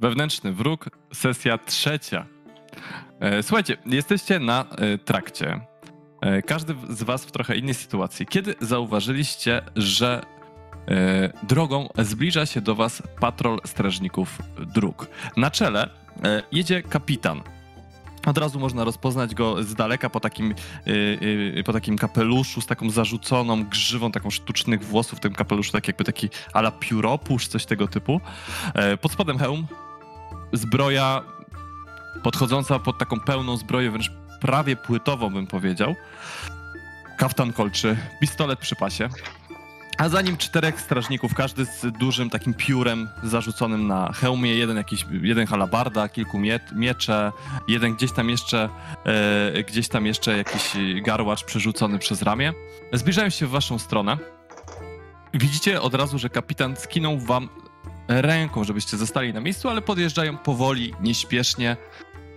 [0.00, 2.26] Wewnętrzny wróg, sesja trzecia.
[3.20, 5.60] E, Słuchajcie, jesteście na e, trakcie.
[6.20, 8.26] E, Każdy z was w trochę innej sytuacji.
[8.26, 10.22] Kiedy zauważyliście, że
[11.42, 14.38] drogą zbliża się do was patrol strażników
[14.74, 15.06] dróg.
[15.36, 15.90] Na czele
[16.52, 17.40] jedzie kapitan.
[18.26, 20.54] Od razu można rozpoznać go z daleka po takim,
[21.64, 26.04] po takim kapeluszu z taką zarzuconą grzywą, taką sztucznych włosów w tym kapeluszu, tak jakby
[26.04, 28.20] taki ala pióropusz, coś tego typu.
[29.00, 29.66] Pod spodem hełm,
[30.52, 31.22] zbroja
[32.22, 34.10] podchodząca pod taką pełną zbroję, wręcz
[34.40, 35.94] prawie płytową bym powiedział.
[37.18, 39.08] Kaftan kolczy, pistolet przy pasie.
[39.98, 45.06] A za nim czterech strażników, każdy z dużym takim piórem zarzuconym na hełmie, jeden jakiś,
[45.22, 47.32] jeden halabarda, kilku mie miecze,
[47.68, 48.68] jeden gdzieś tam jeszcze,
[49.54, 52.52] e, gdzieś tam jeszcze jakiś garłacz przerzucony przez ramię.
[52.92, 54.18] Zbliżają się w waszą stronę.
[55.34, 57.48] Widzicie od razu, że kapitan skinął wam
[58.08, 61.76] ręką, żebyście zostali na miejscu, ale podjeżdżają powoli, nieśpiesznie.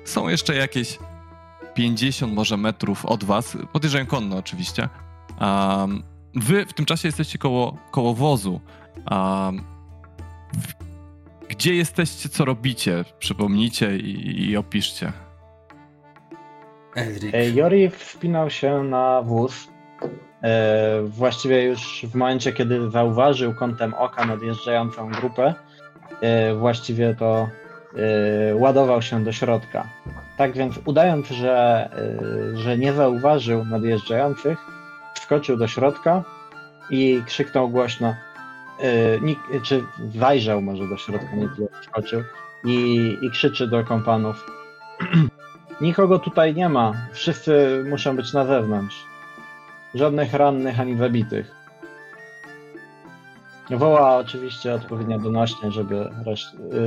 [0.05, 0.99] Są jeszcze jakieś
[1.73, 3.57] 50 może metrów od was.
[3.73, 4.89] Podjeżdżają konno oczywiście.
[5.41, 6.03] Um,
[6.35, 8.61] wy w tym czasie jesteście koło, koło wozu.
[9.11, 9.63] Um,
[10.53, 10.73] w,
[11.49, 13.05] gdzie jesteście, co robicie?
[13.19, 15.13] Przypomnijcie i, i opiszcie.
[16.95, 17.33] Elric.
[17.33, 19.70] E, Jori wspinał się na wóz.
[20.43, 25.53] E, Właściwie już w momencie, kiedy zauważył kątem oka nadjeżdżającą grupę,
[26.21, 27.47] e, właściwie to
[27.95, 29.87] e, ładował się do środka.
[30.37, 31.89] Tak więc udając, że,
[32.53, 34.57] że nie zauważył nadjeżdżających,
[35.15, 36.23] wskoczył do środka
[36.89, 38.15] i krzyknął głośno,
[39.63, 39.83] czy
[40.15, 41.49] zajrzał może do środka, nie
[41.81, 42.23] wskoczył,
[42.65, 44.45] i, i krzyczy do kompanów.
[45.81, 46.93] Nikogo tutaj nie ma.
[47.11, 49.10] Wszyscy muszą być na zewnątrz.
[49.95, 51.61] Żadnych rannych ani zabitych.
[53.69, 56.09] Woła oczywiście odpowiednio donośnie, żeby,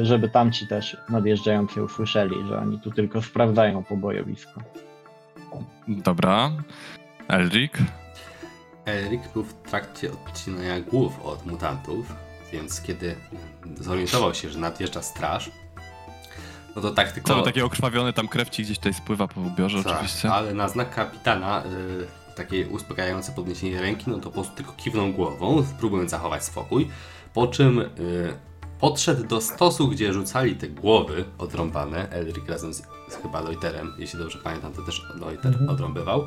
[0.02, 4.60] żeby tamci też nadjeżdżający usłyszeli, że oni tu tylko sprawdzają pobojowisko.
[5.88, 6.50] Dobra.
[7.28, 7.72] Elric?
[8.84, 12.14] Elric był w trakcie odcinania głów od mutantów,
[12.52, 13.16] więc kiedy
[13.80, 15.50] zorientował się, że nadjeżdża straż,
[16.76, 17.28] no to tak tylko...
[17.28, 20.32] Cały taki okrwawiony, tam krew ci gdzieś tutaj spływa po ubiorze Tak, oczywiście.
[20.32, 22.06] ale na znak kapitana, y,
[22.36, 26.88] takie uspokajające podniesienie ręki, no to po prostu tylko kiwnął głową, próbując zachować spokój,
[27.34, 27.88] po czym y,
[28.80, 34.18] podszedł do stosu, gdzie rzucali te głowy odrąbane, Elric razem z, z chyba Loiterem, jeśli
[34.18, 35.70] dobrze pamiętam, to też Loiter Mhm.
[35.70, 36.26] odrąbywał, y,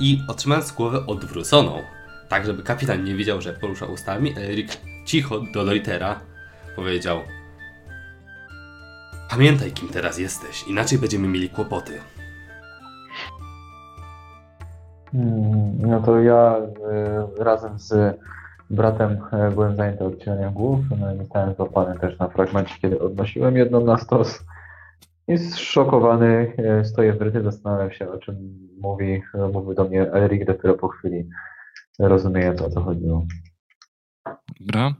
[0.00, 1.82] i otrzymając głowę odwróconą,
[2.28, 6.20] tak żeby kapitan nie wiedział, że porusza ustami, Elric cicho do Loitera
[6.76, 7.20] powiedział
[9.30, 12.00] Pamiętaj, kim teraz jesteś, inaczej będziemy mieli kłopoty.
[15.14, 16.56] Mm, No to ja
[17.38, 18.18] y, razem z
[18.70, 20.80] bratem e, byłem zajęty odcinaniem głów.
[21.00, 24.44] No i zostałem złapany też na fragmencie, kiedy odnosiłem jedną na stos.
[25.28, 29.22] I zszokowany e, stoję w ryty, zastanawiam się o czym mówi.
[29.34, 31.28] E, Mówił do mnie Erik dopiero po chwili,
[31.98, 33.26] rozumiejąc o co chodziło.
[34.60, 34.94] Dobra.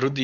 [0.00, 0.22] Rudy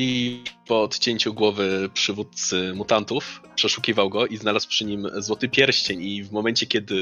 [0.69, 6.33] po odcięciu głowy przywódcy mutantów przeszukiwał go i znalazł przy nim złoty pierścień i w
[6.33, 6.95] momencie, kiedy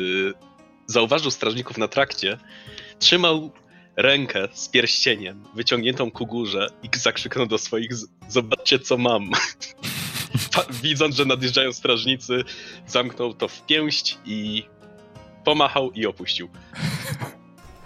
[0.90, 2.38] zauważył strażników na trakcie,
[2.98, 3.52] trzymał
[3.96, 9.30] rękę z pierścieniem wyciągniętą ku górze i zakrzyknął do swoich "Z- zobaczcie co mam.
[10.82, 12.44] Widząc, że nadjeżdżają strażnicy,
[12.86, 14.64] zamknął to w pięść i
[15.44, 16.48] pomachał i opuścił.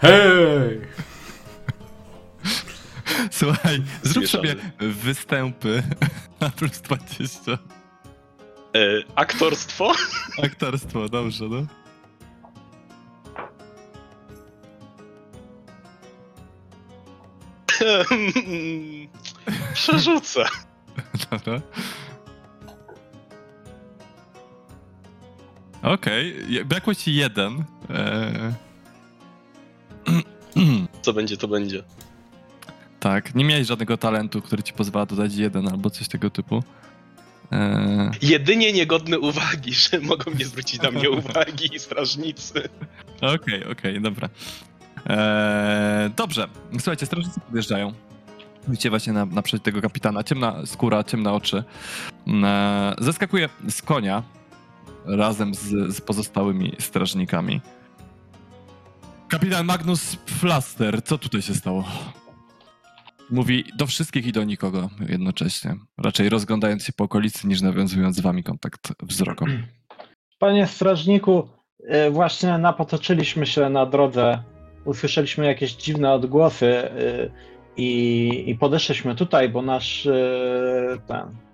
[0.00, 0.80] Hej!
[3.30, 4.48] Słuchaj, zrób Zmieszany.
[4.48, 5.82] sobie występy
[6.40, 7.52] na plus 20.
[7.52, 7.58] E,
[9.14, 9.92] aktorstwo?
[10.44, 11.66] Aktorstwo, dobrze, no.
[19.74, 20.44] Przerzucę.
[21.30, 21.60] Dobra.
[25.82, 27.64] Okej, je- brakło ci jeden.
[27.90, 28.52] Eee...
[31.02, 31.82] Co będzie, to będzie.
[33.00, 36.62] tak, nie miałeś żadnego talentu, który ci pozwala dodać jeden albo coś tego typu.
[37.52, 38.10] Eee...
[38.22, 42.68] Jedynie niegodne uwagi, że mogą nie zwrócić na mnie uwagi strażnicy.
[43.20, 44.28] Okej, okej, dobra.
[45.06, 47.92] Eee, dobrze, słuchajcie, strażnicy podjeżdżają.
[48.68, 50.24] Widzicie właśnie na, naprzeciw tego kapitana.
[50.24, 51.64] Ciemna skóra, ciemne oczy.
[52.26, 54.22] Eee, zeskakuje z konia
[55.06, 57.60] razem z, z pozostałymi strażnikami.
[59.28, 61.84] Kapitan Magnus Flaster, co tutaj się stało?
[63.30, 65.76] Mówi do wszystkich i do nikogo jednocześnie.
[65.98, 69.62] Raczej rozglądając się po okolicy, niż nawiązując z wami kontakt wzrokowy.
[70.38, 71.48] Panie strażniku,
[72.06, 74.42] y, właśnie napotoczyliśmy się na drodze.
[74.84, 77.30] Usłyszeliśmy jakieś dziwne odgłosy y,
[77.76, 81.44] i, i podeszliśmy tutaj, bo nasz y, ten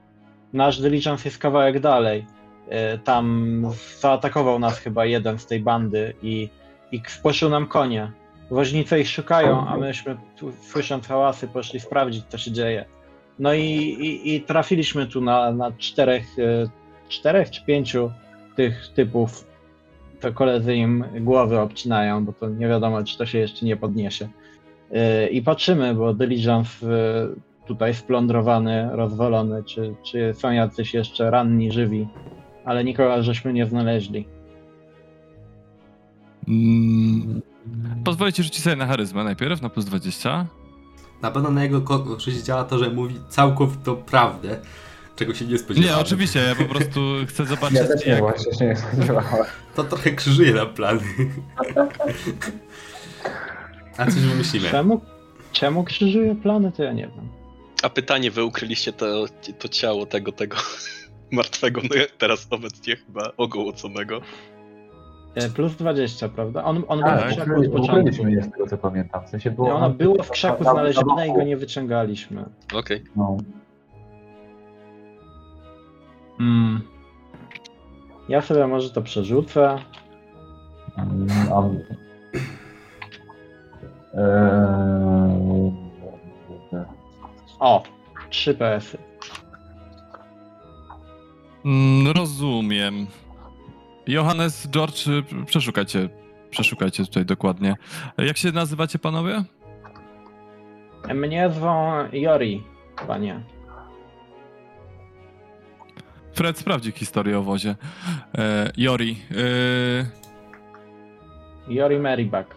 [0.52, 2.26] nasz Diligence jest kawałek dalej.
[2.68, 3.64] E, Tam
[4.00, 6.48] zaatakował nas chyba jeden z tej bandy i,
[6.92, 8.12] i spłoszył nam konie.
[8.50, 10.16] Woźnice ich szukają, a myśmy
[10.60, 12.84] słysząc hałasy poszli sprawdzić, co się dzieje.
[13.38, 13.66] No i,
[14.00, 16.24] i, i trafiliśmy tu na, na czterech,
[17.08, 18.12] czterech czy pięciu
[18.56, 19.49] tych typów.
[20.20, 24.28] To koledzy im głowy obcinają, bo to nie wiadomo, czy to się jeszcze nie podniesie.
[24.92, 26.86] E, I patrzymy, bo Diligence
[27.66, 32.08] tutaj splądrowany, rozwalony, czy, czy są jacyś jeszcze ranni, żywi,
[32.64, 34.28] ale nikogo żeśmy nie znaleźli.
[36.48, 37.42] Mm,
[38.04, 40.46] pozwolicie rzucić sobie na charyzmę najpierw, na plus 20.
[41.22, 44.60] Na pewno na jego korzyść działa to, że mówi całkowitą prawdę,
[45.20, 45.96] czego się nie spodziewałem.
[45.96, 48.20] Nie, oczywiście, ja po prostu chcę zobaczyć, Ja też nie jak...
[48.20, 49.44] właśnie się nie spodziewałem.
[49.76, 51.00] To trochę krzyżuje nam plany.
[53.96, 54.68] A coś wymyślimy.
[54.70, 55.00] Czemu,
[55.52, 57.28] czemu krzyżuje plany, to ja nie wiem.
[57.82, 59.24] A pytanie, wy ukryliście to,
[59.58, 60.56] to ciało tego, tego
[61.32, 61.88] martwego, no
[62.18, 64.20] teraz obecnie chyba ogołoconego.
[65.34, 66.64] E, Plus 20, prawda?
[66.64, 67.96] On, on był Tak, w krzaku od początku.
[67.96, 69.26] Ukryliśmy je z tego co pamiętam.
[69.26, 72.44] W sensie było, Ono było w krzaku na- na znalezione i go nie wyciągaliśmy.
[72.74, 73.04] Okej.
[73.16, 73.36] No.
[76.40, 76.80] Mm.
[78.28, 79.78] Ja sobie może to przerzucę.
[80.98, 81.28] Mm,
[84.14, 85.72] Eee,
[87.60, 87.82] O,
[88.30, 88.98] 3 PS-y.
[91.64, 93.06] Mm, rozumiem.
[94.06, 95.04] Johannes, George,
[95.46, 96.08] przeszukajcie,
[96.50, 97.76] przeszukajcie tutaj dokładnie.
[98.18, 99.44] Jak się nazywacie panowie?
[101.14, 102.62] Mnie zwą Jori,
[103.06, 103.40] panie.
[106.40, 107.74] Fred sprawdzi historię o wozie.
[108.38, 110.04] E, Jori, e,
[111.72, 112.54] Jori Maryback.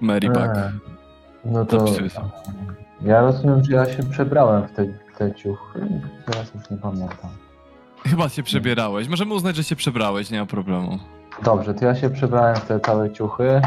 [0.00, 0.56] Maryback.
[0.56, 0.70] Eee,
[1.44, 1.84] No to
[3.02, 4.86] ja rozumiem, że ja się przebrałem w te,
[5.18, 5.80] te ciuchy.
[6.26, 7.30] Teraz już nie pamiętam.
[8.06, 9.08] Chyba się przebierałeś.
[9.08, 10.98] Możemy uznać, że się przebrałeś, nie ma problemu.
[11.42, 13.44] Dobrze, to ja się przebrałem w te całe ciuchy.
[13.48, 13.62] Eee,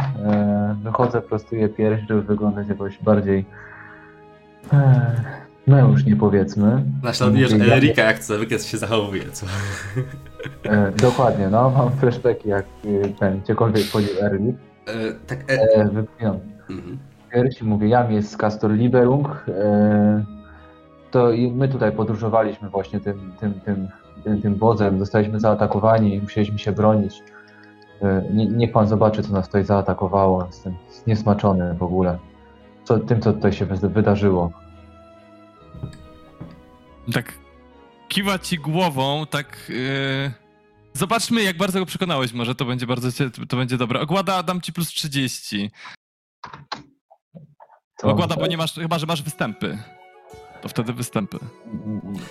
[0.84, 3.45] wychodzę, prostuję pierś, żeby wyglądać jakoś bardziej
[5.67, 6.83] eee, mężnie powiedzmy.
[7.03, 9.45] Naśladujesz Mówię, ja- Erika, jak zwykle się zachowuje, co?
[10.65, 14.49] E, dokładnie, no, mam flashbacki jak y, ten, gdziekolwiek wchodził Erli.
[14.87, 14.93] E,
[15.27, 16.97] tak, e, E, wypinam mhm.
[17.61, 19.45] mówię, jam jest z Castor Liberung.
[19.47, 20.23] E,
[21.11, 23.87] to i my tutaj podróżowaliśmy właśnie tym, tym, tym,
[24.23, 27.23] tym, tym wozem, zostaliśmy zaatakowani i musieliśmy się bronić.
[28.01, 30.45] E, nie, niech pan zobaczy, co nas tutaj zaatakowało.
[30.45, 30.73] Jestem
[31.03, 32.17] zniesmaczony w ogóle
[32.83, 34.51] co, tym, co tutaj się wy- wydarzyło.
[37.13, 37.33] Tak
[38.07, 39.71] kiwa ci głową, tak...
[40.25, 40.31] e,
[40.94, 42.33] Zobaczmy, jak bardzo go przekonałeś.
[42.33, 44.00] Może to będzie bardzo, cie- to będzie dobre.
[44.01, 45.71] Ogłada dam ci plus 30.
[47.98, 49.77] Co Ogłada, bo nie masz, chyba, że masz występy.
[50.62, 51.38] To wtedy występy.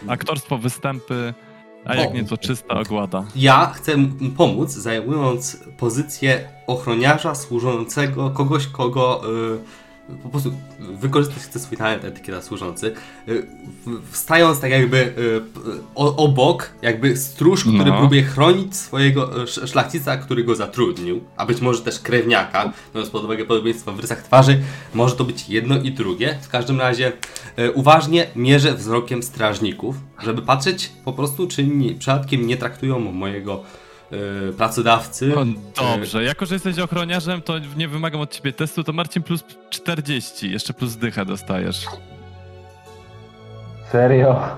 [0.08, 1.34] Aktorstwo, występy,
[1.84, 2.12] a jak O.
[2.12, 3.24] nie, to czysta ogłada.
[3.36, 9.22] Ja chcę mu pomóc, zajmując pozycję ochroniarza służącego kogoś, kogo
[9.54, 9.58] y,
[10.22, 12.92] po prostu wykorzystać chce swój talent etykieta służący,
[13.28, 13.46] y,
[14.10, 15.40] wstając tak jakby y,
[15.96, 17.98] obok, jakby stróż, który No.
[17.98, 23.10] próbuje chronić swojego y, sz- szlachcica, który go zatrudnił, a być może też krewniaka, biorąc
[23.10, 24.60] pod uwagę podobieństwa w rysach twarzy,
[24.94, 26.38] może to być jedno i drugie.
[26.42, 27.12] W każdym razie
[27.74, 33.62] uważnie mierzę wzrokiem strażników, żeby patrzeć po prostu, czy nie, przypadkiem nie traktują mojego
[34.12, 35.26] y, pracodawcy.
[35.36, 35.44] No,
[35.76, 40.50] dobrze, jako że jesteś ochroniarzem, to nie wymagam od ciebie testu, to Marcin plus 40,
[40.50, 41.84] jeszcze plus dychę dostajesz.
[43.92, 44.48] Serio?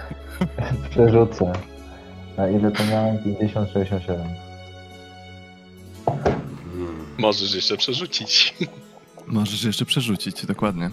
[0.90, 1.52] Przerzucę.
[2.36, 3.18] Na ile to miałem?
[3.24, 4.20] 50, 67.
[6.64, 7.06] Hmm.
[7.18, 8.54] Możesz jeszcze przerzucić.
[9.26, 10.90] Możesz jeszcze przerzucić, dokładnie.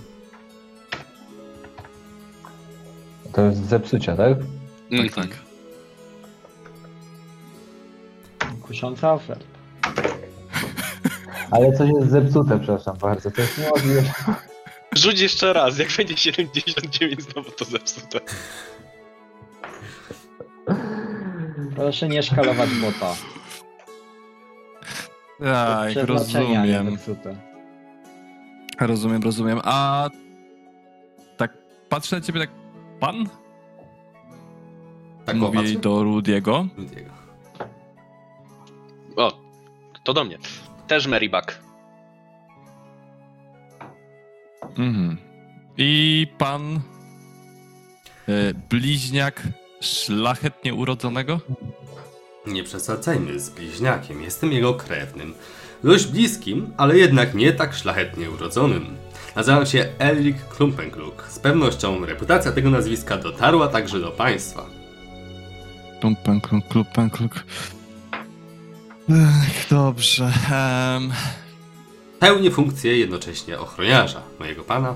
[3.33, 4.37] To jest zepsucia, tak?
[4.37, 4.47] Tak,
[4.99, 5.09] Mhm.
[5.09, 5.46] tak.
[8.67, 9.45] Kusząca oferta.
[11.51, 13.31] Ale coś jest zepsute, przepraszam bardzo.
[13.31, 14.01] To jest niemożliwe.
[14.95, 18.19] Rzuć jeszcze raz, jak będzie 79 znowu to zepsute.
[21.75, 23.15] Proszę nie szkalować bota.
[25.39, 26.97] Tak, rozumiem.
[28.79, 29.59] Rozumiem, rozumiem.
[29.63, 30.09] A
[31.37, 31.57] tak
[31.89, 32.49] patrzę na ciebie tak,
[32.99, 33.29] pan?
[35.25, 35.79] Tak Mówi opatrzę?
[35.79, 36.67] do Rudiego.
[36.77, 37.16] Ludiego.
[40.07, 40.37] To do mnie.
[40.87, 41.59] Też Maryback.
[44.77, 45.17] Mhm.
[45.77, 46.79] I pan e,
[48.69, 49.43] bliźniak
[49.81, 51.39] szlachetnie urodzonego?
[52.45, 55.33] Nie przesadzajmy z bliźniakiem, jestem jego krewnym.
[55.83, 58.97] Dość bliskim, ale jednak nie tak szlachetnie urodzonym.
[59.35, 61.23] Nazywam się Elrik Klumpenkluk.
[61.29, 64.65] Z pewnością reputacja tego nazwiska dotarła także do państwa.
[65.99, 67.43] Klumpen, kluk, klumpen, kluk.
[69.09, 70.31] Ech, dobrze.
[70.51, 71.11] em,
[72.19, 74.95] Pełni funkcję jednocześnie ochroniarza mojego pana.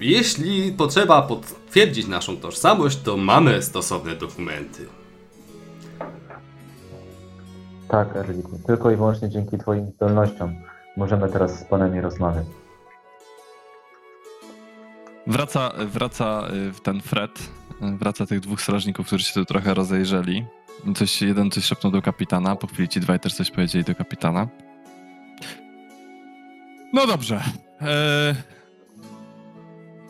[0.00, 4.86] Jeśli potrzeba potwierdzić naszą tożsamość, to mamy stosowne dokumenty.
[7.88, 8.58] Tak, Erliku.
[8.66, 10.54] Tylko i wyłącznie dzięki Twoim zdolnościom
[10.96, 12.46] możemy teraz z panami rozmawiać.
[15.26, 16.42] Wraca, wraca
[16.78, 17.50] y, ten Fred,
[17.80, 20.46] wraca tych dwóch strażników, którzy się tu trochę rozejrzeli.
[20.96, 24.48] Coś, jeden coś szepnął do kapitana, po chwili ci dwaj też coś powiedzieli do kapitana.
[26.92, 27.42] No dobrze.
[27.80, 28.34] E...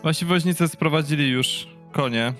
[0.02, 2.32] Wasi woźnicy sprowadzili już konie.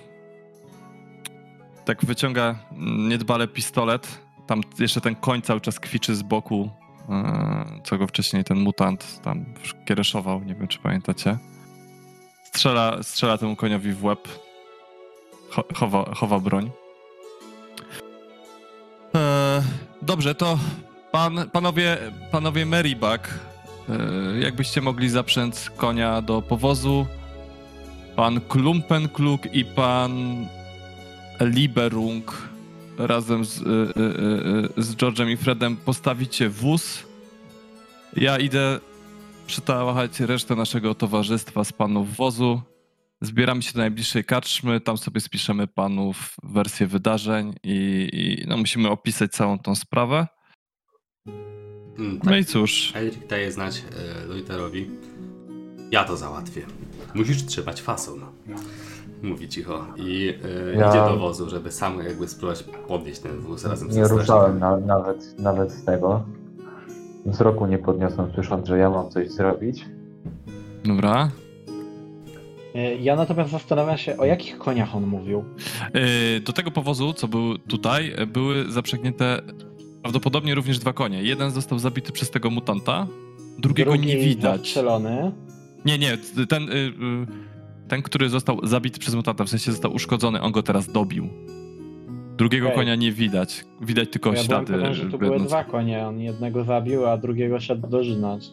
[1.85, 2.55] Tak wyciąga
[2.97, 4.21] niedbale pistolet.
[4.47, 6.69] Tam jeszcze ten koń cały czas kwiczy z boku,
[7.09, 9.45] e, co go wcześniej ten mutant tam
[9.85, 11.37] kiereszował, nie wiem czy pamiętacie.
[12.43, 14.27] Strzela, strzela temu koniowi w łeb.
[15.49, 16.71] Cho, chowa, chowa broń.
[20.01, 20.59] Dobrze, to
[21.11, 21.97] pan, panowie,
[22.31, 23.39] panowie Meribak,
[23.89, 27.05] e, jakbyście mogli zaprzęc konia do powozu.
[28.15, 30.45] Pan Klumpenkluk i pan
[31.39, 32.49] Liberung
[32.97, 37.03] razem z, e, e, z George'em i Fredem postawicie wóz.
[38.15, 38.79] Ja idę
[39.47, 42.61] przetałachać resztę naszego towarzystwa z panów wozu.
[43.21, 48.89] Zbieramy się do najbliższej karczmy, tam sobie spiszemy panów wersję wydarzeń i, i no, musimy
[48.89, 50.27] opisać całą tą sprawę.
[51.27, 52.39] Mm, No tak.
[52.41, 53.83] i cóż, Elric daje znać
[54.23, 54.89] e, Loiterowi.
[55.91, 56.61] Ja to załatwię.
[57.15, 58.21] Musisz trzymać fason.
[59.23, 59.85] Mówi cicho.
[59.97, 60.33] I
[60.73, 64.07] e, Ja- idzie do wozu, żeby sam jakby spróbować podnieść ten wóz razem Nie ze
[64.07, 64.87] ruszałem strażnikiem.
[64.87, 66.23] na, nawet, nawet z tego.
[67.25, 69.85] Wzroku nie podniosłem, słysząc, że ja mam coś zrobić.
[70.85, 71.31] dobra.
[72.75, 75.43] E, Ja natomiast zastanawiam się, o jakich koniach on mówił.
[75.93, 79.41] Yy, Do tego powozu, co był tutaj, e, były zaprzęgnięte
[80.01, 81.23] prawdopodobnie również dwa konie.
[81.23, 83.07] Jeden został zabity przez tego mutanta,
[83.59, 84.57] drugiego Drugi nie widać.
[84.61, 85.31] zastrzelony.
[85.85, 86.17] Nie, nie,
[86.49, 86.91] ten, y, y,
[87.87, 91.29] ten, który został zabity przez mutanta, w sensie został uszkodzony, on go teraz dobił.
[92.37, 92.77] Drugiego Okej.
[92.77, 93.65] konia nie widać.
[93.81, 94.73] Widać tylko Ja ślady.
[94.73, 96.07] pewien, że to były dwa konie.
[96.07, 98.45] On jednego zabił, a drugiego szedł dożynać.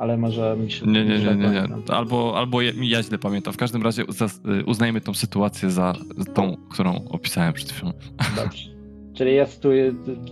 [0.00, 1.94] Ale może mi się Nie, nie, nie, nie, nie.
[1.94, 3.52] Albo, albo ja, ja źle pamiętam.
[3.52, 5.94] W każdym razie y, uznajmy tą sytuację za
[6.34, 7.92] tą, którą opisałem przed chwilą.
[8.36, 8.70] Dobrze.
[9.14, 9.68] Czyli jest tu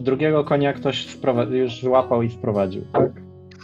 [0.00, 1.16] drugiego konia ktoś
[1.50, 3.12] już złapał i sprowadził, tak?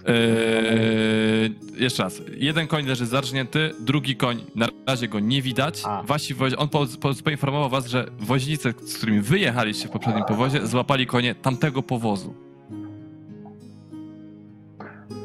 [0.06, 2.22] Eee, jeszcze raz.
[2.36, 5.82] Jeden koń leży zarżnięty, drugi koń na razie go nie widać.
[5.84, 6.02] A.
[6.02, 6.34] Wasi.
[6.58, 11.34] On po, po, poinformował was, że woźnice, z którymi wyjechaliście w poprzednim powozie, złapali konie
[11.34, 12.34] tamtego powozu.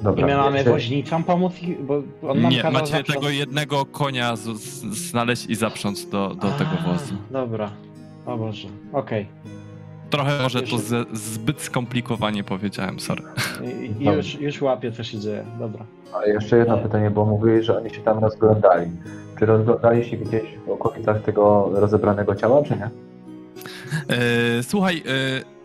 [0.01, 0.21] Dobra.
[0.23, 3.85] I my mamy jeszcze- woźnicom pomóc, bo on nam Nie, kazał macie zaprząc- tego jednego
[3.85, 7.13] konia z, z, znaleźć i zaprząc do, do tego A, wozu.
[7.31, 7.71] Dobra.
[8.25, 8.67] O Boże.
[8.93, 9.25] Okej.
[10.09, 13.23] Trochę może to ze, zbyt skomplikowanie powiedziałem, sorry.
[13.99, 15.45] I- I już, już łapię, co się dzieje.
[15.59, 15.85] Dobra.
[16.21, 16.81] A jeszcze jedno Nie.
[16.83, 18.91] pytanie, bo mówili, że oni się tam rozglądali.
[19.39, 22.89] Czy rozglądali się gdzieś w okolicach tego rozebranego ciała, czy nie?
[24.09, 25.58] E, słuchaj, e,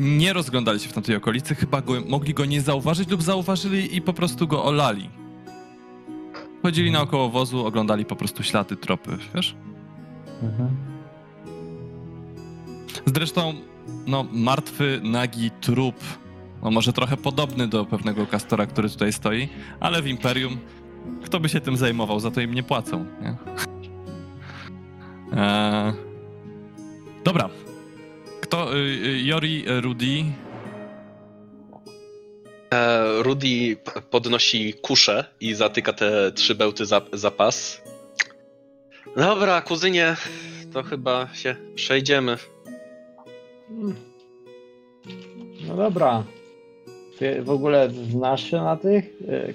[0.00, 4.02] nie rozglądali się w tamtej okolicy, chyba go, mogli go nie zauważyć lub zauważyli i
[4.02, 5.10] po prostu go olali.
[6.62, 9.56] Chodzili naokoło wozu, oglądali po prostu ślady, tropy, wiesz?
[10.42, 10.68] Mhm.
[13.06, 13.54] Zresztą,
[14.06, 15.96] no, martwy, nagi trup,
[16.62, 19.48] no może trochę podobny do pewnego kastora, który tutaj stoi,
[19.80, 20.58] ale w Imperium
[21.24, 23.36] kto by się tym zajmował, za to im nie płacą, nie?
[25.38, 25.92] Eee,
[27.24, 27.48] dobra.
[28.50, 30.24] Kto, y, y, Jori, y, Rudy,
[32.70, 33.76] E, Rudy
[34.10, 37.82] podnosi kuszę i zatyka te trzy bełty za, za pas.
[39.16, 40.16] Dobra, kuzynie,
[40.72, 42.36] to chyba się przejdziemy.
[45.68, 46.24] No dobra.
[47.18, 49.04] Ty w ogóle znasz się na tych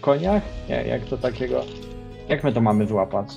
[0.02, 0.44] koniach?
[0.70, 1.66] Jak, jak to takiego...
[2.30, 3.28] Jak my to mamy złapać?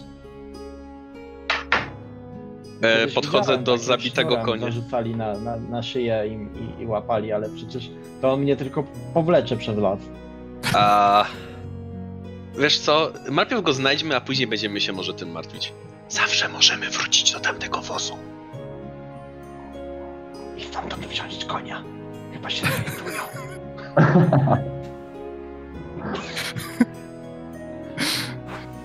[2.83, 4.67] E, podchodzę do zabitego konia.
[4.67, 8.85] Zarzucali na, na, na szyję im i, i łapali, ale przecież to on mnie tylko
[9.15, 9.99] powlecze przez las.
[10.75, 11.25] A
[12.59, 15.73] wiesz co, najpierw go znajdźmy, a później będziemy się może tym martwić.
[16.09, 18.15] Zawsze możemy wrócić do tamtego wozu.
[20.57, 21.85] I stamtąd wziąć konia.
[22.33, 23.23] Chyba się zorientują.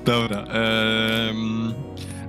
[0.05, 0.43] Dobra.
[0.43, 1.62] em,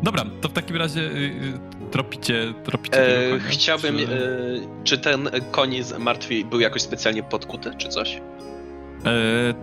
[0.05, 3.45] dobra, to w takim razie y, y, tropicie, tropicie E, konia.
[3.51, 8.21] chciałbym, Czy- e, czy ten koń z martwy był jakoś specjalnie podkuty, czy coś?
[9.07, 9.55] E,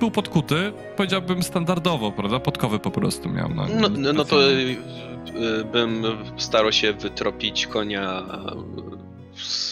[0.00, 2.40] był podkuty, powiedziałbym standardowo, prawda?
[2.40, 3.48] Podkowy po prostu miał.
[3.48, 4.76] No, No, no, no to y,
[5.72, 6.02] bym
[6.36, 8.22] starał się wytropić konia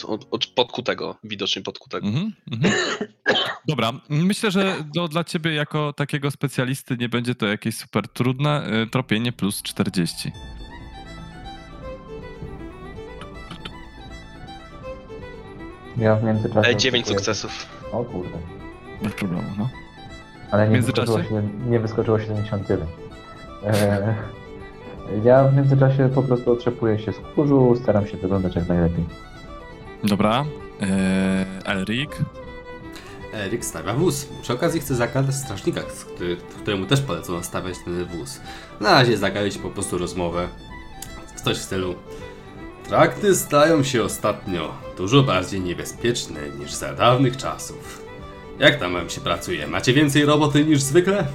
[0.07, 2.07] od, od podkutego, widocznie podkutego.
[2.07, 2.73] Mhm, mhm.
[3.67, 8.67] Dobra, myślę, że do, dla ciebie jako takiego specjalisty nie będzie to jakieś super trudne.
[8.83, 10.31] y, Tropienie plus 40.
[15.97, 16.69] Ja w międzyczasie...
[16.69, 17.65] E, 9 oczekuję- sukcesów.
[17.91, 18.37] O kurde.
[19.03, 19.69] Bez problemu, no.
[20.51, 21.11] Ale W nie międzyczasie?
[21.11, 22.89] wyskoczyło, siedem- nie wyskoczyło 79.
[23.63, 24.15] E,
[25.23, 29.05] ja w międzyczasie po prostu otrzepuję się z kurzu, staram się wyglądać jak najlepiej.
[30.03, 30.45] Dobra.
[30.81, 32.09] e, Elrik.
[33.33, 34.27] Erik stawia wóz.
[34.41, 38.41] Przy okazji chce zagadać strażnika, który, któremu też polecono stawiać ten wóz.
[38.79, 40.47] Na razie zagawić po prostu rozmowę.
[41.43, 41.95] Coś w stylu.
[42.87, 48.05] Trakty stają się ostatnio dużo bardziej niebezpieczne niż za dawnych czasów.
[48.59, 49.67] Jak tam wam się pracuje?
[49.67, 51.27] Macie więcej roboty niż zwykle?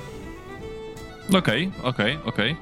[1.39, 2.57] Okej, okej, okej.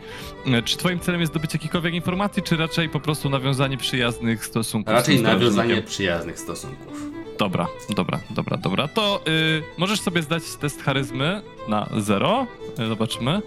[0.46, 4.94] E, Czy twoim celem jest zdobyć jakichkolwiek informacji, czy raczej po prostu nawiązanie przyjaznych stosunków?
[4.94, 7.00] Raczej nawiązanie przyjaznych stosunków.
[7.38, 8.88] Dobra, dobra, dobra, dobra.
[8.88, 12.46] To y, możesz sobie zdać test charyzmy na zero.
[12.80, 13.40] Y, Zobaczymy.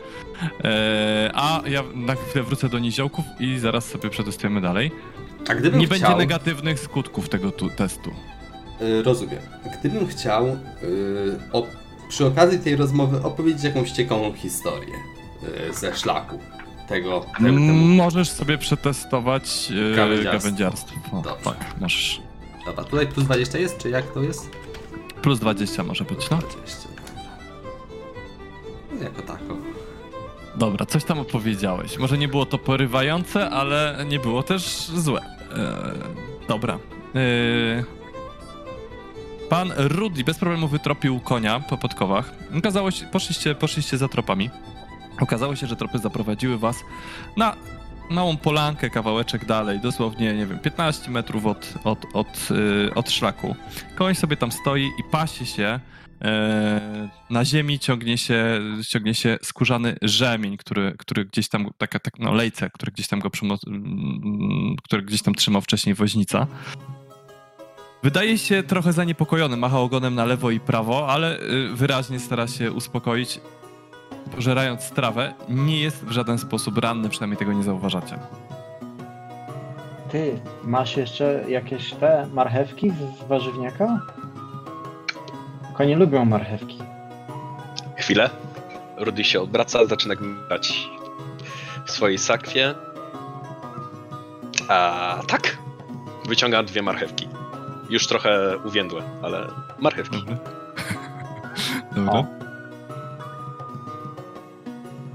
[0.64, 4.92] E, a ja na chwilę wrócę do niziołków i zaraz sobie przetestujemy dalej.
[5.50, 6.00] A gdybym Nie chciał...
[6.00, 8.12] będzie negatywnych skutków tego tu, testu.
[8.82, 9.40] Y, rozumiem.
[9.80, 10.58] Gdybym chciał
[11.54, 11.68] o,
[12.10, 14.94] przy okazji tej rozmowy opowiedzieć jakąś ciekawą historię
[15.74, 16.40] ze szlaku.
[16.88, 17.26] Tego.
[17.74, 20.32] Możesz sobie przetestować Gawędziarstwo.
[20.32, 20.96] gawędziarstwo.
[21.12, 21.44] O, Dobrze.
[21.44, 22.22] tak, możesz.
[22.66, 24.52] Dobra, tutaj plus 20 jest, czy jak to jest?
[25.22, 26.38] Plus 20 może być, no.
[26.38, 27.24] 20, dobra.
[28.98, 29.58] No, Jako tako.
[30.56, 31.98] Dobra, coś tam opowiedziałeś.
[31.98, 34.64] Może nie było to porywające, ale nie było też
[34.96, 35.22] złe.
[35.22, 35.94] E,
[36.48, 36.80] dobra.
[37.16, 37.84] E,
[39.50, 42.34] pan Rudy bez problemu wytropił konia po podkowach.
[42.58, 44.50] Okazało się, poszliście, poszliście za tropami.
[45.22, 46.84] Okazało się, że tropy zaprowadziły was
[47.38, 47.56] na
[48.10, 53.56] małą polankę, kawałeczek dalej, dosłownie, nie wiem, 15 metrów od, od, od, y, od szlaku.
[53.96, 55.80] Koń sobie tam stoi i pasi się.
[56.22, 62.20] E, na ziemi ciągnie się, ciągnie się skórzany rzemień, który, który gdzieś tam, taka, tak,
[62.20, 63.58] no lejce, który gdzieś tam go przymo-
[64.84, 66.48] który gdzieś tam trzymał wcześniej woźnica.
[68.04, 72.72] Wydaje się trochę zaniepokojony, macha ogonem na lewo i prawo, ale y, wyraźnie stara się
[72.72, 73.40] uspokoić.
[74.36, 78.20] Pożerając trawę, nie jest w żaden sposób ranny, przynajmniej tego nie zauważacie.
[80.12, 84.02] Ty, masz jeszcze jakieś te marchewki z warzywniaka?
[85.74, 86.78] Konie lubią marchewki.
[87.98, 88.30] Chwilę.
[88.98, 90.90] Rudy się obraca, zaczyna gniwać
[91.86, 92.76] w swojej sakwie.
[94.68, 95.58] A tak.
[96.28, 97.28] Wyciąga dwie marchewki.
[97.90, 99.48] Już trochę uwiędłe, ale
[99.80, 100.18] marchewki.
[100.20, 100.38] Dobra.
[101.96, 102.37] Dobra.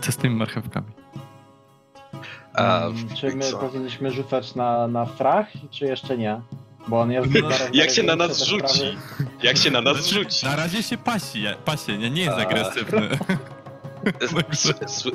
[0.03, 0.87] Co z tymi marchewkami?
[2.55, 3.59] A, Mm, czy my co?
[3.59, 6.41] powinniśmy rzucać na, na frach, czy jeszcze nie?
[6.89, 7.29] Bo on jest...
[7.43, 8.63] No, Jak się na nas rzuci?
[8.79, 8.97] sprawy-
[9.43, 10.47] Jak się na nas rzuci?
[10.47, 12.41] Na razie się pasi, pasie, nie, nie jest A.
[12.43, 13.09] agresywny.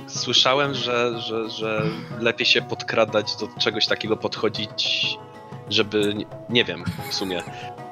[0.08, 1.84] Słyszałem, że, że, że
[2.20, 5.08] lepiej się podkradać do czegoś takiego, podchodzić,
[5.70, 6.14] żeby.
[6.50, 7.44] Nie wiem, w sumie.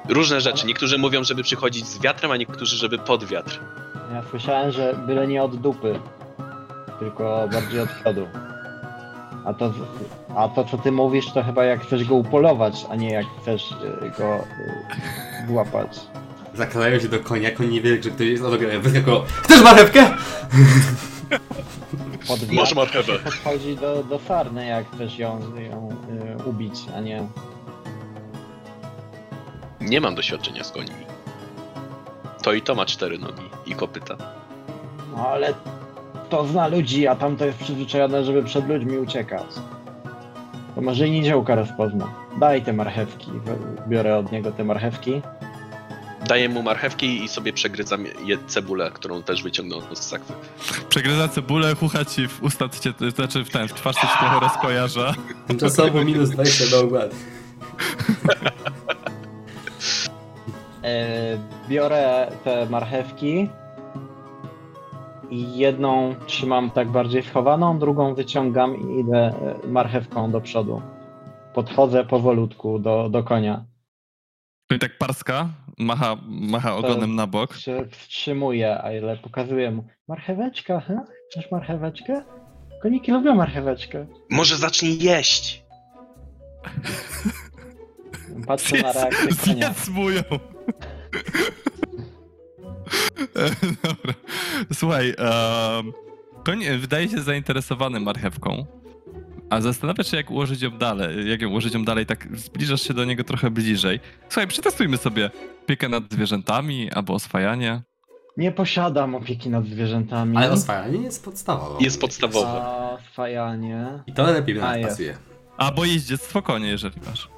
[0.08, 0.66] Różne rzeczy.
[0.66, 3.60] Niektórzy mówią, żeby przychodzić z wiatrem, a niektórzy, żeby pod wiatr.
[4.12, 6.00] Ja słyszałem, że byle nie od dupy,
[6.98, 8.26] tylko bardziej od przodu.
[9.44, 9.72] A to,
[10.36, 13.72] a to co ty mówisz, to chyba jak chcesz go upolować, a nie jak chcesz
[13.72, 16.00] y, go y, złapać.
[16.54, 19.22] Zakradają się do konia, koń nie wie, że ktoś jest obok Wyskakał.
[19.42, 20.10] Chcesz marchewkę?
[22.28, 23.12] Pod Masz marchewę.
[23.12, 25.88] się podchodzi do, do sarny, jak chcesz ją, ją
[26.40, 27.26] y, ubić, a nie...
[29.80, 31.06] Nie mam doświadczenia z końmi.
[32.42, 34.16] To i to ma cztery nogi i kopyta.
[35.16, 35.54] No ale
[36.28, 39.46] to zna ludzi, a tamto jest przyzwyczajone, żeby przed ludźmi uciekać.
[40.74, 42.14] To może i niziołka rozpozna.
[42.40, 43.30] Daj te marchewki,
[43.88, 45.22] biorę od niego te marchewki.
[46.28, 50.32] Daję mu marchewki i sobie przegryzam je cebulę, którą też wyciągnął z sakwy.
[50.88, 54.40] Przegryza cebulę, chucha ci w usta, cię, to znaczy w ten, w twarz cię trochę
[54.40, 55.14] rozkojarza.
[55.46, 57.16] Tymczasowo minus 20 do ogłady.
[60.82, 63.48] E, biorę te marchewki
[65.30, 69.18] i jedną trzymam tak bardziej schowaną, drugą wyciągam i idę
[69.64, 70.82] e, marchewką do przodu.
[71.54, 73.64] Podchodzę powolutku do, do konia.
[74.70, 77.56] No i tak parska, macha, macha ogonem na bok.
[77.56, 79.84] się wstrzymuję, a ile pokazuję mu.
[80.08, 81.00] Marcheweczka, he?
[81.30, 82.22] Chcesz marcheweczkę?
[82.82, 84.06] Koniki lubią marcheweczkę.
[84.30, 85.64] Może zacznij jeść!
[88.46, 89.72] Patrzę na reakcję konia.
[89.72, 90.22] Zjedz mu ją.
[93.82, 94.14] Dobra.
[94.72, 95.92] Słuchaj, um,
[96.44, 98.66] koń wydaje się zainteresowany marchewką,
[99.50, 101.30] a zastanawiasz się, jak ułożyć ją dalej.
[101.30, 104.00] Jak ją ułożyć ją dalej, tak zbliżasz się do niego trochę bliżej.
[104.28, 105.30] Słuchaj, przetestujmy sobie
[105.62, 107.82] opiekę nad zwierzętami albo oswajanie.
[108.36, 110.36] Nie posiadam opieki nad zwierzętami.
[110.36, 111.84] Ale oswajanie jest podstawowe.
[111.84, 112.48] Jest podstawowe.
[112.62, 113.86] A oswajanie.
[114.06, 114.88] I to lepiej mi A, nas jest.
[114.90, 115.16] pasuje.
[115.56, 117.28] Albo jeździectwo konie, jeżeli masz.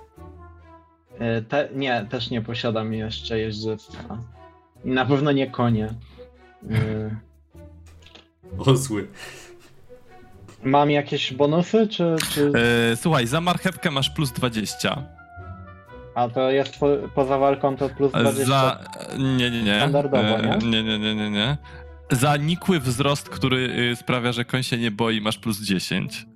[1.19, 4.19] E, Te, nie, też nie posiadam jeszcze jeździectwa.
[4.85, 5.89] I na pewno nie konie.
[6.71, 7.17] E,
[8.59, 9.09] Osły.
[10.63, 12.53] Mam jakieś bonusy, czy, czy...
[12.93, 15.05] E, słuchaj, za marchewkę masz plus 20.
[16.15, 18.45] A to jest po, poza walką to plus 20.
[18.45, 18.85] Za...
[19.19, 19.77] Nie, nie, nie.
[19.77, 20.69] Standardowo, E, nie?
[20.71, 21.57] Nie, nie, nie, nie, nie.
[22.11, 26.27] Za nikły wzrost, który y, sprawia, że koń się nie boi, masz plus 10.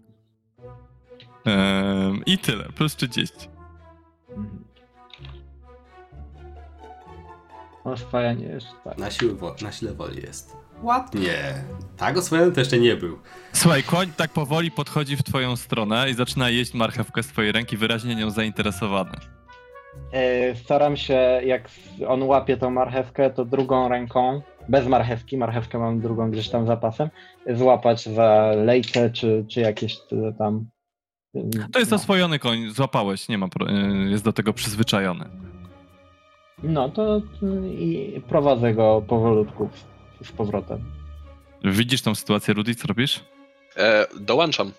[1.44, 3.34] Em, I tyle, plus 30.
[7.84, 8.98] Oswajanie jeszcze tak.
[8.98, 10.56] Na, siłę wo- na sile woli jest.
[10.82, 11.54] Ładnie.
[11.96, 13.18] Tak oswojony to jeszcze nie był.
[13.52, 17.76] Słuchaj, koń tak powoli podchodzi w twoją stronę i zaczyna jeść marchewkę z twojej ręki,
[17.76, 19.16] wyraźnie nią zainteresowany.
[20.12, 21.14] E, Staram się,
[21.44, 21.68] jak
[22.08, 27.08] on łapie tą marchewkę, to drugą ręką, bez marchewki, marchewkę mam drugą gdzieś tam zapasem,
[27.54, 30.66] złapać za lejce, czy, czy jakieś e, tam...
[31.72, 31.96] To jest no.
[31.96, 35.24] oswojony koń, złapałeś, nie ma, pro- y, jest do tego przyzwyczajony.
[36.62, 37.22] No to
[37.78, 39.68] i prowadzę go powolutku
[40.20, 40.84] z, z powrotem.
[41.64, 43.24] Widzisz tą sytuację, Rudy, co robisz?
[43.76, 44.72] E, dołączam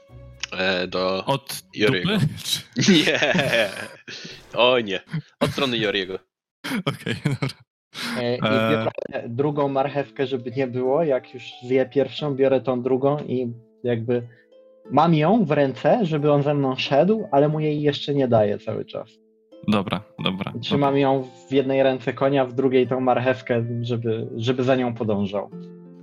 [0.58, 1.26] e, do...
[1.26, 2.12] Od Joriego.
[2.90, 3.20] Nie!
[4.54, 5.00] O nie.
[5.40, 6.20] Od strony Joriego.
[6.86, 7.58] Okej, dobra.
[8.18, 8.72] E, I Eee.
[8.72, 8.92] biorę
[9.30, 11.04] drugą marchewkę, żeby nie było.
[11.04, 14.28] Jak już zje pierwszą, biorę tą drugą i jakby
[14.92, 18.58] mam ją w ręce, żeby on ze mną szedł, ale mu jej jeszcze nie daję
[18.60, 19.10] cały czas.
[19.68, 20.52] Dobra, dobra.
[20.52, 20.54] dobra.
[20.62, 25.50] Trzymam ją w jednej ręce konia, w drugiej tą marchewkę, żeby, żeby za nią podążał.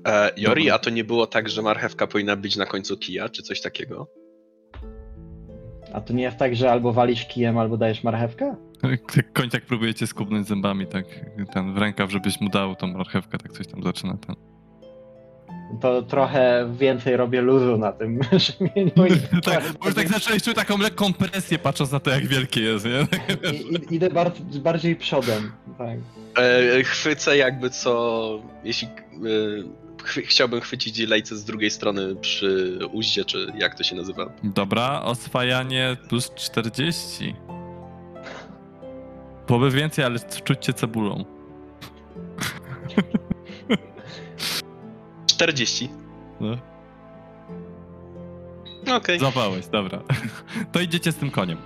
[0.08, 0.74] E, Jori, Dobra.
[0.74, 4.06] a to nie było tak, że marchewka powinna być na końcu kija, czy coś takiego?
[5.92, 8.56] A to nie jest tak, że albo walisz kijem, albo dajesz marchewkę?
[9.34, 11.04] Koń tak próbuje cię skubnąć zębami, tak
[11.54, 14.49] ten w rękaw, żebyś mu dał tą marchewkę, tak coś tam zaczyna ten.
[15.80, 18.92] To trochę więcej robię luzu na tym rzemieniu.
[19.36, 22.60] i- tak, bo już tak zacząłeś czuć taką lekką presję, patrząc na to, jak wielkie
[22.60, 23.06] jest, nie?
[23.90, 25.52] I, idę bar bardziej przodem.
[25.78, 25.98] Tak.
[26.78, 28.90] E, chwycę jakby co, jeśli e,
[30.04, 34.32] chwy, chciałbym chwycić lejce z drugiej strony przy uździe, czy jak to się nazywa.
[34.44, 37.34] Dobra, oswajanie plus 40.
[39.46, 41.24] Byłoby więcej, ale czuć cię cebulą.
[45.40, 45.88] 40.
[46.40, 46.56] No.
[48.96, 49.18] Okej.
[49.18, 49.98] Złapałeś, dobra.
[50.72, 51.58] To idziecie z tym koniem.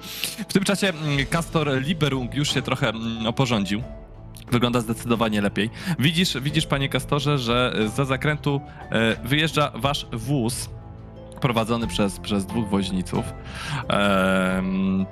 [0.49, 3.83] W tym czasie mm, Castor Liberung już się trochę mm, oporządził.
[4.51, 5.71] Wygląda zdecydowanie lepiej.
[5.99, 8.61] Widzisz, widzisz panie Kastorze, że za zakrętu
[8.91, 10.71] e, wyjeżdża wasz wóz
[11.41, 13.25] prowadzony przez, przez dwóch woźniców.
[13.89, 15.07] Em,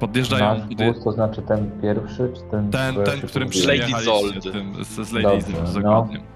[0.00, 0.44] podjeżdżają...
[0.44, 2.70] Nasz wóz, to znaczy ten pierwszy, czy ten...
[2.70, 5.80] Ten, ten którym przyjechaliście, tym, z, z Lady Dobrze, no.
[5.80, 6.33] dokładnie.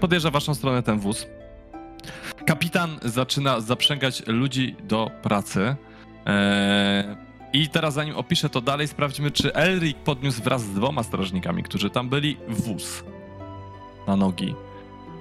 [0.00, 1.26] Podjeżdża w waszą stronę ten wóz.
[2.46, 5.76] Kapitan zaczyna zaprzęgać ludzi do pracy.
[6.26, 7.16] Eee,
[7.52, 11.90] I teraz zanim opiszę to dalej, sprawdźmy, czy Elric podniósł wraz z dwoma strażnikami, którzy
[11.90, 13.04] tam byli, wóz
[14.06, 14.54] na nogi.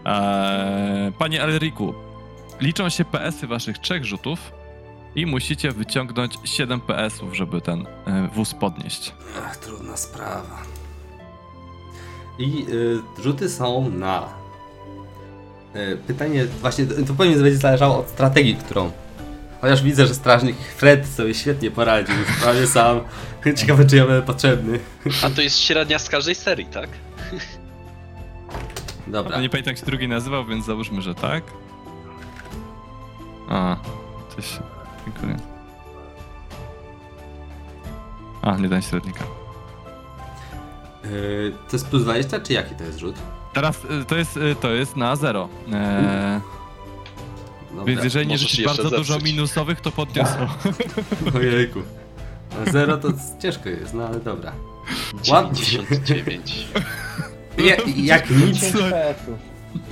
[0.05, 1.93] Eee, panie Elriku,
[2.61, 4.51] liczą się PS-y waszych trzech rzutów
[5.15, 9.13] i musicie wyciągnąć 7 PS-ów, żeby ten e, wóz podnieść.
[9.45, 10.76] Ach, trudna sprawa.
[12.39, 14.29] I y, rzuty są na.
[15.75, 18.91] Y, pytanie, właśnie to pewnie będzie zależało od strategii, którą.
[19.61, 22.99] Chociaż widzę, że strażnik Fred sobie świetnie poradził, prawie sam.
[23.57, 24.79] Ciekawe, czy ja będę potrzebny.
[25.23, 26.89] A to jest średnia z każdej serii, tak?
[29.07, 29.41] Dobra.
[29.41, 31.43] Nie pamiętam jak się drugi nazywał, więc załóżmy, że tak.
[33.49, 33.77] A,
[34.35, 34.59] coś.
[35.05, 35.37] Dziękuję.
[38.41, 39.46] A, nie dałem średnika.
[41.11, 43.15] Y, to jest plus 20, czy jaki to jest rzut?
[43.53, 45.49] Teraz y, to jest, y, to jest na zero.
[45.67, 45.73] Eee,
[47.69, 47.85] Dobra.
[47.85, 49.31] więc jeżeli nie możesz rzucisz jeszcze bardzo dużo zepsuć.
[49.31, 50.47] minusowych, to podniosą.
[51.37, 51.79] Ojejku.
[52.67, 53.07] A Zero to
[53.41, 54.51] ciężko jest, no ale dobra.
[55.31, 55.63] Ładnie.
[55.65, 56.67] 99.
[57.57, 58.55] Nie, jak nic.
[58.59, 59.35] 10 PS-ów.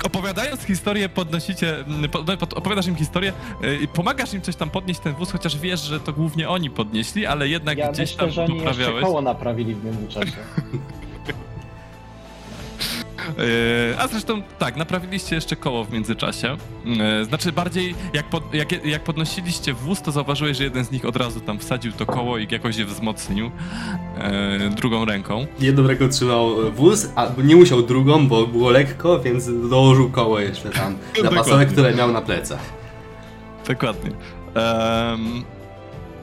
[0.03, 4.69] Opowiadając historię, podnosicie, po, no, pod- opowiadasz im historię y, i pomagasz im coś tam
[4.69, 8.17] podnieść ten wóz, chociaż wiesz, że to głównie oni podnieśli, ale jednak Ja gdzieś myślę,
[8.17, 9.03] tam że oni jeszcze poprawiałeś.
[9.05, 10.31] koło naprawili w międzyczasie.
[13.29, 16.57] E, A zresztą tak, naprawiliście jeszcze koło w międzyczasie.
[17.21, 21.05] E, Znaczy bardziej jak, pod, jak, jak podnosiliście wóz, to zauważyłeś, że jeden z nich
[21.05, 23.51] od razu tam wsadził to koło i jakoś je wzmocnił
[24.17, 25.45] e, drugą ręką.
[25.59, 30.69] Jedną ręką trzymał wóz, a nie musiał drugą, bo było lekko, więc dołożył koło jeszcze
[30.69, 32.59] tam zapasowe, które miał na plecach.
[33.67, 34.11] Dokładnie.
[34.55, 35.43] Em,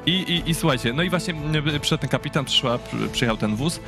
[0.07, 3.57] i, i, I słuchajcie, no i właśnie m, przed ten kapitan przyszła, przy- przyjechał ten
[3.57, 3.81] wóz.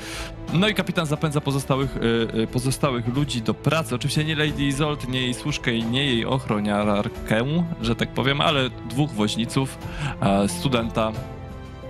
[0.52, 2.00] No i kapitan zapędza pozostałych, y,
[2.40, 3.94] y, pozostałych ludzi do pracy.
[3.94, 7.44] Oczywiście nie Lady Izolt, nie jej służkę i nie jej ochroniarkę,
[7.82, 9.78] że tak powiem, ale dwóch woźniców,
[10.20, 11.12] e, studenta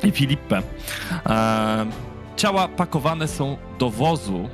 [0.05, 0.63] i Filipę.
[1.27, 1.87] E,
[2.37, 4.49] ciała pakowane są do wozu.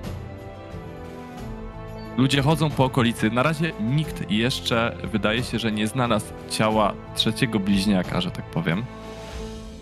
[2.16, 3.30] Ludzie chodzą po okolicy.
[3.30, 8.85] Na razie nikt jeszcze wydaje się, że nie znalazł ciała trzeciego bliźniaka, że tak powiem.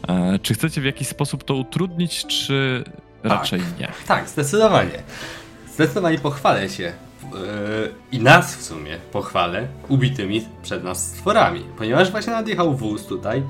[0.09, 2.85] E, czy chcecie w jakiś sposób to utrudnić, czy
[3.23, 3.93] raczej nie?
[4.07, 5.03] Tak, zdecydowanie.
[5.75, 6.93] Zdecydowanie pochwalę się.
[7.33, 11.61] Yy, I nas w sumie pochwalę ubitymi przed nas stworami.
[11.79, 13.43] Ponieważ właśnie nadjechał wóz tutaj.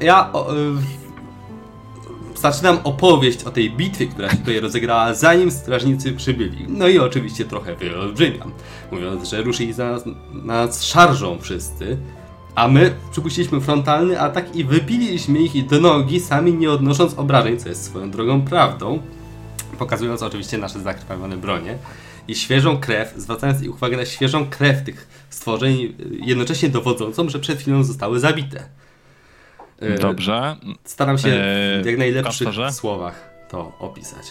[0.00, 0.72] Ja o, yy,
[2.40, 6.66] zaczynam opowieść o tej bitwie, która się tutaj rozegrała, zanim strażnicy przybyli.
[6.68, 8.52] No i oczywiście trochę wyolbrzymiam,
[8.90, 11.96] mówiąc, że ruszyli za nas, nas szarżą wszyscy.
[12.54, 17.68] A my przypuściliśmy frontalny atak i wybiliśmy ich do nogi, sami nie odnosząc obrażeń, co
[17.68, 18.98] jest swoją drogą prawdą
[19.78, 21.78] pokazując oczywiście nasze zakrwawione bronie
[22.28, 27.58] i świeżą krew, zwracając ich uwagę na świeżą krew tych stworzeń, jednocześnie dowodzącą, że przed
[27.58, 28.62] chwilą zostały zabite.
[29.82, 30.56] Y, Dobrze.
[30.84, 32.72] Staram się Eee, w jak najlepszych Kastorze?
[32.72, 34.26] słowach to opisać.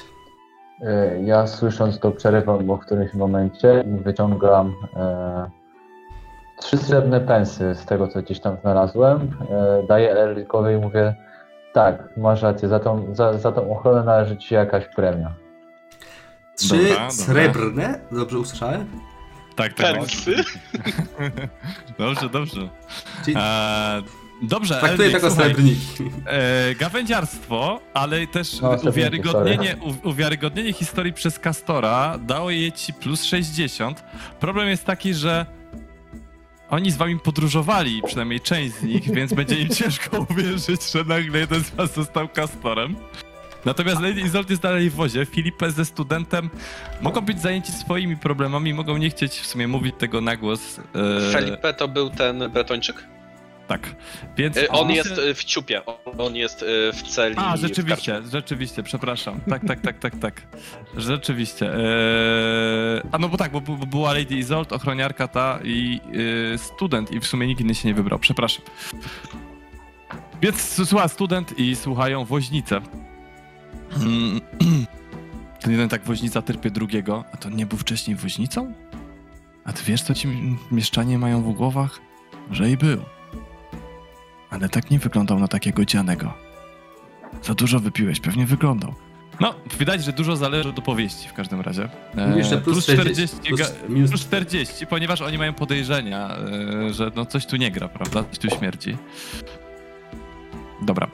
[0.81, 5.49] E, Ja słysząc to przerywam go w którymś momencie i wyciągam e,
[6.59, 9.31] trzy srebrne pensy z tego, co gdzieś tam znalazłem.
[9.51, 11.15] E, daję Erlikowi i mówię,
[11.73, 15.33] tak, masz rację, za tą, za, za tą ochronę należy ci jakaś premia.
[16.55, 17.11] Trzy Dobra, dobra.
[17.11, 18.87] srebrne, dobrze usłyszałem?
[19.55, 19.95] Tak, tak.
[19.95, 20.35] Pensy?
[21.99, 22.69] Dobrze, dobrze.
[23.25, 24.01] Czyli E,
[24.41, 26.03] dobrze, traktuję Elnik, to jako srebrniki.
[26.25, 33.23] e, gawędziarstwo, ale też No, uwiarygodnienie, u, uwiarygodnienie historii przez Kastora dało je ci plus
[33.23, 34.03] 60.
[34.39, 35.45] Problem jest taki, że
[36.69, 41.39] oni z wami podróżowali, przynajmniej część z nich, więc będzie im ciężko uwierzyć, że nagle
[41.39, 42.95] jeden z was został Kastorem.
[43.65, 45.25] Natomiast Lady Izolt jest dalej w wozie.
[45.25, 46.49] Filipę ze studentem
[47.01, 50.79] mogą być zajęci swoimi problemami, mogą nie chcieć w sumie mówić tego na głos.
[50.79, 53.03] e, Felipe to był ten Bretończyk?
[53.69, 53.95] Tak.
[54.37, 55.81] Więc Y, On myślę- jest y, w ciupie,
[56.17, 57.35] on jest y, w celi.
[57.37, 59.39] A, rzeczywiście, rzeczywiście, przepraszam.
[59.49, 60.41] Tak, tak, tak, tak, tak.
[60.97, 61.65] Rzeczywiście.
[61.73, 67.11] Eee, a no bo tak, bo, bo była Lady Izolt, ochroniarka ta i yy, student
[67.11, 68.65] i w sumie nikt inny się nie wybrał, przepraszam.
[70.41, 72.81] Więc słucha student i słuchają woźnice.
[74.01, 74.41] Mm,
[75.61, 78.73] Ten jeden tak woźnica terpie drugiego, a to nie był wcześniej woźnicą?
[79.65, 80.27] A ty wiesz, co ci
[80.71, 81.99] mieszczanie mają w głowach?
[82.51, 83.01] Że i był.
[84.49, 86.33] Ale tak nie wyglądał na takiego dzianego.
[87.43, 88.93] Za dużo wypiłeś, pewnie wyglądał.
[89.39, 91.89] No, widać, że dużo zależy od opowieści w każdym razie.
[92.17, 96.29] E, Jeszcze plus 40, ga- plus minus plus 40, ponieważ oni mają podejrzenia,
[96.87, 98.23] e, że no coś tu nie gra, prawda?
[98.23, 98.97] Coś tu śmierdzi.
[100.81, 101.07] Dobra.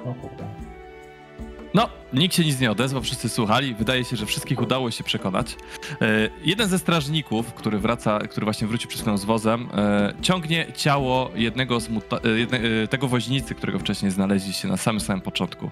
[1.75, 3.75] No, nikt się nic nie odezwał, wszyscy słuchali.
[3.75, 5.55] Wydaje się, że wszystkich udało się przekonać.
[6.01, 6.05] E,
[6.43, 11.79] jeden ze strażników, który wraca, który właśnie wrócił chwilą z wozem, e, ciągnie ciało jednego
[11.79, 15.71] z muta- e, jedne, e, tego woźnicy, którego wcześniej znaleźliście na samym samym początku.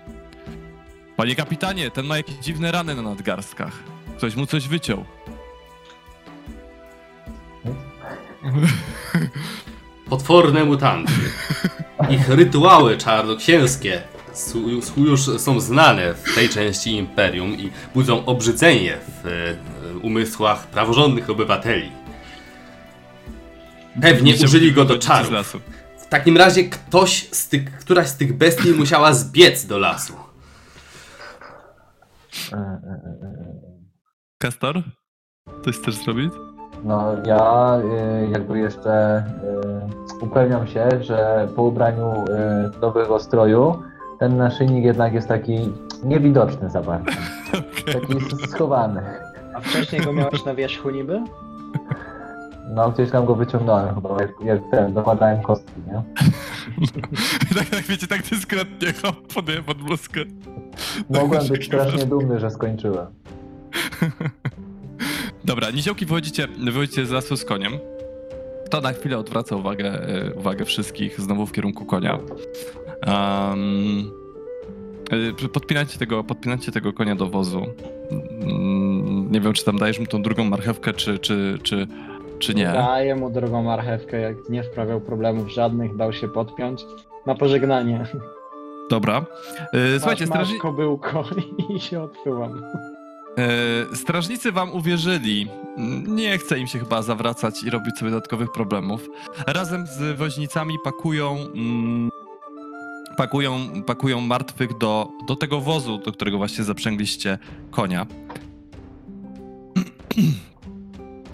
[1.18, 3.80] Panie kapitanie, ten ma jakieś dziwne rany na nadgarstkach.
[4.18, 5.06] Ktoś mu coś wyciął.
[10.10, 11.14] Potworne mutanty.
[12.10, 14.02] Ich rytuały czarnoksięskie
[14.98, 21.92] już są znane w tej części Imperium i budzą obrzydzenie w e, umysłach praworządnych obywateli.
[24.02, 25.62] Pewnie Nie użyli go do czarów.
[25.98, 30.14] W takim razie ktoś z tych, któraś z tych bestii musiała zbiec do lasu.
[32.54, 33.44] E, e, e.
[34.38, 34.84] Kastor?
[35.66, 36.34] Coś chcesz zrobić?
[36.84, 37.78] No ja
[38.26, 39.24] y, jakby jeszcze
[40.22, 42.26] y, upewniam się, że po ubraniu
[42.76, 43.84] y, nowego stroju
[44.20, 45.60] ten naszyjnik jednak jest taki
[46.04, 47.12] niewidoczny za bardzo.
[47.86, 49.02] Taki schowany.
[49.54, 51.22] A wcześniej go miałeś na wierzchu niby?
[52.70, 56.04] No gdzieś tam go wyciągnąłem chyba, jak, jak ten, dokładałem kostki, nie?
[57.60, 60.20] tak, tak, wiecie, tak dyskretnie hop, podaję pod bluzkę.
[61.10, 63.08] Mogłem być strasznie dumny, że skończyłem.
[65.46, 67.74] Dobra, niziołki wychodzicie, wychodzicie z lasu z koniem.
[68.70, 72.20] To na chwilę odwraca uwagę, e, uwagę wszystkich znowu w kierunku konia.
[73.08, 74.12] Um,
[75.54, 77.66] Podpinacie tego, podpinacie tego konia do wozu.
[78.42, 81.88] Mm, Nie wiem, czy tam dajesz mu tą drugą marchewkę, czy, czy, czy,
[82.40, 82.66] czy nie.
[82.66, 86.86] Daję mu drugą marchewkę, jak nie sprawiał problemów żadnych, dał się podpiąć.
[87.26, 88.06] Na pożegnanie.
[88.90, 89.26] Dobra.
[89.98, 90.54] Słuchajcie, masz, strażni...
[90.54, 91.24] masz kobyłko
[91.76, 92.62] i się odsyłam.
[93.38, 95.48] E, Strażnicy wam uwierzyli.
[96.08, 99.10] Nie chce im się chyba zawracać i robić sobie dodatkowych problemów.
[99.48, 101.36] Razem z woźnicami pakują.
[103.18, 107.38] Pakują, pakują martwych do, do tego wozu, do którego właśnie zaprzęgliście
[107.72, 108.06] konia.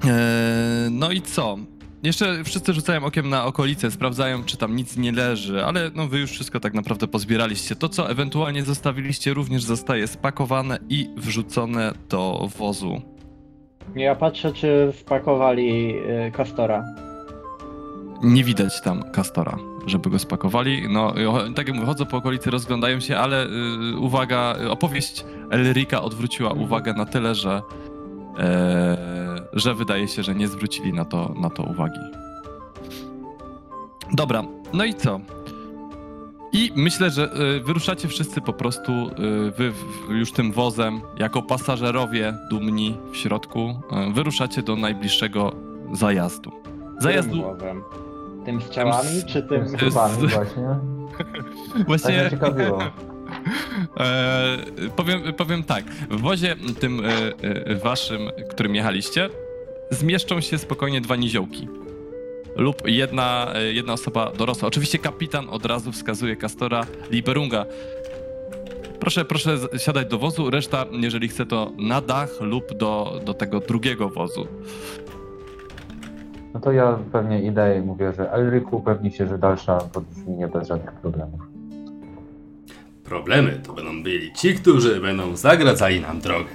[0.05, 1.57] E, no i co?
[2.03, 6.19] Jeszcze wszyscy rzucają okiem na okolice, sprawdzają, czy tam nic nie leży, ale no wy
[6.19, 7.75] już wszystko tak naprawdę pozbieraliście.
[7.75, 13.01] To, co ewentualnie zostawiliście, również zostaje spakowane i wrzucone do wozu.
[13.95, 15.95] Ja patrzę, czy spakowali
[16.27, 16.83] y, Kastora.
[18.23, 20.85] Nie widać tam Kastora, żeby go spakowali.
[20.89, 21.13] No,
[21.55, 23.49] tak jak mówię, chodzą po okolicy, rozglądają się, ale y,
[23.99, 27.61] uwaga, y, opowieść Elrika odwróciła uwagę na tyle, że,
[28.39, 28.97] e,
[29.53, 31.99] że wydaje się, że nie zwrócili na to, na to uwagi.
[34.13, 35.19] Dobra, no i co?
[36.53, 41.41] I myślę, że y, wyruszacie wszyscy po prostu y, wy w- już tym wozem, jako
[41.41, 43.69] pasażerowie dumni w środku,
[44.09, 45.51] y, wyruszacie do najbliższego
[45.93, 46.51] zajazdu.
[46.99, 47.81] Zajazdu Tym głowem.
[48.49, 49.67] Tym z ciałami, czy tym...
[49.67, 50.67] Z chybami właśnie.
[51.17, 52.21] Tak Właśnie.
[52.21, 52.79] mnie ciekawiło.
[53.99, 54.57] E,
[54.95, 55.85] powiem, powiem tak.
[56.09, 57.09] W wozie tym e,
[57.41, 59.29] e, waszym, którym jechaliście,
[59.91, 61.67] zmieszczą się spokojnie dwa niziołki.
[62.55, 64.67] Lub jedna, e, jedna osoba dorosła.
[64.67, 67.65] Oczywiście kapitan od razu wskazuje Kastora Liberunga.
[68.99, 73.59] Proszę, proszę siadać do wozu, reszta, jeżeli chce, to na dach lub do, do tego
[73.59, 74.47] drugiego wozu.
[76.53, 80.47] No to ja pewnie idę i mówię, że Elryku upewnij się, że dalsza podróż minie
[80.47, 81.39] bez żadnych problemów.
[83.03, 86.49] Problemy to będą byli ci, którzy będą zagradzali nam drogę.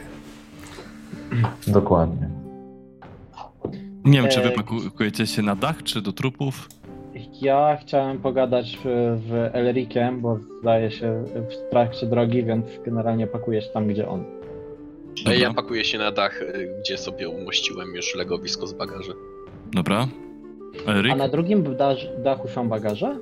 [1.67, 2.29] Dokładnie.
[4.05, 6.69] Nie wiem, czy wy E, pakujecie się na dach, czy do trupów.
[7.43, 13.73] Ja chciałem pogadać w, w Elrikiem, bo zdaje się w trakcie drogi, więc generalnie pakujesz
[13.73, 14.25] tam, gdzie on.
[15.39, 19.13] Ja pakuję się na dach, y, gdzie sobie umościłem już legowisko z bagaży.
[19.75, 20.09] Dobra.
[20.87, 21.13] Eryk?
[21.13, 21.77] A na drugim
[22.19, 23.19] dachu są bagaże?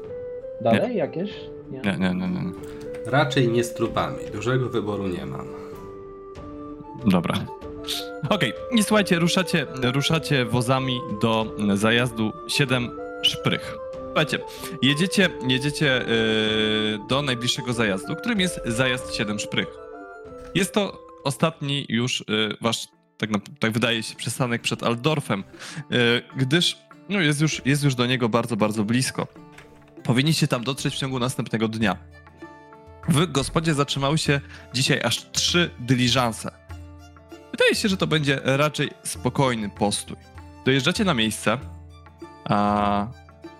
[0.60, 1.30] Dalej jakieś?
[1.70, 1.80] Nie.
[1.80, 2.52] Nie, nie, nie, nie.
[3.06, 5.46] Raczej nie z trupami, dużego wyboru nie mam.
[7.06, 7.34] Dobra.
[8.30, 12.90] Okej, i słuchajcie, ruszacie, ruszacie wozami do zajazdu 7
[13.22, 13.76] szprych.
[14.04, 14.38] Słuchajcie,
[14.82, 19.78] jedziecie, jedziecie yy, do najbliższego zajazdu, którym jest zajazd 7 szprych.
[20.54, 22.88] Jest to ostatni już yy, wasz,
[23.30, 25.44] tak, tak wydaje się, przystanek przed Aldorfem,
[25.90, 29.26] yy, gdyż no, jest, już, jest już do niego bardzo, bardzo blisko.
[30.02, 31.96] Powinniście tam dotrzeć w ciągu następnego dnia.
[33.08, 34.40] W gospodzie zatrzymały się
[34.74, 36.50] dzisiaj aż trzy dyliżanse.
[37.50, 40.16] Wydaje się, że to będzie raczej spokojny postój.
[40.64, 41.58] Dojeżdżacie na miejsce,
[42.44, 43.06] a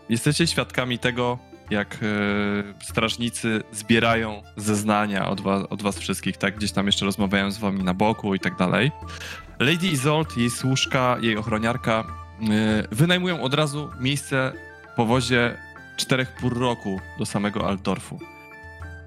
[0.09, 1.39] jesteście świadkami tego,
[1.71, 6.57] jak e, strażnicy zbierają zeznania od od was wszystkich, tak?
[6.57, 8.93] Gdzieś tam jeszcze rozmawiają z wami na boku i tak dalej.
[9.63, 12.05] Lady Isolt, jej służka, jej ochroniarka
[12.51, 14.53] e, wynajmują od razu miejsce
[14.93, 15.57] w powozie
[15.97, 18.19] czterech pór roku do samego Altdorfu.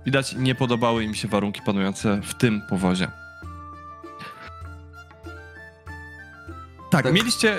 [0.05, 3.07] Widać, nie podobały im się warunki panujące w tym powozie.
[6.91, 7.13] Tak, Tak.
[7.13, 7.57] mieliście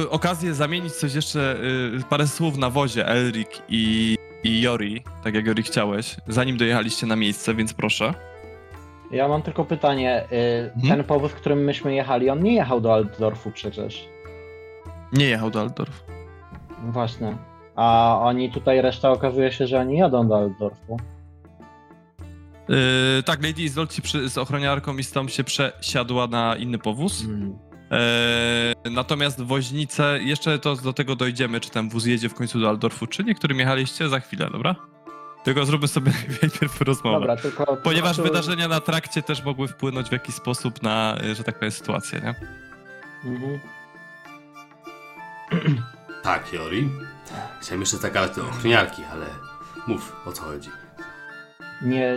[0.00, 1.56] y, okazję zamienić coś jeszcze,
[1.98, 7.06] y, parę słów na wozie, Elric i, i Jori, tak jak Jori chciałeś, zanim dojechaliście
[7.06, 8.14] na miejsce, więc proszę.
[9.10, 10.24] Ja mam tylko pytanie.
[10.32, 10.96] y, Mhm.
[10.96, 14.08] Ten powóz, którym myśmy jechali, on nie jechał do Altdorfu przecież.
[15.12, 16.04] Nie jechał do Altdorf.
[16.84, 17.36] No Właśnie.
[17.76, 20.96] A oni tutaj, reszta okazuje się, że oni jadą do Altdorfu.
[22.68, 23.92] Yy, tak, Lady Isolt
[24.26, 27.24] z ochroniarką i z tą się przesiadła na inny powóz.
[27.90, 32.68] Eee, natomiast woźnice, jeszcze to do tego dojdziemy, czy ten wóz jedzie w końcu do
[32.68, 34.74] Aldorfu, czy nie, którym jechaliście za chwilę, dobra?
[35.44, 37.18] Tylko zróbmy sobie najpierw rozmowę.
[37.18, 37.76] Dobra, tylko...
[37.76, 41.54] Ponieważ tylko- wydarzenia na trakcie też mogły wpłynąć w jakiś sposób na, y, że tak
[41.58, 42.34] powiem, sytuację, nie?
[43.30, 43.60] Mhm.
[46.22, 46.88] Tak, Jori.
[47.60, 49.26] Chciałem jeszcze zagadać do ochroniarki, ale
[49.86, 50.70] mów, o co chodzi.
[51.82, 52.14] Nie,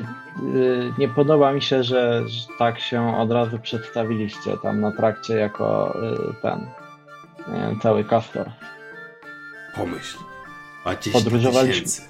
[0.55, 2.23] y, nie podoba mi się, że,
[2.59, 5.97] tak się od razu przedstawiliście tam na trakcie jako
[6.31, 6.67] y, ten
[7.53, 8.51] wiem, cały kastor.
[9.75, 10.17] Pomyśl.
[10.85, 12.01] A 10 Podróżowaliśmy- tysięcy.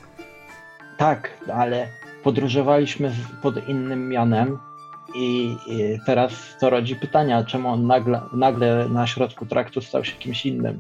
[0.98, 1.88] Tak, ale
[2.24, 4.60] podróżowaliśmy pod innym mianem
[5.16, 10.16] i, i teraz to rodzi pytania, czemu on nagle, nagle na środku traktu stał się
[10.16, 10.80] kimś innym,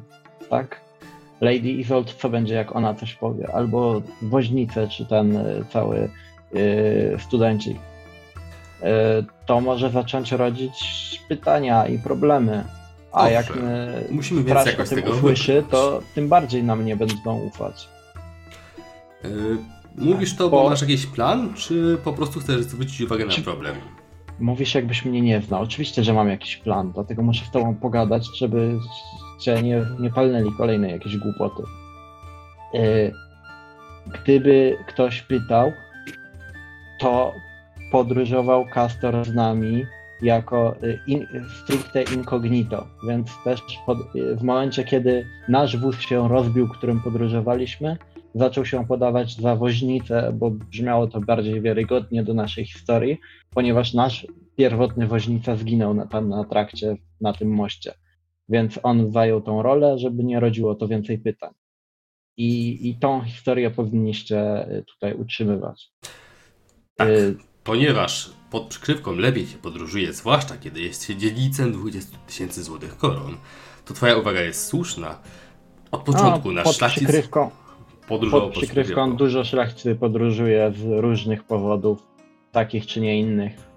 [0.49, 0.81] tak?
[1.41, 3.51] Lady Isolt, co będzie jak ona coś powie?
[3.53, 6.09] Albo woźnice, czy ten y, cały
[6.55, 7.79] y, studenci.
[9.45, 10.73] to może zacząć rodzić
[11.29, 12.63] pytania i problemy.
[13.11, 17.89] A jak my Musimy więc jakoś tego usłyszy, to tym bardziej nam nie będą ufać.
[19.25, 19.57] Y,
[19.97, 23.75] Mówisz to, bo Bo- masz jakiś plan, czy po prostu chcesz zwrócić uwagę na problem?
[24.39, 25.61] Mówisz, jakbyś mnie nie znał.
[25.61, 28.79] Oczywiście, że mam jakiś plan, dlatego muszę z tobą pogadać, żeby
[29.39, 31.63] cię nie, nie palnęli kolejne jakieś głupoty.
[32.73, 33.13] Yy,
[34.07, 35.71] Gdyby ktoś pytał,
[36.99, 37.33] to
[37.91, 39.85] podróżował Castor z nami
[40.21, 41.27] jako y, in,
[41.63, 47.97] stricte incognito, więc też pod, y, w momencie, kiedy nasz wóz się rozbił, którym podróżowaliśmy,
[48.35, 53.19] zaczął się podawać za woźnicę, bo brzmiało to bardziej wiarygodnie do naszej historii,
[53.49, 57.93] ponieważ nasz pierwotny woźnica zginął na, tam na trakcie, na tym moście.
[58.49, 61.51] Więc on zajął tą rolę, żeby nie rodziło to więcej pytań.
[62.37, 65.91] I, i tą historię powinniście tutaj utrzymywać.
[66.95, 67.09] Tak.
[67.09, 72.97] Y, Ponieważ pod przykrywką lepiej się podróżuje, zwłaszcza kiedy jest się dziedzicem 20 tysięcy złotych
[72.97, 73.37] koron,
[73.85, 75.19] to twoja uwaga jest słuszna.
[75.91, 77.51] Od początku no, nasz pod szlachcic przykrywką,
[78.07, 79.17] podróżował pod przykrywką dużo.
[79.17, 82.07] dużo szlachcicy podróżuje z różnych powodów,
[82.51, 83.73] takich czy nie innych.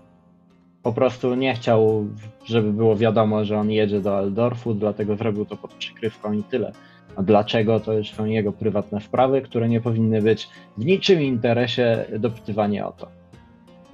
[0.82, 2.06] Po prostu nie chciał,
[2.44, 6.72] żeby było wiadomo, że on jedzie do Eldorfu, dlatego zrobił to pod przykrywką i tyle.
[7.16, 10.48] A dlaczego, to już są jego prywatne sprawy, które nie powinny być
[10.78, 13.08] w niczym interesie dopytywanie o to.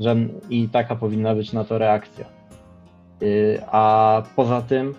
[0.01, 2.25] Żen- I taka powinna być na to reakcja.
[3.21, 4.95] Yy, A poza tym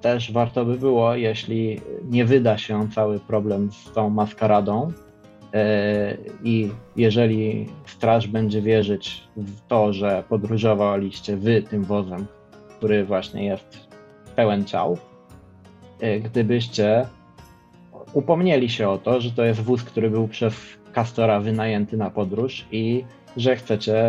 [0.00, 4.92] też warto by było, jeśli nie wyda się cały problem z tą maskaradą
[5.52, 5.60] yy,
[6.44, 12.26] i jeżeli straż będzie wierzyć w to, że podróżowaliście wy tym wozem,
[12.76, 13.88] który właśnie jest
[14.36, 14.98] pełen ciał,
[16.00, 17.06] yy, gdybyście
[18.12, 20.54] upomnieli się o to, że to jest wóz, który był przez
[20.94, 23.04] Castora wynajęty na podróż i
[23.36, 24.04] że chcecie,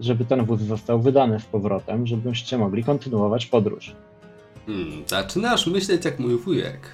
[0.00, 3.94] żeby ten wóz został wydany z powrotem, żebyście mogli kontynuować podróż.
[4.66, 6.88] Hmm, zaczynasz myśleć jak mój wujek.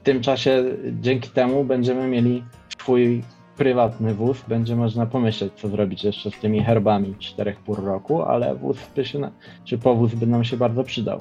[0.00, 0.64] W tym czasie
[1.00, 2.44] dzięki temu będziemy mieli
[2.78, 3.22] swój
[3.56, 4.42] prywatny wóz.
[4.48, 9.04] Będzie można pomyśleć, co zrobić jeszcze z tymi herbami czterech pór roku, ale wóz by
[9.04, 9.30] się,
[9.64, 11.20] czy powóz by nam się bardzo przydał.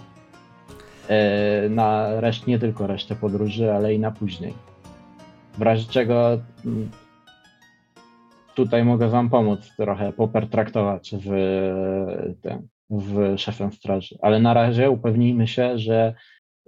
[1.07, 4.53] E, Na reszt, nie tylko resztę podróży, ale i na później.
[5.57, 6.89] W razie czego mm,
[8.55, 11.29] tutaj mogę wam pomóc trochę popertraktować w
[12.41, 14.17] tym, w szefem straży.
[14.21, 16.13] Ale na razie upewnijmy się, że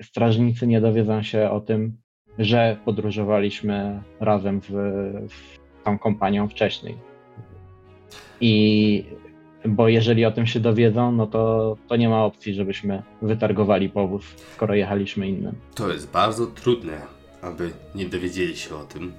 [0.02, 1.98] strażnicy nie dowiedzą się o tym,
[2.40, 4.70] że podróżowaliśmy razem w,
[5.30, 6.98] w tą kompanią wcześniej.
[8.42, 9.04] I
[9.66, 14.24] bo jeżeli o tym się dowiedzą, no to, to nie ma opcji, żebyśmy wytargowali powóz,
[14.54, 15.56] skoro jechaliśmy innym.
[15.76, 17.02] To jest bardzo trudne,
[17.42, 19.14] aby nie dowiedzieli się o tym.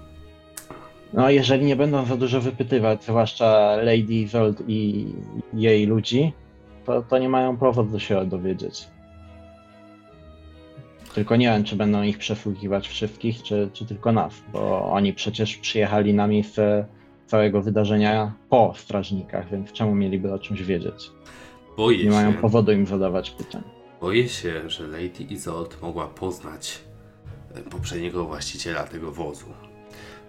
[1.12, 5.07] No, jeżeli nie będą za dużo wypytywać, zwłaszcza Lady Isolde i
[5.55, 6.32] jej ludzi,
[6.86, 8.88] to, to nie mają powodu się dowiedzieć.
[11.14, 15.56] Tylko nie wiem, czy będą ich przesłuchiwać wszystkich, czy, czy tylko nas, bo oni przecież
[15.56, 16.86] przyjechali na miejsce
[17.26, 21.10] całego wydarzenia po strażnikach, więc czemu mieliby o czymś wiedzieć?
[21.76, 23.62] Boję Nie mają się, powodu im zadawać pytań.
[24.00, 26.78] boję się, że Lady Isolde mogła poznać
[27.70, 29.46] poprzedniego właściciela tego wozu.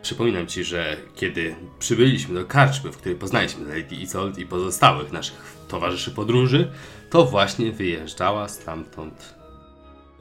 [0.03, 5.57] Przypominam ci, że kiedy przybyliśmy do karczmy, w której poznaliśmy Lady Isolde i pozostałych naszych
[5.67, 6.71] towarzyszy podróży,
[7.09, 9.35] to właśnie wyjeżdżała stamtąd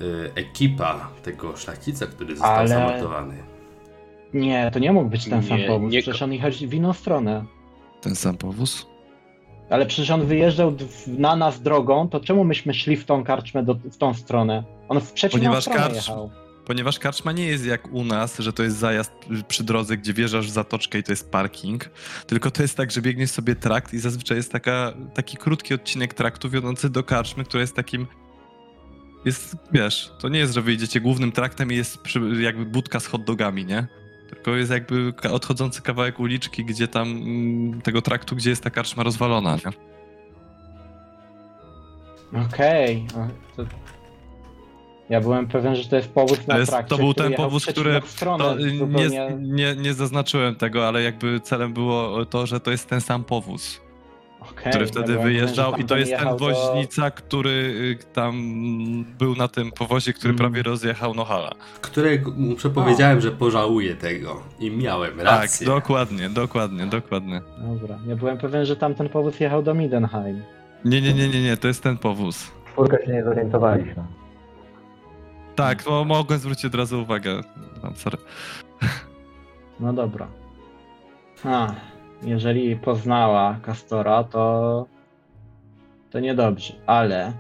[0.01, 0.05] e,
[0.35, 3.35] ekipa tego szlachcica, który został Ale- zamordowany.
[4.35, 6.93] Nie, to nie mógł być ten sam Nie, powód, nie- przecież on jechał w inną
[6.93, 7.45] stronę.
[8.01, 8.87] Ten sam powóz?
[9.71, 10.73] Ale przecież on wyjeżdżał
[11.07, 14.65] na nas drogą, to czemu myśmy szli w tą karczmę, do, w tą stronę?
[14.89, 16.31] On w przeciwną Ponieważ stronę karcz- jechał.
[16.67, 19.13] Ponieważ karczma nie jest jak u nas, że to jest zajazd
[19.49, 21.91] przy drodze, gdzie wjeżdżasz w zatoczkę i to jest parking,
[22.27, 26.15] tylko to jest tak, że biegniesz sobie trakt i zazwyczaj jest taka, taki krótki odcinek
[26.15, 28.07] traktu wiodący do karczmy, która jest takim...
[29.25, 33.07] Jest, wiesz, to nie jest, że wyjdziecie głównym traktem i jest przy, jakby budka z
[33.07, 33.87] hot dogami, nie?
[34.31, 39.03] Tylko jest jakby odchodzący kawałek uliczki, gdzie tam mm, tego traktu, gdzie jest ta karczma
[39.03, 39.73] rozwalona, nie?
[42.41, 43.07] Okej.
[43.15, 43.92] o, to-
[45.11, 48.01] Ja byłem pewien, że to jest powód na trakcie, to był ten powóz, który.
[48.07, 52.71] Stronę, To, y, nie, nie, nie zaznaczyłem tego, ale jakby celem było to, że to
[52.71, 53.81] jest ten sam powóz,
[54.41, 57.99] Okej, który ja wtedy pewien, wyjeżdżał i to jest ten jechał do- woźnica, który y,
[58.13, 58.35] tam
[59.19, 60.39] był na tym powozie, który Mm.
[60.39, 61.51] prawie rozjechał Nohala.
[61.81, 65.67] Którego mu przepowiedziałem, że pożałuję tego i miałem Tak, rację.
[65.67, 67.41] dokładnie, dokładnie, dokładnie.
[67.59, 70.43] Dobra, ja byłem pewien, że tamten powóz jechał do Midenheim.
[70.85, 72.51] Nie, nie, nie, nie, nie, to jest ten powóz.
[72.73, 74.05] Czwórka się nie zorientowaliśmy.
[75.55, 77.41] Tak, no, mogłem zwrócić od razu uwagę.
[77.83, 78.19] No, sorry.
[79.81, 80.29] No dobra.
[81.45, 81.75] A,
[82.23, 84.87] jeżeli poznała Castora, to
[86.11, 87.33] to niedobrze, ale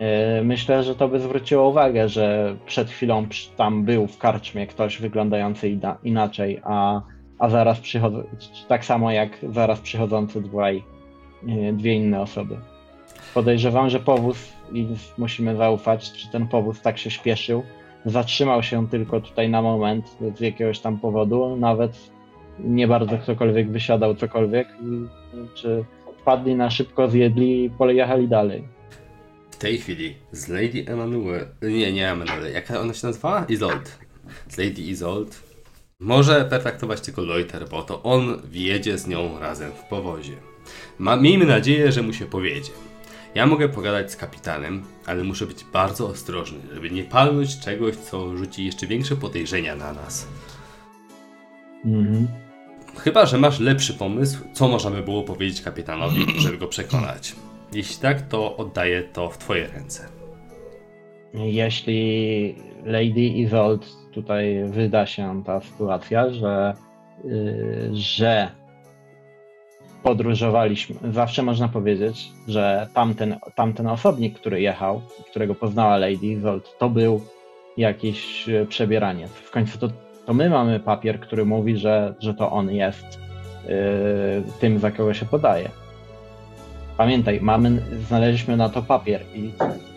[0.00, 3.26] yy, myślę, że to by zwróciło uwagę, że przed chwilą
[3.56, 7.00] tam był w karczmie ktoś wyglądający ina- inaczej, a,
[7.38, 8.22] a zaraz przychodzą,
[8.68, 10.84] tak samo jak zaraz przychodzący dwaj,
[11.42, 12.56] yy, dwie inne osoby.
[13.34, 14.86] Podejrzewam, że powóz, i
[15.18, 17.62] musimy zaufać, czy ten powóz tak się śpieszył,
[18.06, 22.10] zatrzymał się tylko tutaj na moment z jakiegoś tam powodu, nawet
[22.58, 24.68] nie bardzo ktokolwiek wysiadał cokolwiek,
[25.54, 25.84] czy
[26.20, 28.64] wpadli na szybko, zjedli i pojechali dalej.
[29.50, 33.44] W tej chwili z Lady Emanuel, nie, nie Emanuel, jak ona się nazywała?
[33.48, 33.98] Isold.
[34.48, 35.42] Z Lady Isold
[36.00, 40.32] może perfektować tylko Loiter, bo to on wjedzie z nią razem w powozie.
[40.98, 42.70] Ma, miejmy nadzieję, że mu się powiedzie.
[43.34, 48.36] Ja mogę pogadać z kapitanem, ale muszę być bardzo ostrożny, żeby nie palnąć czegoś, co
[48.36, 50.28] rzuci jeszcze większe podejrzenia na nas.
[51.84, 52.28] Mhm.
[52.96, 57.36] Chyba, że masz lepszy pomysł, co można by było powiedzieć kapitanowi, żeby go przekonać.
[57.72, 60.08] Jeśli tak, to oddaję to w twoje ręce.
[61.34, 62.54] Jeśli
[62.84, 66.74] Lady Isold tutaj wyda się ta sytuacja, że,
[67.24, 68.50] yy, że
[70.02, 76.90] podróżowaliśmy, zawsze można powiedzieć, że tamten, tamten osobnik, który jechał, którego poznała Lady Isold, to
[76.90, 77.20] był
[77.76, 79.30] jakiś e, przebieraniec.
[79.30, 79.88] W końcu to,
[80.26, 83.20] to my mamy papier, który mówi, że, że to on jest
[83.68, 83.72] yy,
[84.60, 85.70] tym, za kogo się podaje.
[86.96, 89.52] Pamiętaj, mamy, znaleźliśmy na to papier i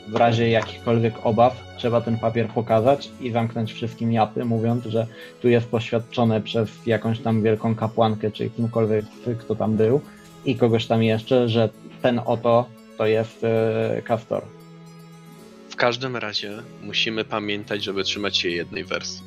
[0.08, 5.08] w razie jakichkolwiek obaw trzeba ten papier pokazać i zamknąć wszystkim japy, mówiąc, że
[5.42, 9.06] tu jest poświadczone przez jakąś tam wielką kapłankę, czy kimkolwiek,
[9.40, 10.02] kto tam był
[10.46, 11.70] i kogoś tam jeszcze, że
[12.02, 12.66] ten oto
[12.98, 13.46] to jest
[14.04, 14.44] Castor.
[15.70, 16.52] W każdym razie
[16.82, 19.24] musimy pamiętać, żeby trzymać się jednej wersji.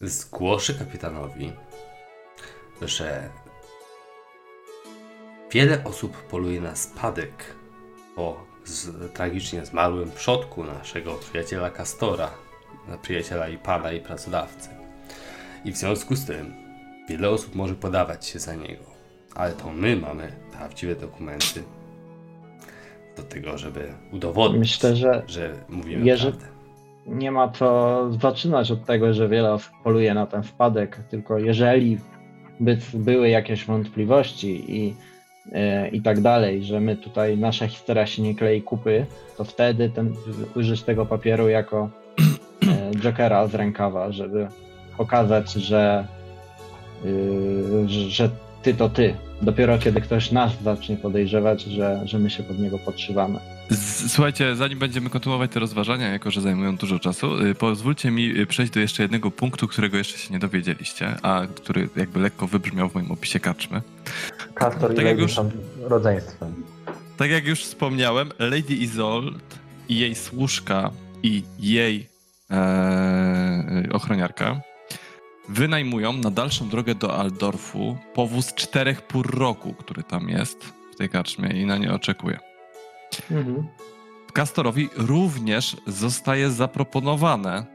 [0.00, 1.52] Zgłoszę kapitanowi,
[2.82, 3.30] że
[5.52, 7.54] wiele osób poluje na spadek
[8.16, 12.30] po z, tragicznie zmarłym przodku naszego przyjaciela Castora,
[13.02, 14.68] przyjaciela i pana i pracodawcy.
[15.64, 16.52] I w związku z tym
[17.08, 18.84] wiele osób może podawać się za niego,
[19.34, 21.62] ale to my mamy prawdziwe dokumenty
[23.16, 26.48] do tego, żeby udowodnić, Myślę, że że mówimy Jeżeli- prawdę.
[27.06, 31.98] nie ma co zaczynać od tego, że wiele osób poluje na ten wpadek, tylko jeżeli
[32.60, 34.96] by były jakieś wątpliwości i,
[35.92, 40.14] i tak dalej, że my tutaj, nasza historia się nie klei kupy, to wtedy ten,
[40.54, 41.90] użyć tego papieru jako
[42.66, 44.48] e, jokera z rękawa, żeby
[44.96, 46.06] pokazać, że,
[47.04, 48.30] y, że-
[48.62, 49.14] ty to ty.
[49.42, 53.38] Dopiero kiedy ktoś nas zacznie podejrzewać, że, że my się pod niego podszywamy.
[54.08, 58.46] Słuchajcie, zanim będziemy kontynuować te rozważania, jako że zajmują dużo czasu, y, pozwólcie mi y,
[58.46, 62.88] przejść do jeszcze jednego punktu, którego jeszcze się nie dowiedzieliście, a który jakby lekko wybrzmiał
[62.88, 63.82] w moim opisie karczmy.
[64.54, 65.50] Castor i Tak jak Lady już- są
[65.80, 66.64] rodzeństwem.
[67.16, 70.90] Tak jak już wspomniałem, Lady Isold i jej służka
[71.22, 72.08] i jej
[72.50, 74.60] e, ochroniarka
[75.48, 81.08] wynajmują na dalszą drogę do Aldorfu powóz czterech pór roku, który tam jest w tej
[81.08, 82.38] karczmie i na nie oczekuje.
[84.34, 87.66] Castorowi również zostaje zaproponowane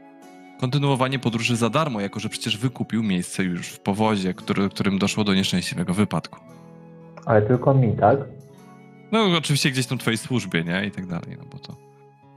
[0.60, 5.24] kontynuowanie podróży za darmo, jako że przecież wykupił miejsce już w powozie, który, którym doszło
[5.24, 6.40] do nieszczęśliwego wypadku.
[7.26, 8.18] Ale tylko mi, tak?
[9.12, 10.86] No oczywiście gdzieś tam w twojej służbie, nie?
[10.86, 11.76] I tak dalej, no bo to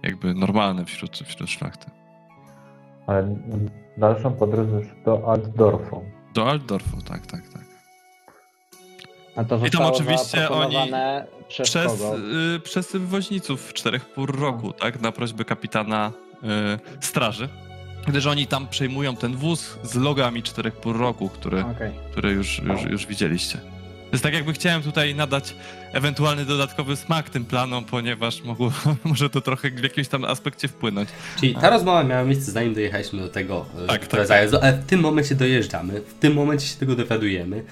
[0.03, 1.85] jakby normalne wśród, wśród szlachty.
[3.07, 3.35] Ale
[3.97, 6.03] dalszą podróż już do Altdorfu.
[6.33, 7.63] Do Altdorfu, tak, tak, tak.
[9.35, 12.01] A to I tam oczywiście zaproponowane przez, Przez,
[12.55, 15.01] y, przez woźniców czterech pór roku, tak?
[15.01, 16.11] Na prośbę kapitana
[16.99, 17.49] y, straży.
[18.07, 21.91] Gdyż oni tam przejmują ten wóz z logami czterech pór roku, który, Okej.
[22.11, 23.72] które już, już, już widzieliście.
[24.13, 25.55] Jest tak jakby chciałem tutaj nadać
[25.93, 28.71] ewentualny dodatkowy smak tym planom, ponieważ mogło,
[29.03, 31.09] może to trochę w jakimś tam aspekcie wpłynąć.
[31.39, 34.73] Czyli ta rozmowa miała miejsce zanim dojechaliśmy do tego Tak, tak, tak, tak, zajazdu, ale
[34.73, 37.63] w tym momencie dojeżdżamy, w tym momencie się tego dowiadujemy.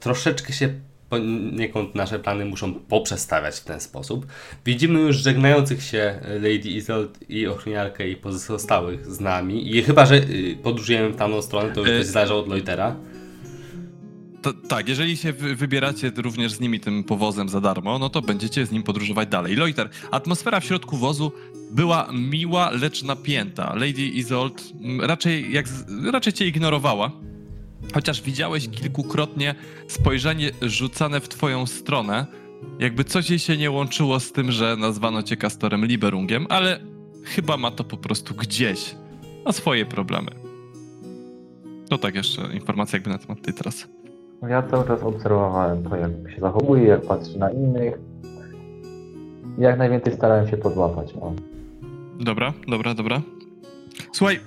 [0.00, 0.74] Troszeczkę się
[1.08, 4.26] poniekąd nasze plany muszą poprzestawiać w ten sposób.
[4.66, 9.76] Widzimy już żegnających się Lady Isold i ochroniarkę i pozostałych z nami.
[9.76, 12.96] I chyba, że y, podróżujemy w tamtą stronę, to już coś zależy od Loitera.
[14.68, 18.66] Tak, jeżeli się wy, wybieracie również z nimi tym powozem za darmo, no to będziecie
[18.66, 19.56] z nim podróżować dalej.
[19.56, 21.32] Loiter, atmosfera w środku wozu
[21.70, 23.74] była miła, lecz napięta.
[23.74, 25.66] Lady Isold mm, raczej, jak,
[26.12, 27.10] raczej cię ignorowała,
[27.94, 29.54] chociaż widziałeś kilkukrotnie
[29.88, 32.26] spojrzenie rzucane w twoją stronę,
[32.78, 36.80] jakby coś jej się nie łączyło z tym, że nazwano cię Castorem Liberungiem, ale
[37.24, 38.94] chyba ma to po prostu gdzieś.
[39.44, 40.30] Ma swoje problemy.
[41.88, 43.99] To tak jeszcze informacja jakby na temat tej trasy.
[44.48, 47.94] Ja cały czas obserwowałem to, jak się zachowuje, jak patrzy na innych.
[49.58, 51.14] Jak najwięcej starałem się podłapać.
[51.20, 51.32] O.
[52.20, 53.22] Dobra, dobra, dobra.
[54.12, 54.40] Słuchaj,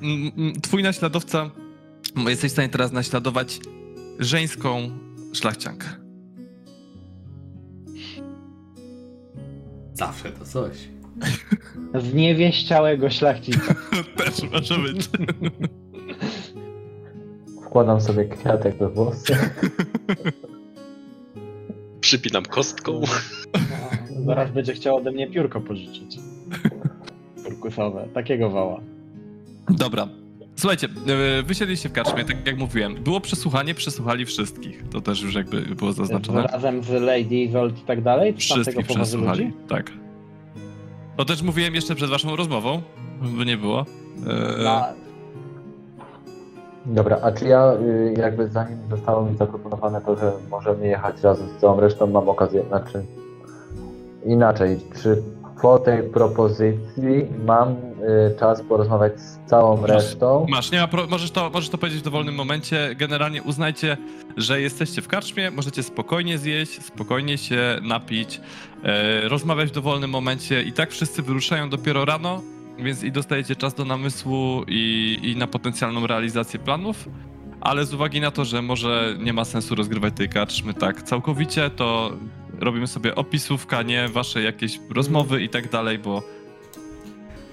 [0.61, 1.49] twój naśladowca,
[2.27, 3.59] jesteś w stanie teraz naśladować
[4.19, 4.89] żeńską
[5.33, 5.87] szlachciankę.
[9.93, 10.77] Zawsze to coś.
[11.95, 13.75] Zniewieściałego szlachcica.
[14.17, 15.09] Też może być.
[17.73, 19.35] Wkładam sobie kwiatek we włosy.
[22.01, 23.01] Przypinam kostką.
[24.25, 26.19] Zaraz będzie chciał ode mnie piórko pożyczyć.
[27.45, 28.07] Turkusowe.
[28.13, 28.79] Takiego wała.
[29.69, 30.07] Dobra.
[30.55, 30.87] Słuchajcie,
[31.39, 32.95] e, wysiedliście w karczmie, tak jak mówiłem.
[32.95, 34.83] Było przesłuchanie, przesłuchali wszystkich.
[34.91, 36.41] To też już jakby było zaznaczone.
[36.43, 38.33] Razem z Lady Isolt i tak dalej?
[38.37, 39.57] Wszystkich przesłuchali, ludzi?
[39.67, 39.91] tak.
[41.17, 42.81] To też mówiłem jeszcze przed waszą rozmową,
[43.21, 43.85] by nie było.
[44.27, 45.02] E, No,
[46.85, 51.47] Dobra, a czy ja y, jakby zanim zostało mi zaproponowane to, że możemy jechać razem
[51.57, 53.05] z całą resztą, mam okazję, znaczy
[54.25, 55.23] inaczej, czy
[55.61, 57.75] po tej propozycji mam y,
[58.39, 60.45] czas porozmawiać z całą Masz- resztą?
[60.49, 62.95] Masz, nie ma pro, możesz, to, możesz to powiedzieć w dowolnym momencie.
[62.95, 63.97] Generalnie uznajcie,
[64.37, 68.41] że jesteście w karczmie, możecie spokojnie zjeść, spokojnie się napić,
[68.83, 70.61] e, rozmawiać w dowolnym momencie.
[70.63, 72.41] I tak wszyscy wyruszają dopiero rano,
[72.79, 77.09] więc i dostajecie czas do namysłu i, i na potencjalną realizację planów.
[77.61, 81.69] Ale z uwagi na to, że może nie ma sensu rozgrywać tej karczmy tak całkowicie,
[81.69, 82.11] to
[82.59, 86.23] robimy sobie opisówka, nie wasze jakieś rozmowy i tak dalej, bo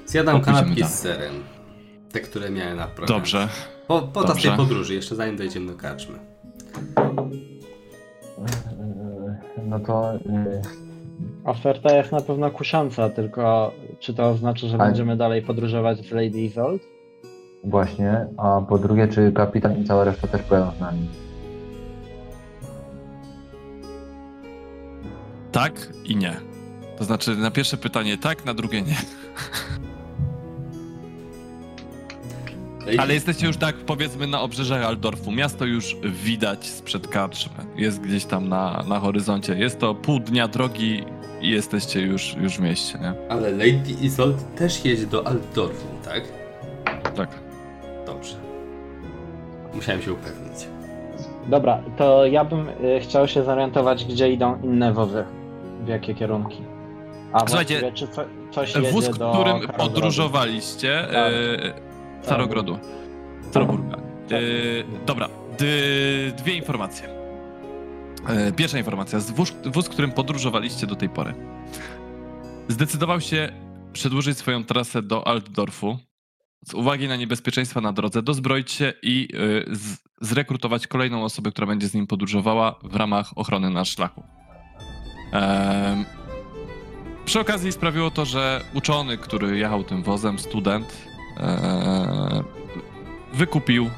[0.06, 1.32] Zjadam kanapki z serem.
[2.12, 3.20] Te, które miałem na programie.
[3.20, 3.48] dobrze.
[3.88, 4.48] Po, podczas Dobrze.
[4.48, 6.18] tej podróży, jeszcze zanim dojdziemy do karczmy.
[9.66, 10.20] No to y,
[11.44, 16.10] oferta jest na pewno kusząca, tylko czy to oznacza, że Ale- będziemy dalej podróżować z
[16.10, 16.82] Lady Isolt?
[17.64, 21.08] właśnie, a po drugie, czy kapitan i cała reszta też pojadą z nami?
[25.52, 26.36] Tak i nie.
[26.98, 28.96] To znaczy na pierwsze pytanie tak, na drugie nie.
[32.98, 35.32] Ale jesteście już tak powiedzmy na obrzeżach Aldorfu.
[35.32, 37.64] Miasto już widać sprzed karczmy.
[37.76, 39.58] Jest gdzieś tam na, na horyzoncie.
[39.58, 41.04] Jest to pół dnia drogi
[41.40, 43.12] i jesteście już, już w mieście, nie?
[43.28, 46.22] Ale Lady Isolt też jedzie do Altdorfu, tak?
[47.16, 47.28] Tak.
[48.06, 48.34] Dobrze.
[49.74, 50.66] Musiałem się upewnić.
[51.46, 55.24] Dobra, to ja bym y, chciał się zorientować, gdzie idą inne wozy.
[55.84, 56.62] W jakie kierunki.
[57.32, 59.78] A Słuchajcie, czy co, coś Wóz, do którym Karogrodu?
[59.78, 61.32] podróżowaliście, Tak.
[62.22, 62.78] e, Carogrodu.
[63.52, 63.96] Caroburga.
[63.96, 64.38] E,
[65.06, 65.28] dobra,
[65.58, 65.64] d,
[66.36, 67.19] dwie informacje.
[68.28, 69.18] E, pierwsza informacja.
[69.18, 71.34] Wóz, wóz, którym podróżowaliście do tej pory,
[72.68, 73.52] zdecydował się
[73.92, 75.98] przedłużyć swoją trasę do Altdorfu
[76.66, 81.66] z uwagi na niebezpieczeństwa na drodze, dozbroić się i e, z, zrekrutować kolejną osobę, która
[81.66, 84.22] będzie z nim podróżowała w ramach ochrony na szlaku.
[87.24, 91.06] Przy okazji sprawiło to, że uczony, który jechał tym wozem, student,
[91.36, 92.44] e,
[93.34, 93.90] wykupił,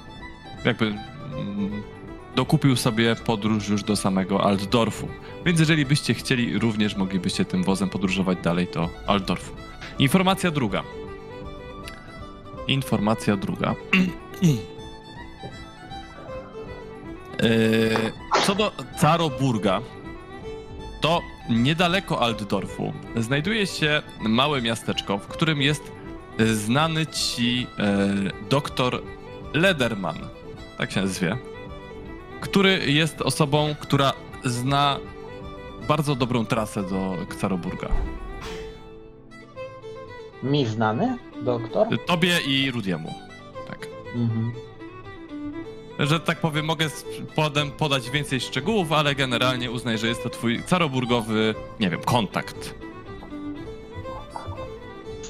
[0.65, 1.83] jakby mm,
[2.37, 5.09] dokupił sobie podróż już do samego Altdorfu.
[5.47, 9.55] Więc jeżeli byście chcieli, również moglibyście tym wozem podróżować dalej do Altdorfu.
[9.99, 10.83] Informacja druga.
[12.69, 13.75] Informacja druga.
[17.43, 19.81] E, Co do Caroburga,
[21.01, 21.21] to
[21.51, 25.93] niedaleko Altdorfu znajduje się małe miasteczko, w którym jest
[26.39, 28.09] znany ci e,
[28.51, 29.03] doktor
[29.55, 30.19] Lederman,
[30.79, 31.37] tak się nazywa,
[32.43, 34.13] który jest osobą, która
[34.45, 34.99] zna
[35.89, 37.89] bardzo dobrą trasę do Caroburga.
[40.43, 41.19] Mi znany?
[41.43, 41.89] Doktor?
[42.07, 43.15] Tobie i Rudiemu.
[43.69, 43.87] Tak.
[44.15, 44.53] Mhm.
[45.99, 50.31] Że tak powiem, mogę z podem podać więcej szczegółów, ale generalnie uznaj, że jest to
[50.31, 52.75] twój caroburgowy, nie wiem, kontakt.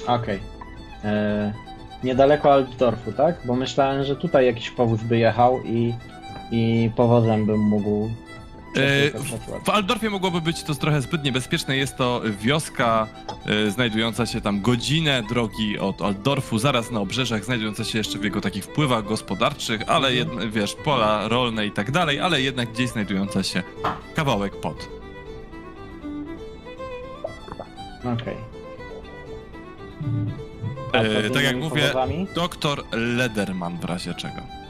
[0.07, 0.39] Okej.
[1.03, 1.53] E,
[2.03, 3.35] Niedaleko Altdorfu, tak?
[3.45, 5.93] Bo myślałem, że tutaj jakiś powóz by jechał i,
[6.53, 8.09] i powozem bym mógł.
[8.75, 9.19] E.
[9.65, 11.77] W Aldorfie mogłoby być to trochę zbyt niebezpieczne.
[11.77, 13.07] Jest to wioska
[13.45, 18.23] e, znajdująca się tam godzinę drogi od Altdorfu, zaraz na obrzeżach, znajdująca się jeszcze w
[18.23, 22.89] jego takich wpływach gospodarczych, ale jedne, wiesz, pola rolne i tak dalej, ale jednak gdzieś
[22.89, 23.63] znajdująca się
[24.15, 24.89] kawałek pod.
[28.13, 28.37] Okej.
[30.93, 31.93] E, z tak jak mówię?
[32.35, 34.62] Doktor Lederman w razie czego.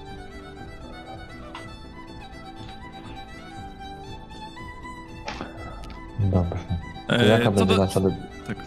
[6.24, 6.64] Dobrze.
[7.08, 8.00] To E, jaka co będzie do, nasza...
[8.48, 8.58] tak.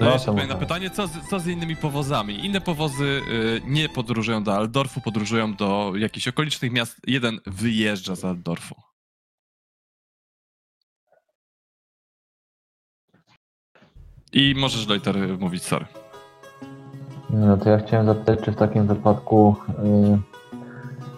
[0.00, 2.44] No, jeszcze na pytanie, co z, co z innymi powozami?
[2.44, 7.00] Inne powozy y, nie podróżują do Aldorfu, podróżują do jakichś okolicznych miast.
[7.06, 8.74] Jeden wyjeżdża z Aldorfu.
[14.32, 15.86] I możesz, Lojter, mówić sorry.
[17.30, 20.35] No to ja chciałem zapytać, czy w takim wypadku y,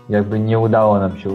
[0.09, 1.31] jakby nie udało nam się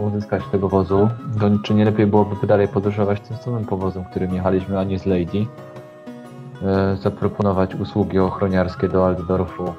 [0.00, 1.08] uzyskać tego wozu,
[1.40, 5.06] to czy nie lepiej byłoby dalej podróżować tym samym powozem, którym jechaliśmy, a nie z
[5.06, 5.38] Lady?
[5.38, 9.68] Y, zaproponować usługi ochroniarskie do Altdorfu.
[9.68, 9.72] Y,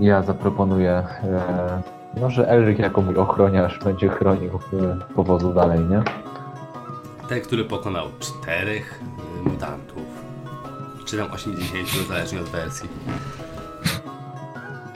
[0.00, 1.02] ja zaproponuję,
[2.16, 4.58] y, no, że Elric jako mój ochroniarz będzie chronił
[5.14, 6.02] powozu dalej, nie?
[7.28, 9.00] Ten, który pokonał czterech
[9.44, 10.02] mutantów.
[11.04, 12.88] Czy tam 80, zależnie od wersji.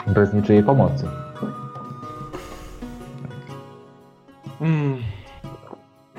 [0.06, 1.06] Bez niczyjej pomocy.
[4.58, 4.96] Hmm.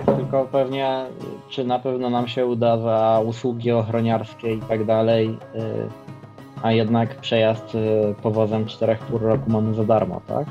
[0.06, 1.06] Tylko pewnie,
[1.50, 5.60] czy na pewno nam się uda za usługi ochroniarskie i tak dalej, y,
[6.64, 10.46] a jednak przejazd y, powozem czterech pół roku mamy za darmo, tak?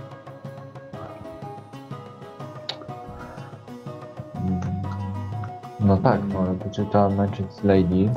[5.80, 8.11] No tak, no to czy trzeba męczyć z Lady?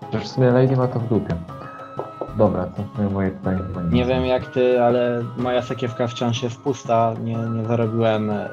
[0.00, 1.34] Przecież w sumie Lady ma to w dupie.
[2.36, 3.60] Dobra, to moje pytanie.
[3.90, 7.14] Nie wiem jak ty, ale moja sakiewka wciąż jest pusta.
[7.24, 8.48] Nie, nie zarobiłem y,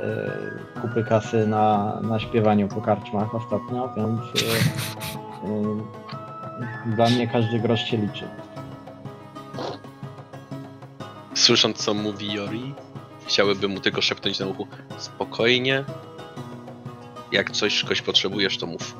[0.81, 4.45] kupy kasy na, na śpiewaniu po karczmach ostatnio, więc y,
[6.89, 8.27] y, dla mnie każdy grosz się liczy.
[11.33, 12.73] Słysząc co mówi Jori,
[13.25, 14.67] chciałyby mu tylko szepnąć na uchu.
[14.97, 15.83] Spokojnie.
[17.31, 18.95] Jak coś czegoś potrzebujesz, to mów.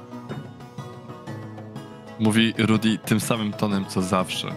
[2.20, 4.48] Mówi Rudy tym samym tonem, co zawsze.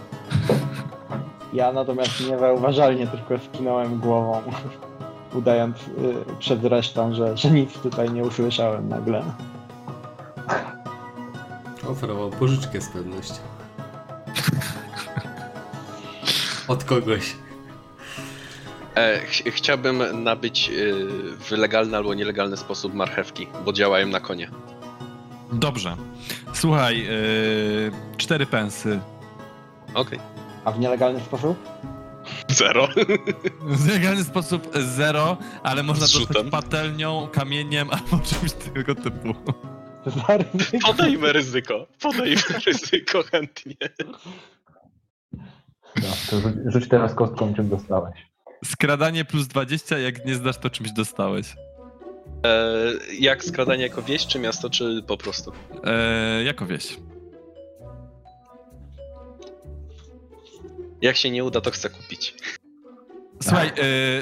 [1.55, 4.41] Ja natomiast niezauważalnie tylko skinąłem głową,
[5.39, 5.89] udając y,
[6.39, 9.23] przed resztą, że, że nic tutaj nie usłyszałem nagle.
[11.89, 13.35] Oferował pożyczkę z pewnością.
[16.67, 17.35] Od kogoś.
[18.95, 21.07] E, ch chciałbym nabyć y,
[21.39, 24.49] w legalny albo nielegalny sposób marchewki, bo działają na konie.
[25.51, 25.95] Dobrze.
[26.53, 28.99] Słuchaj, yy, cztery pensy.
[29.93, 30.19] Okej.
[30.65, 31.57] A w nielegalny sposób?
[32.47, 32.87] Zero.
[33.61, 39.33] W legalny sposób zero, ale można dostać patelnią, kamieniem albo czymś tego typu.
[40.85, 41.87] Podejmę ryzyko.
[42.01, 43.75] Podejmę ryzyko chętnie.
[45.95, 48.27] No, to rzuć, rzuć teraz kostką, czym dostałeś.
[48.65, 51.55] Skradanie plus 20, jak nie zdasz, to czymś dostałeś.
[52.45, 52.71] E,
[53.19, 55.51] jak skradanie jako wieś, czy miasto, czy po prostu?
[55.83, 56.97] Eee, jako wieś.
[61.05, 62.33] Jak się nie uda, to chcę kupić.
[63.43, 63.73] Słuchaj, e,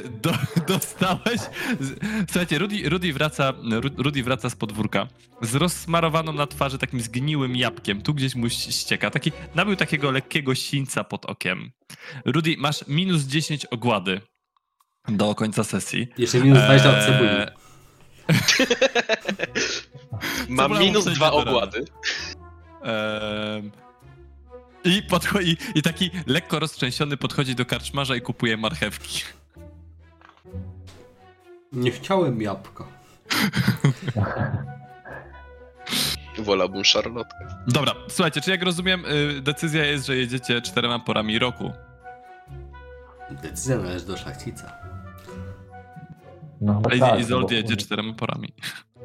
[0.10, 0.32] do,
[0.74, 1.42] dostałeś.
[2.30, 5.08] Słuchajcie, Rudy, Rudy, wraca, Ru- Rudy wraca z podwórka
[5.42, 8.02] z rozsmarowaną na twarzy takim zgniłym jabłkiem.
[8.02, 9.10] Tu gdzieś mu ścieka.
[9.10, 11.72] Taki, nabył takiego lekkiego sińca pod okiem.
[12.26, 14.22] Rudy, masz minus 10 ogłady
[15.08, 16.08] do końca sesji.
[16.18, 17.30] Jeszcze minus 20 od Eee, cebuli.
[20.50, 21.86] Mam minus dwa ogłady.
[22.84, 23.72] Eee,
[24.86, 29.22] I, podchodzi, I taki lekko roztrzęsiony podchodzi do karczmarza i kupuje marchewki.
[31.74, 32.84] Nie chciałem jabłka.
[36.40, 37.48] Wolałbym szarlotkę.
[37.68, 41.72] Dobra, słuchajcie, czy jak rozumiem, y, decyzja jest, że jedziecie czterema porami roku.
[43.32, 44.72] Decyzja należy do szlachcica.
[46.62, 48.54] No chyba Lady tak, Isolde bo jedzie czterema porami.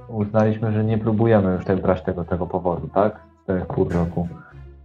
[0.09, 3.21] Uznaliśmy, że nie próbujemy już brać tego, tego powodu, tak?
[3.43, 4.29] Czterech pół roku.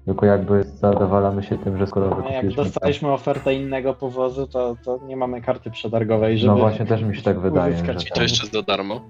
[0.06, 2.64] Tylko jakby zadowalamy się tym, że skoro No, jak wykupiliśmy...
[2.64, 7.16] dostaliśmy ofertę innego powozu, to, to nie mamy karty przetargowej, żeby No właśnie, też mi
[7.16, 9.02] się tak wydaje, że I to jeszcze za darmo.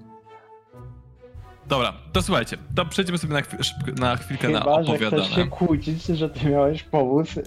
[1.68, 5.10] Dobra, to słuchajcie, to przejdziemy sobie na, chwi- szybko- na chwilkę na Chyba, że chcesz
[5.10, 5.46] się opowiadane.
[5.46, 7.44] kłócić, że ty miałeś powóz yy,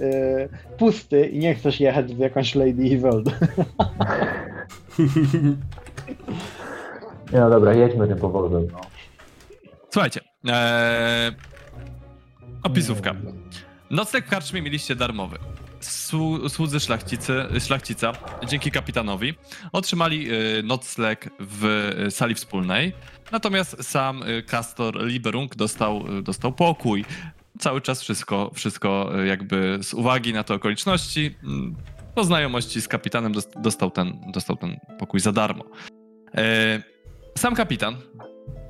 [0.77, 2.83] pusty i nie chcesz jechać z jakąś Lady.
[7.33, 8.79] Nie, no dobra, jedźmy tym powodem, no.
[9.89, 11.31] Słuchajcie, ee,
[12.67, 13.15] opisówka.
[13.89, 15.37] Nocleg w karczmie mieliście darmowy.
[15.81, 18.13] Słu- Słudzy szlachcicy, szlachcica,
[18.47, 19.33] dzięki kapitanowi,
[19.71, 21.65] otrzymali e, nocleg w
[22.07, 22.93] e, sali wspólnej.
[23.31, 27.05] Natomiast sam e, Castor Liberung dostał, dostał pokój.
[27.59, 31.75] Cały czas wszystko, wszystko jakby z uwagi na te okoliczności, mm,
[32.15, 35.63] po znajomości z kapitanem dost- dostał ten, dostał ten pokój za darmo.
[37.37, 37.95] Sam kapitan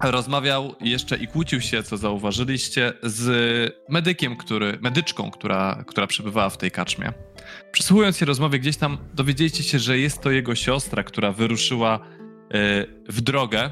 [0.03, 6.57] rozmawiał jeszcze i kłócił się, co zauważyliście, z medykiem, który, medyczką, która, która przebywała w
[6.57, 7.11] tej kaczmie.
[7.71, 11.99] Przysłuchując się rozmowie, gdzieś tam dowiedzieliście się, że jest to jego siostra, która wyruszyła e,
[13.09, 13.69] w drogę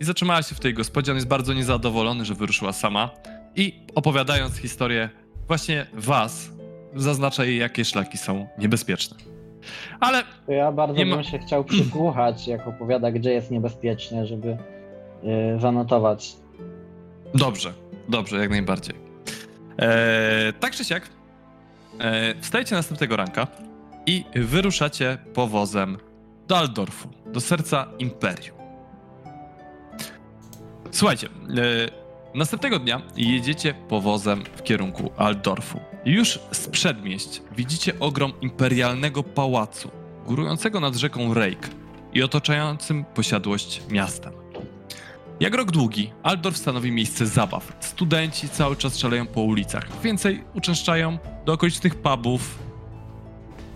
[0.00, 1.12] i zatrzymała się w tej gospodzie.
[1.12, 3.10] On jest bardzo niezadowolony, że wyruszyła sama.
[3.56, 5.08] i opowiadając historię
[5.46, 6.50] właśnie was,
[6.94, 9.16] zaznacza jej, jakie szlaki są niebezpieczne.
[10.00, 14.56] Ale To ja bardzo ma- bym się chciał przysłuchać, jak opowiada, gdzie jest niebezpiecznie, żeby
[15.58, 16.36] zanotować.
[17.34, 17.72] Dobrze,
[18.08, 18.94] dobrze, jak najbardziej.
[19.78, 21.08] Eee, tak czy siak,
[22.00, 23.46] eee, wstajecie następnego ranka
[24.06, 25.98] i wyruszacie powozem
[26.48, 28.58] do Aldorfu, do serca Imperium.
[30.90, 31.90] Słuchajcie, eee,
[32.34, 35.80] następnego dnia jedziecie powozem w kierunku Aldorfu.
[36.04, 39.90] Już z przedmieść widzicie ogrom imperialnego pałacu,
[40.26, 41.68] górującego nad rzeką Rake
[42.12, 44.39] i otaczającym posiadłość miastem.
[45.40, 47.72] Jak rok długi, Aldorf stanowi miejsce zabaw.
[47.80, 50.00] Studenci cały czas szaleją po ulicach.
[50.02, 52.58] Więcej uczęszczają do okolicznych pubów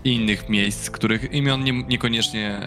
[0.03, 2.61] i innych miejsc, których imion nie, niekoniecznie,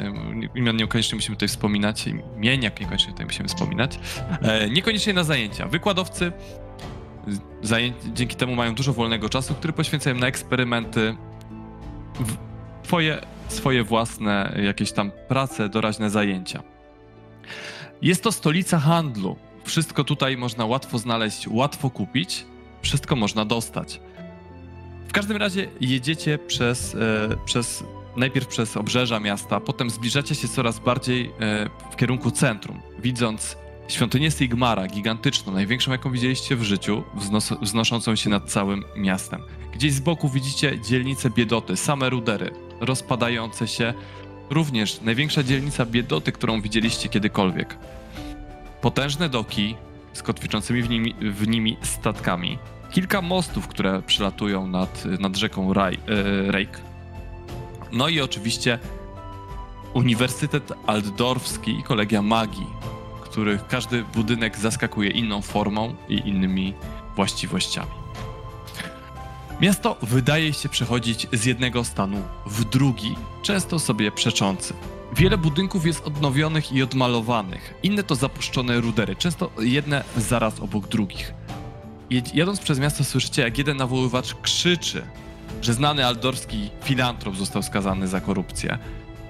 [0.55, 3.99] imion niekoniecznie musimy tutaj wspominać, imieniak niekoniecznie tutaj musimy wspominać.
[4.43, 5.69] E, niekoniecznie na zajęcia.
[5.69, 6.33] Wykładowcy
[8.15, 11.17] dzięki temu mają dużo wolnego czasu, który poświęcają na eksperymenty,
[13.49, 16.63] swoje własne jakieś tam prace, doraźne zajęcia.
[18.03, 19.37] Jest to stolica handlu.
[19.65, 22.45] Wszystko tutaj można łatwo znaleźć, łatwo kupić,
[22.83, 24.01] wszystko można dostać.
[25.09, 27.85] W każdym razie jedziecie przez, e, przez
[28.17, 33.57] najpierw przez obrzeża miasta, potem zbliżacie się coraz bardziej e, w kierunku centrum, widząc
[33.89, 39.43] świątynię Sigmara, gigantyczną, największą jaką widzieliście w życiu, wznos- wznoszącą się nad całym miastem.
[39.73, 43.95] Gdzieś z boku widzicie dzielnicę Biedoty, same rudery, rozpadające się,
[44.51, 47.77] również największa dzielnica Biedoty, którą widzieliście kiedykolwiek.
[48.81, 49.77] Potężne doki
[50.13, 52.59] z kotwiczącymi w nimi, w nimi statkami.
[52.91, 56.81] Kilka mostów, które przylatują nad, nad rzeką Raj, e, Rake.
[57.93, 58.79] No i oczywiście
[59.95, 62.67] Uniwersytet Altdorfski i Kolegia Magii,
[63.21, 66.75] których każdy budynek zaskakuje inną formą i innymi
[67.17, 68.08] właściwościami.
[69.61, 74.75] Miasto wydaje się przechodzić z jednego stanu w drugi, często sobie przeczący.
[75.17, 81.35] Wiele budynków jest odnowionych i odmalowanych, inne to zapuszczone rudery, często jedne zaraz obok drugich.
[82.35, 85.03] Jadąc przez miasto słyszycie, jak jeden nawoływacz krzyczy,
[85.63, 88.79] że znany aldorski filantrop został skazany za korupcję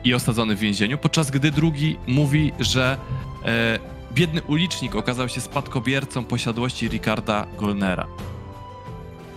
[0.05, 2.97] i osadzony w więzieniu, podczas gdy drugi mówi, że
[3.45, 3.79] e,
[4.13, 8.07] biedny ulicznik okazał się spadkobiercą posiadłości Ricarda Golnera.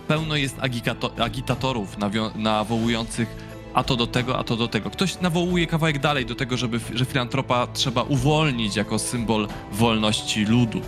[0.08, 1.96] Pełno jest agitato- agitatorów
[2.34, 4.90] nawołujących a to do tego, a to do tego.
[4.90, 10.80] Ktoś nawołuje kawałek dalej do tego, żeby, że filantropa trzeba uwolnić jako symbol wolności ludu.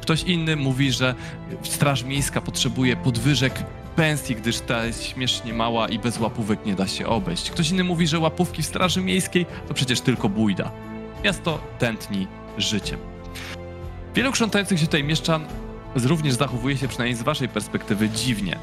[0.00, 1.14] Ktoś inny mówi, że
[1.62, 3.64] Straż Miejska potrzebuje podwyżek
[3.96, 7.50] pensji, gdyż ta jest śmiesznie mała i bez łapówek nie da się obejść.
[7.50, 10.70] Ktoś inny mówi, że łapówki w Straży Miejskiej to przecież tylko bójda.
[11.24, 12.26] Miasto tętni
[12.58, 12.98] życiem.
[14.14, 15.46] Wielu krzątających się tutaj mieszczan
[15.94, 18.58] również zachowuje się przynajmniej z waszej perspektywy dziwnie.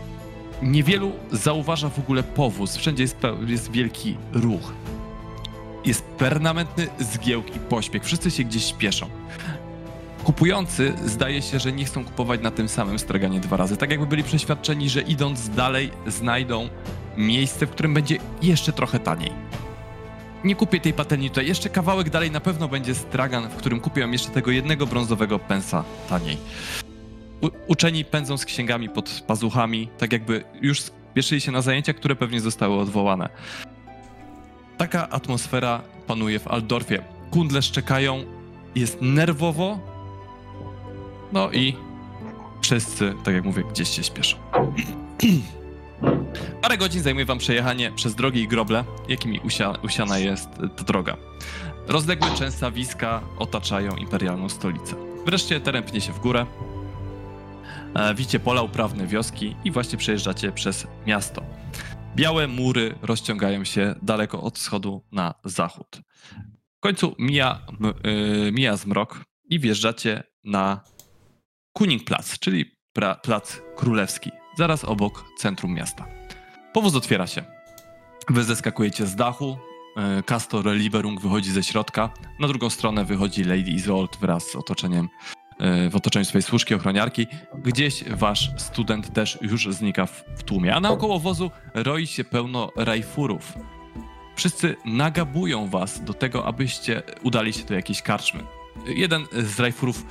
[0.61, 2.77] Niewielu zauważa w ogóle powóz.
[2.77, 3.17] Wszędzie jest,
[3.47, 4.73] jest wielki ruch.
[5.85, 8.03] Jest permanentny zgiełk i pośpiech.
[8.03, 9.09] Wszyscy się gdzieś śpieszą.
[10.23, 13.77] Kupujący zdaje się, że nie chcą kupować na tym samym straganie dwa razy.
[13.77, 16.69] Tak jakby byli przeświadczeni, że idąc dalej znajdą
[17.17, 19.31] miejsce, w którym będzie jeszcze trochę taniej.
[20.43, 21.47] Nie kupię tej patelni tutaj.
[21.47, 25.83] Jeszcze kawałek dalej na pewno będzie stragan, w którym kupię jeszcze tego jednego brązowego pensa
[26.09, 26.37] taniej.
[27.67, 32.41] Uczeni pędzą z księgami pod pazuchami, tak jakby już spieszyli się na zajęcia, które pewnie
[32.41, 33.29] zostały odwołane.
[34.77, 37.03] Taka atmosfera panuje w Aldorfie.
[37.31, 38.23] Kundle szczekają,
[38.75, 39.79] jest nerwowo,
[41.33, 41.75] no i
[42.61, 44.37] wszyscy, tak jak mówię, gdzieś się śpieszą.
[46.61, 51.17] Parę godzin zajmuje wam przejechanie przez drogi i groble, jakimi usia, usiana jest ta droga.
[51.87, 54.95] Rozległe częstawiska otaczają imperialną stolicę.
[55.25, 56.45] Wreszcie teren pnie się w górę.
[57.95, 61.43] E, Widzicie pola uprawne, wioski i właśnie przejeżdżacie przez miasto.
[62.15, 66.01] Białe mury rozciągają się daleko od wschodu na zachód.
[66.77, 67.93] W końcu mija, m,
[68.47, 70.81] y, mija zmrok i wjeżdżacie na
[71.73, 76.07] Kuningplatz, czyli pra, plac królewski, zaraz obok centrum miasta.
[76.73, 77.43] Powóz otwiera się.
[78.29, 79.57] Wy zeskakujecie z dachu.
[80.19, 82.09] y, Castor Liberung wychodzi ze środka.
[82.39, 85.09] Na drugą stronę wychodzi Lady Isolt wraz z otoczeniem,
[85.89, 87.27] w otoczeniu swojej służki ochroniarki.
[87.57, 93.53] Gdzieś wasz student też już znika w, tłumie, a naokoło wozu roi się pełno rajfurów.
[94.35, 98.43] Wszyscy nagabują was do tego, abyście udali się do jakiejś karczmy.
[98.87, 100.05] Jeden z rajfurów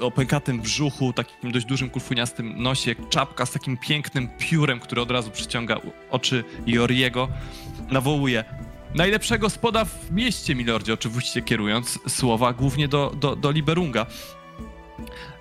[0.00, 5.10] o pękatym brzuchu, takim dość dużym kulfuniastym nosie, czapka z takim pięknym piórem, który od
[5.10, 5.80] razu przyciąga
[6.10, 7.28] oczy Joriego,
[7.90, 8.44] nawołuje
[8.94, 14.06] najlepszego spoda w mieście, milordzie, oczywiście kierując słowa głównie do, do, do Liberunga.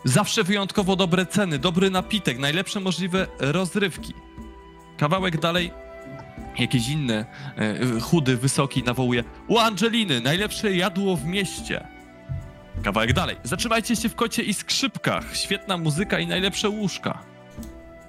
[0.03, 4.13] Zawsze wyjątkowo dobre ceny, dobry napitek, najlepsze możliwe rozrywki.
[4.97, 5.71] Kawałek dalej,
[6.59, 7.25] jakiś inny,
[7.57, 11.87] e, chudy, wysoki, nawołuje U Angeliny, najlepsze jadło w mieście.
[12.83, 13.35] Kawałek dalej.
[13.43, 15.35] Zatrzymajcie się w kocie i skrzypkach.
[15.37, 17.23] Świetna muzyka i najlepsze łóżka.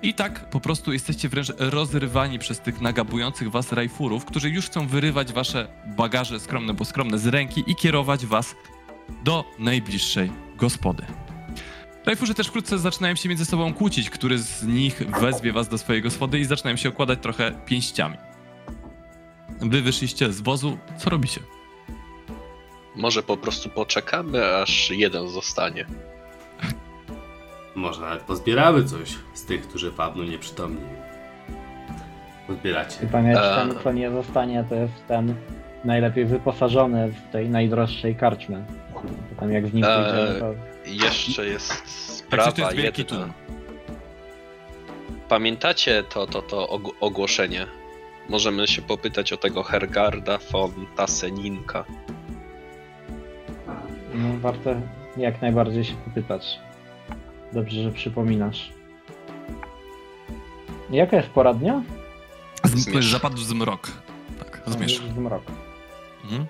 [0.02, 4.86] I tak po prostu jesteście wręcz rozrywani przez tych nagabujących was rajfurów, którzy już chcą
[4.86, 8.54] wyrywać wasze bagaże skromne, bo skromne z ręki i kierować was
[9.24, 11.06] do najbliższej gospody.
[12.08, 16.02] Rajfurzy też wkrótce zaczynają się między sobą kłócić, który z nich wezwie was do swojej
[16.02, 18.16] gospody i zaczynają się okładać trochę pięściami.
[19.60, 21.40] Wy wyszliście z wozu, co robicie?
[22.96, 25.86] Może po prostu poczekamy, aż jeden zostanie.
[27.74, 30.80] Może nawet pozbieramy coś z tych, którzy padną nieprzytomni.
[32.46, 33.00] Pozbieracie.
[33.00, 33.68] Pytanie, czy Eee.
[33.68, 35.34] ten, kto nie zostanie, to jest ten
[35.84, 38.64] najlepiej wyposażony w tej najdroższej karczmie.
[39.34, 40.77] Potem jak w nim Eee, pójdziemy, to...
[40.88, 41.72] Jeszcze jest
[42.18, 43.16] sprawa to jest wielki jedna.
[43.18, 43.32] tłum.
[45.28, 47.66] Pamiętacie to, to, to og- ogłoszenie?
[48.28, 51.84] Możemy się popytać o tego Hergarda von Tasseninka.
[54.14, 54.70] No, warto
[55.16, 56.58] jak najbardziej się popytać.
[57.52, 58.72] Dobrze, że przypominasz.
[60.90, 61.82] Jaka jest pora dnia?
[62.64, 63.08] Z, Zmierzch.
[63.10, 63.88] zapadł zmrok.
[64.38, 65.02] Tak, zmierzch.
[65.04, 65.42] Już Zmrok.
[66.24, 66.46] Mhm.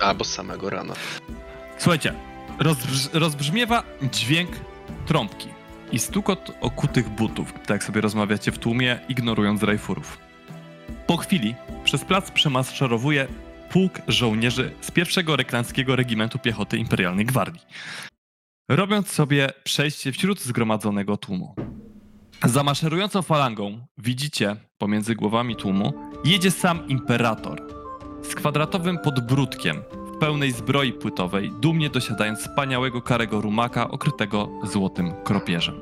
[0.00, 0.94] Albo z samego rana.
[1.78, 2.14] Słuchajcie,
[2.58, 3.82] rozbrz rozbrzmiewa
[4.12, 4.50] dźwięk
[5.06, 5.48] trąbki
[5.92, 10.18] i stukot okutych butów, tak jak sobie rozmawiacie w tłumie, ignorując rajfurów.
[11.06, 11.54] Po chwili
[11.84, 13.28] przez plac przemaszerowuje
[13.70, 17.62] pułk żołnierzy z pierwszego reklandzkiego regimentu piechoty Imperialnej Gwardii,
[18.68, 21.54] robiąc sobie przejście wśród zgromadzonego tłumu.
[22.44, 25.92] Za maszerującą falangą widzicie pomiędzy głowami tłumu
[26.24, 27.62] jedzie sam imperator
[28.22, 29.82] z kwadratowym podbródkiem
[30.18, 35.74] w pełnej zbroi płytowej, dumnie dosiadając wspaniałego karego rumaka okrytego złotym kropierzem.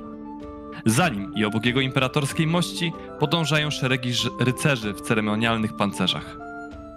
[0.86, 6.38] Za nim i obok jego imperatorskiej mości podążają szeregi rycerzy w ceremonialnych pancerzach.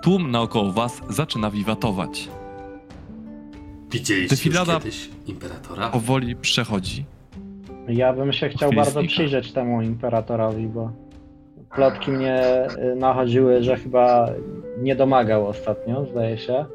[0.03, 2.29] Tłum naokoło was zaczyna wiwatować.
[3.91, 5.89] Widzieliście Defilada- już kiedyś imperatora?
[5.89, 7.05] Powoli przechodzi.
[7.87, 9.07] Ja bym się chciał bardzo znika.
[9.07, 10.91] przyjrzeć temu imperatorowi, bo
[11.75, 14.29] plotki mnie y, nachodziły, że chyba
[14.81, 16.65] nie domagał ostatnio, zdaje się.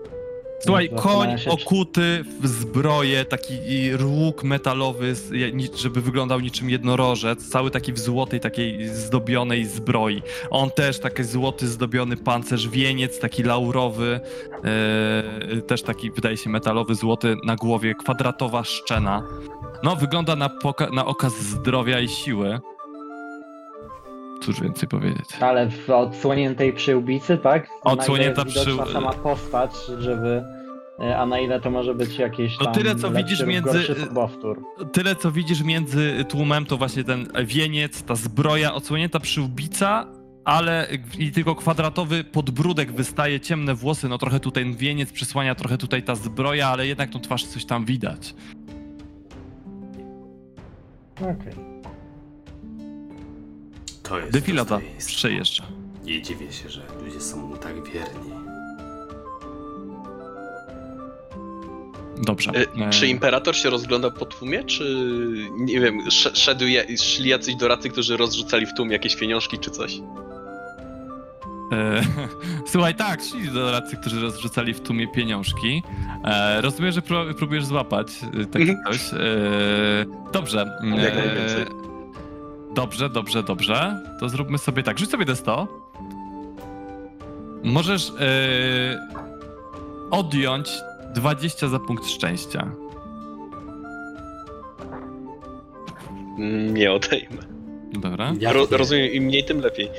[0.61, 3.55] Słuchaj, Zastanawiam koń czy- okuty w zbroję, taki
[4.05, 5.15] łuk metalowy,
[5.77, 10.23] żeby wyglądał niczym jednorożec, cały taki w złotej, takiej zdobionej zbroi.
[10.51, 14.21] On też taki złoty, zdobiony pancerz, wieniec taki laurowy,
[14.65, 19.23] e, też taki, wydaje się, metalowy, złoty na głowie, kwadratowa szczena.
[19.83, 22.61] No, wygląda na, poka- na okaz zdrowia i siły.
[24.45, 25.27] Cóż więcej powiedzieć.
[25.41, 27.69] Ale w odsłoniętej przyłbicy, tak?
[27.83, 30.43] Odsłonięta Na ile jest widoczna przył- sama postać, żeby...
[31.01, 33.95] y, A na ile to może być jakieś No tyle, co widzisz między-
[34.93, 40.07] tyle, co widzisz między tłumem, to właśnie ten wieniec, ta zbroja, odsłonięta przyłbica,
[40.45, 40.89] ale
[41.19, 46.03] i tylko kwadratowy podbródek wystaje, ciemne włosy, no trochę tutaj ten wieniec przysłania, trochę tutaj
[46.03, 48.35] ta zbroja, ale jednak tą twarz coś tam widać.
[51.21, 51.74] Okej.
[54.09, 55.15] To jest Dostojeński.
[55.17, 55.65] przejeżdża.
[56.05, 58.31] Nie dziwię się, że ludzie są mu tak wierni.
[62.23, 62.51] Dobrze.
[62.51, 64.97] E, E, Czy imperator się rozgląda po tłumie, czy
[65.59, 69.71] nie wiem, sz- szedł je, szli jacyś doradcy, którzy rozrzucali w tłum jakieś pieniążki czy
[69.71, 69.97] coś?
[71.73, 72.03] E,
[72.73, 75.83] Słuchaj, tak, szli doradcy, którzy rozrzucali w tłumie pieniążki.
[76.25, 78.09] E, rozumiem, że pró- próbujesz złapać
[78.43, 78.79] e, takie Mhm.
[78.93, 79.13] coś.
[79.13, 79.17] E,
[80.33, 80.79] dobrze.
[80.97, 81.65] Jak najwięcej.
[82.75, 84.01] Dobrze, dobrze, dobrze.
[84.21, 84.99] To zróbmy sobie tak.
[84.99, 85.67] Rzuć sobie D100.
[87.65, 89.09] Możesz e,
[90.11, 90.71] odjąć
[91.15, 92.71] 20 za punkt szczęścia.
[96.39, 97.43] Mm, Nie odejmę.
[97.93, 99.91] Dobra, Ja Ro, rozumiem, im mniej, tym lepiej.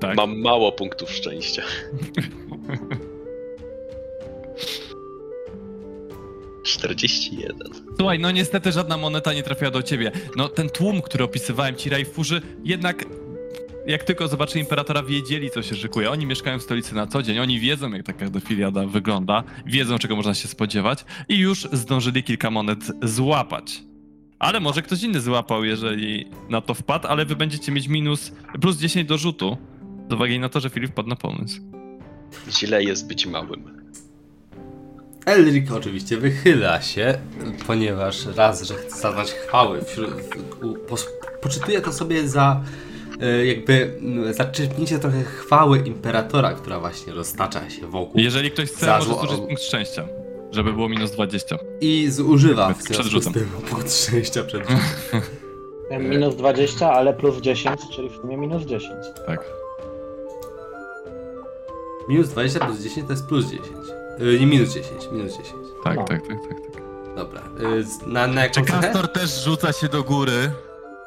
[0.00, 0.16] tak.
[0.16, 1.62] Mam mało punktów szczęścia.
[6.66, 7.68] Czterdzieści jeden.
[7.96, 10.12] Słuchaj, no niestety żadna moneta nie trafiła do ciebie.
[10.36, 13.04] No ten tłum, który opisywałem ci, Rajfurzy, jednak
[13.86, 16.10] jak tylko zobaczyli Imperatora, wiedzieli, co się szykuje.
[16.10, 20.16] Oni mieszkają w stolicy na co dzień, oni wiedzą, jak taka defiliada wygląda, wiedzą, czego
[20.16, 23.82] można się spodziewać i już zdążyli kilka monet złapać.
[24.38, 28.76] Ale może ktoś inny złapał, jeżeli na to wpadł, ale wy będziecie mieć minus plus
[28.76, 29.56] 10 do rzutu,
[30.10, 31.60] z uwagi na to, że Filip wpadł na pomysł.
[32.50, 33.75] Źle jest być małym.
[35.26, 37.18] Elric oczywiście wychyla się,
[37.66, 40.10] ponieważ raz, że chce zaznać chwały, wśród,
[40.62, 41.06] u, pos,
[41.40, 42.60] poczytuje to sobie za
[43.20, 48.20] e, jakby m, zaczerpnięcie trochę chwały imperatora, która właśnie roztacza się wokół.
[48.20, 50.08] Jeżeli ktoś chce, Za może zużyć punkt szczęścia.
[50.52, 51.56] żeby było minus 20.
[51.80, 54.62] I zużywa w związku z tym punkt szczęścia przed.
[56.00, 58.90] Minus 20, ale plus 10, czyli w sumie minus 10.
[59.26, 59.44] Tak.
[62.08, 63.62] Minus 20 plus 10 to jest plus 10.
[64.18, 65.48] Yy, nie minus 10, minus 10.
[65.84, 66.04] Tak, No.
[66.04, 66.60] tak, tak, tak.
[66.74, 66.82] tak.
[67.16, 67.40] Dobra.
[67.82, 68.82] Z- na, na Czy jaką cechę?
[68.82, 70.50] Castor też rzuca się do góry?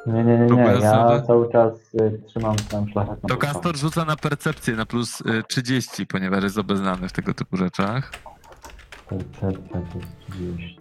[0.06, 0.62] Nie, nie, nie, nie.
[0.82, 3.36] Ja cały czas y, trzymam tam szlachetną To.
[3.36, 8.12] Castor rzuca na percepcję na plus y, 30, ponieważ jest obeznany w tego typu rzeczach.
[9.08, 10.80] Percepcja to jest 30.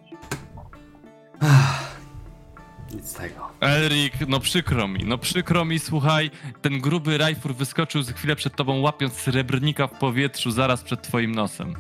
[2.94, 3.50] Nic z tego.
[3.60, 8.56] Elrik, no przykro mi, no przykro mi, słuchaj, ten gruby rajfur wyskoczył za chwilę przed
[8.56, 11.74] tobą, łapiąc srebrnika w powietrzu zaraz przed twoim nosem.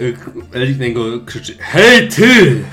[0.00, 0.16] Yy,
[0.52, 2.64] Elik na niego krzyczy Hej ty!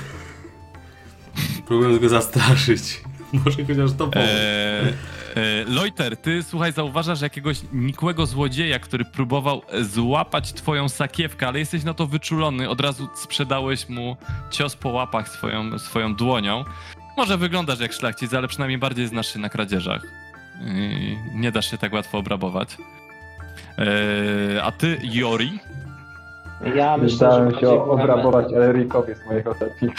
[1.66, 3.02] Próbując go zastraszyć.
[3.44, 4.92] Może chociaż to pomoże.
[5.36, 11.48] Eee, e, Loiter, ty słuchaj, zauważasz jakiegoś nikłego złodzieja, który próbował e, złapać twoją sakiewkę,
[11.48, 14.16] ale jesteś na to wyczulony, od razu sprzedałeś mu
[14.50, 16.64] cios po łapach swoją, swoją dłonią.
[17.16, 20.02] Może wyglądasz jak szlachcic, ale przynajmniej bardziej znasz się na kradzieżach.
[20.66, 22.76] I nie dasz się tak łatwo obrabować.
[23.78, 25.58] Eee, a ty, Jori?
[26.74, 29.94] Ja myślę, że bardziej się byłem, obrabować Elrikowi z mojego ostatnich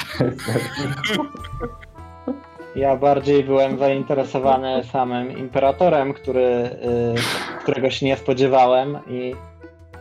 [2.76, 9.36] ja bardziej byłem zainteresowany samym imperatorem, który, y, którego się nie spodziewałem i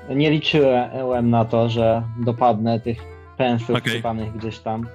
[0.08, 2.98] nie liczyłem na to, że dopadnę tych
[3.36, 4.86] pensów sypanych gdzieś tam.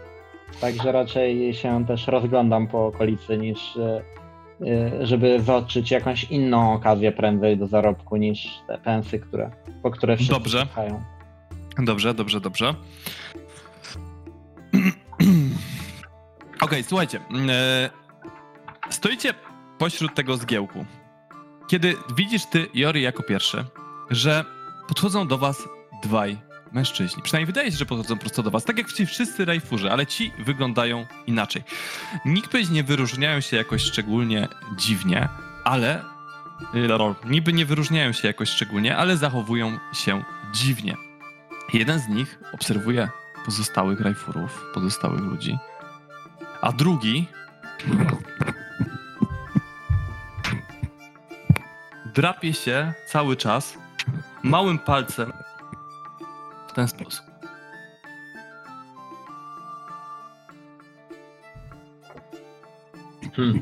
[0.61, 4.01] Także raczej się też rozglądam po okolicy niż y,
[4.61, 9.51] y, żeby zobaczyć jakąś inną okazję prędzej do zarobku niż te pensy, które,
[9.84, 10.59] po które wszyscy Dobrze.
[10.59, 11.14] czekają.
[11.80, 12.76] Dobrze, dobrze, dobrze.
[16.62, 17.20] Okej, słuchajcie.
[17.50, 17.90] e,
[18.90, 19.34] Stoicie
[19.78, 20.86] pośród tego zgiełku.
[21.68, 23.66] Kiedy widzisz ty, Jori, jako pierwszy,
[24.10, 24.46] że
[24.88, 25.64] podchodzą do was
[26.04, 26.38] dwaj
[26.72, 27.24] mężczyźni.
[27.24, 28.64] Przynajmniej wydaje się, że podchodzą prosto do was.
[28.64, 31.64] Tak jak ci wszyscy rajfurzy, ale ci wyglądają inaczej.
[32.26, 34.48] Nikt nie wyróżniają się jakoś szczególnie
[34.78, 35.30] dziwnie,
[35.64, 36.02] ale
[36.76, 36.88] y,
[37.26, 40.24] niby nie wyróżniają się jakoś szczególnie, ale zachowują się
[40.54, 41.05] dziwnie.
[41.74, 43.09] Jeden z nich obserwuje
[43.45, 45.57] pozostałych rajfurów, pozostałych ludzi,
[46.61, 47.28] a drugi
[52.16, 53.78] drapie się cały czas
[54.43, 55.34] małym palcem
[56.68, 57.26] w ten sposób.
[63.36, 63.61] Hmm.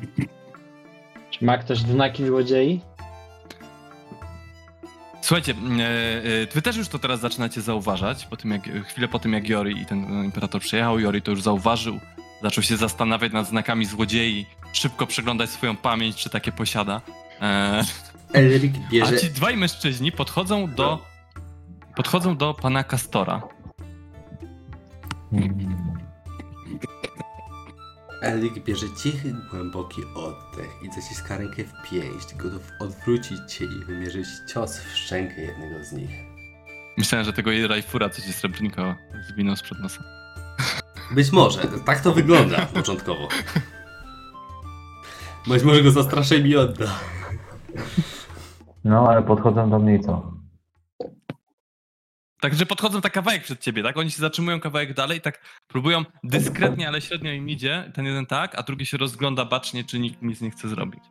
[1.32, 2.82] Czy ma ktoś znaki złodziei?
[5.24, 5.86] Słuchajcie, e,
[6.42, 9.50] e, wy też już to teraz zaczynacie zauważać, po tym jak, chwilę po tym jak
[9.50, 12.00] Jori i ten e, imperator przyjechał, Jori to już zauważył,
[12.42, 17.02] zaczął się zastanawiać nad znakami złodziei, szybko przeglądać swoją pamięć, czy takie posiada.
[17.42, 17.84] E,
[18.34, 19.18] Elrik a bierze...
[19.18, 21.06] ci dwaj mężczyźni podchodzą do,
[21.96, 23.42] podchodzą do pana Kastora.
[28.24, 34.28] Elik bierze cichy, głęboki oddech i zaciska rękę w pięść, gotów odwrócić cię i wymierzyć
[34.48, 36.10] cios w szczękę jednego z nich.
[36.98, 38.96] Myślałem, że tego rajfura, co ci srebrnika
[39.30, 40.04] zwinął sprzed nosa.
[41.12, 43.28] Być może, tak to wygląda początkowo.
[45.48, 47.00] Być może go zastraszę i mi odda.
[48.84, 50.33] No, ale podchodzą do mnie i co?
[52.44, 53.98] Także podchodzą tak kawałek przed ciebie, tak?
[53.98, 57.92] Oni się zatrzymują kawałek dalej, tak próbują dyskretnie, ale średnio im idzie.
[57.94, 61.04] Ten jeden tak, a drugi się rozgląda bacznie, czy nikt nic nie chce zrobić.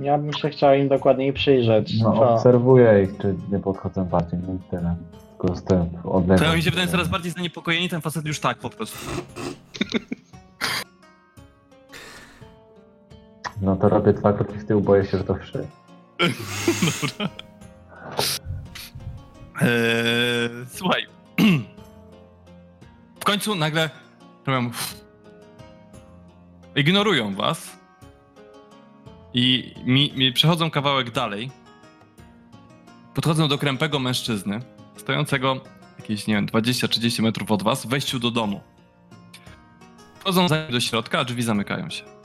[0.00, 2.00] Ja bym się chciał im dokładniej przyjrzeć.
[2.02, 2.30] No, Co?
[2.30, 4.96] obserwuję ich, czy nie podchodzą bardziej, no i tyle.
[5.28, 6.42] Tylko z tym odległość.
[6.42, 8.98] To oni się wydają coraz bardziej zaniepokojeni, ten facet już tak po prostu.
[13.62, 15.66] No to robię dwa kroki w tył, boję się, że to wszy.
[16.18, 17.28] Dobra.
[19.60, 21.06] Eee, słuchaj.
[23.20, 23.90] W końcu nagle
[24.46, 24.70] robią...
[26.76, 27.78] Ignorują was
[29.34, 31.50] i mi, mi przechodzą kawałek dalej.
[33.14, 34.60] Podchodzą do krępego mężczyzny,
[34.96, 35.60] stojącego
[35.98, 38.60] jakieś, nie wiem, 20-30 metrów od was, w wejściu do domu.
[40.20, 42.17] Wchodzą za nim do środka, a drzwi zamykają się.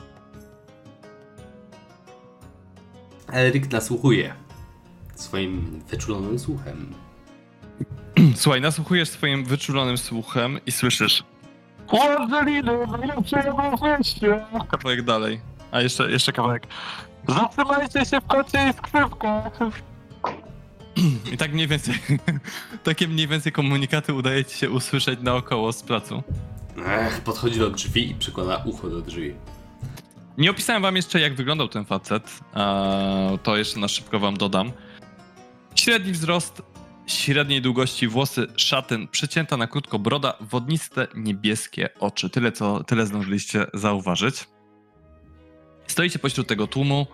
[3.34, 4.34] Elrik nasłuchuje
[5.16, 6.94] swoim wyczulonym słuchem.
[8.36, 11.24] Słuchaj, nasłuchujesz swoim wyczulonym słuchem i słyszysz.
[14.72, 15.42] Kawałek dalej.
[15.72, 16.68] A jeszcze, jeszcze kawałek.
[17.28, 19.52] Zatrzymajcie się w kocie i skrzypkę.
[21.34, 21.96] I tak mniej więcej,
[22.84, 26.24] takie mniej więcej komunikaty udaje ci się usłyszeć naokoło z placu.
[26.86, 29.34] Ech, podchodzi do drzwi i przykłada ucho do drzwi.
[30.38, 32.40] Nie opisałem wam jeszcze, jak wyglądał ten facet.
[32.54, 32.84] a
[33.44, 34.72] To jeszcze na szybko wam dodam.
[35.76, 36.62] Średni wzrost,
[37.08, 42.30] średniej długości włosy, szatyn, przycięta na krótko broda, wodniste, niebieskie oczy.
[42.30, 44.48] Tyle, co, tyle zdążyliście zauważyć.
[45.88, 47.08] Stoicie pośród tego tłumu.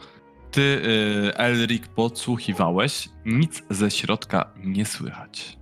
[0.51, 3.09] Ty, y, Elric, podsłuchiwałeś.
[3.25, 5.57] Nic ze środka nie słychać.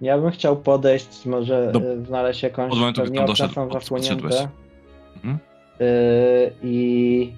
[0.00, 3.88] Ja bym chciał podejść, może Do- y, znaleźć jakąś od momentu, gdy tam doszedł- pod-
[3.88, 4.34] podszedłeś.
[5.16, 5.38] Mhm.
[5.80, 7.32] Y, I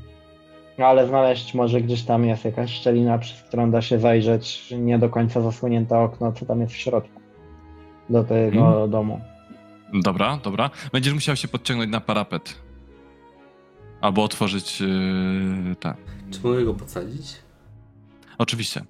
[0.78, 4.98] no ale znaleźć może gdzieś tam jest jakaś szczelina, przez którą da się zajrzeć, nie
[4.98, 7.20] do końca zasłonięte okno, co tam jest w środku.
[8.10, 8.90] Do tego Mhm.
[8.90, 9.20] domu.
[9.94, 10.70] Dobra, dobra.
[10.92, 12.54] Będziesz musiał się podciągnąć na parapet.
[14.00, 14.86] Albo otworzyć yy,
[15.80, 15.94] te.
[16.30, 17.36] Czy mogę go podsadzić?
[18.38, 18.82] Oczywiście.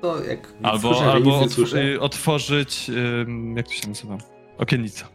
[0.00, 2.90] To jak Albo, słyszę, albo otw- słyszę, y, otworzyć.
[3.26, 4.18] ym, jak to się nazywa?
[4.58, 5.08] Okiennica.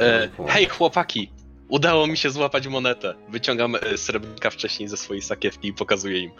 [0.00, 1.30] E, hej chłopaki,
[1.70, 3.14] udało mi się złapać monetę.
[3.28, 6.30] Wyciągam e, srebrnika wcześniej ze swojej sakiewki i pokazuję im.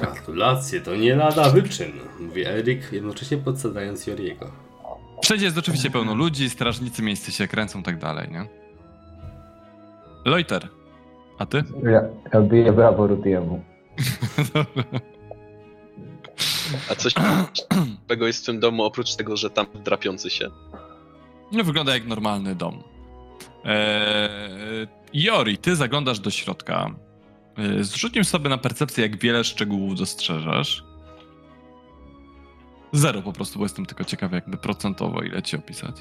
[0.00, 4.50] Gratulacje, to nie lada wyczyn, mówi Erik, jednocześnie podsadzając Joriego.
[5.22, 8.46] Wszędzie jest oczywiście pełno ludzi, strażnicy miejsce się kręcą tak dalej, nie?
[10.24, 10.68] Loiter.
[11.38, 11.64] A ty?
[11.82, 12.02] Ja,
[12.34, 13.62] ja biję brawo Rudiemu.
[16.90, 17.14] A coś
[17.52, 20.50] ciekawego jest w tym domu, oprócz tego, że tam drapiący się.
[21.52, 22.82] No wygląda jak normalny dom.
[23.64, 26.90] Eee, Jori, ty zaglądasz do środka.
[27.58, 30.84] Eee, zrzućmy sobie na percepcję, jak wiele szczegółów dostrzeżesz.
[32.92, 35.96] Zero po prostu, bo jestem tylko ciekawy, jakby procentowo ile ci opisać.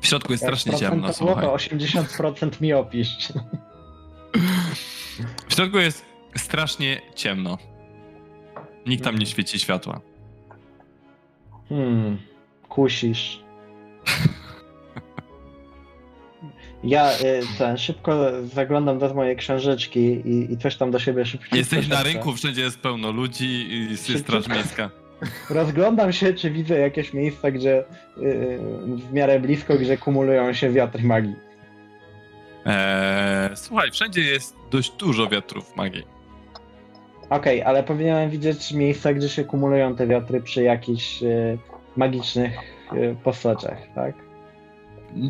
[0.00, 1.44] W środku jest Jak strasznie ciemno, słuchaj.
[1.44, 3.08] to 80% mi opisz.
[5.48, 6.04] W środku jest
[6.36, 7.58] strasznie ciemno.
[8.86, 10.00] Nikt tam nie świeci światła.
[11.68, 12.18] Hmm,
[12.68, 13.40] kusisz.
[16.84, 21.56] Ja y, ten, szybko zaglądam do mojej książeczki i, i coś tam do siebie szybko
[21.56, 24.42] Jesteś na rynku, wszędzie jest pełno ludzi i jest Szybciutko.
[24.42, 24.90] straż miejska.
[25.50, 27.84] Rozglądam się, czy widzę jakieś miejsca, gdzie y,
[29.08, 31.34] w miarę blisko, gdzie kumulują się wiatry magii.
[32.64, 36.19] Eee, słuchaj, wszędzie jest dość dużo wiatrów magii.
[37.30, 41.58] Okej, ale powinienem widzieć miejsca, gdzie się kumulują te wiatry przy jakichś y,
[41.96, 42.52] magicznych
[42.92, 44.14] y, postaciach, tak?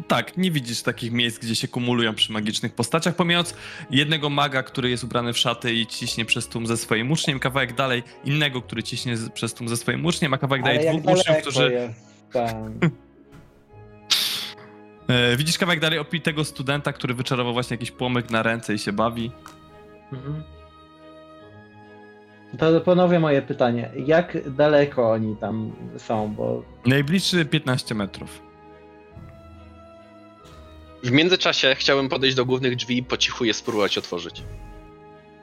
[0.09, 3.55] Tak, nie widzisz takich miejsc, gdzie się kumulują przy magicznych postaciach, pomijając
[3.91, 7.75] jednego maga, który jest ubrany w szaty i ciśnie przez tłum ze swoim uczniem, kawałek
[7.75, 11.19] dalej innego, który ciśnie z, przez tłum ze swoim uczniem, a kawałek Ale dalej dwóch
[11.19, 11.91] uczniów, którzy...
[15.09, 18.93] E, widzisz kawałek dalej opitego studenta, który wyczarował właśnie jakiś płomyk na ręce i się
[18.93, 19.31] bawi.
[20.13, 20.43] Mhm.
[22.59, 23.91] To ponowię moje pytanie.
[24.07, 26.35] Jak daleko oni tam są?
[26.35, 28.43] Bo Najbliższy 15 metrów.
[31.03, 34.43] W międzyczasie chciałem podejść do głównych drzwi i po cichu je spróbować otworzyć.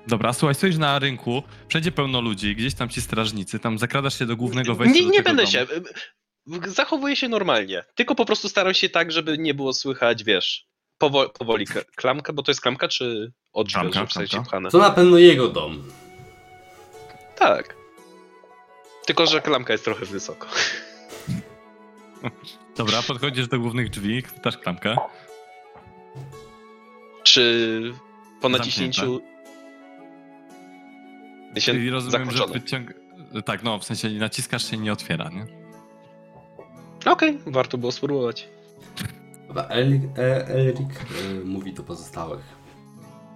[0.07, 4.25] Dobra, słuchaj, stoisz na rynku, wszędzie pełno ludzi, gdzieś tam ci strażnicy, tam zakradasz się
[4.25, 5.51] do głównego wejścia Nie, nie będę domu.
[5.51, 5.61] się.
[6.65, 7.83] y, Zachowuję się normalnie.
[7.95, 10.65] Tylko po prostu staram się tak, żeby nie było słychać, wiesz,
[10.97, 14.31] powo powoli k- klamkę, bo to jest klamka czy od drzwi, Klamka, żeby w sensie
[14.31, 14.49] klamka.
[14.49, 14.69] pchane?
[14.71, 15.83] To na pewno jego dom.
[17.39, 17.75] Tak.
[19.05, 20.47] Tylko, że klamka jest trochę wysoko.
[22.77, 24.95] Dobra, podchodzisz do głównych drzwi, chwytasz klamkę.
[27.23, 27.81] Czy
[28.41, 29.21] po naciśnięciu.
[31.61, 32.93] Czyli rozumiem, że wyciąg...
[33.45, 35.45] Tak, no, w sensie naciskasz się i nie otwiera, nie?
[37.11, 38.49] Okej, warto było spróbować.
[39.47, 42.45] Dobra, Erik, e, Erik e, mówi do pozostałych.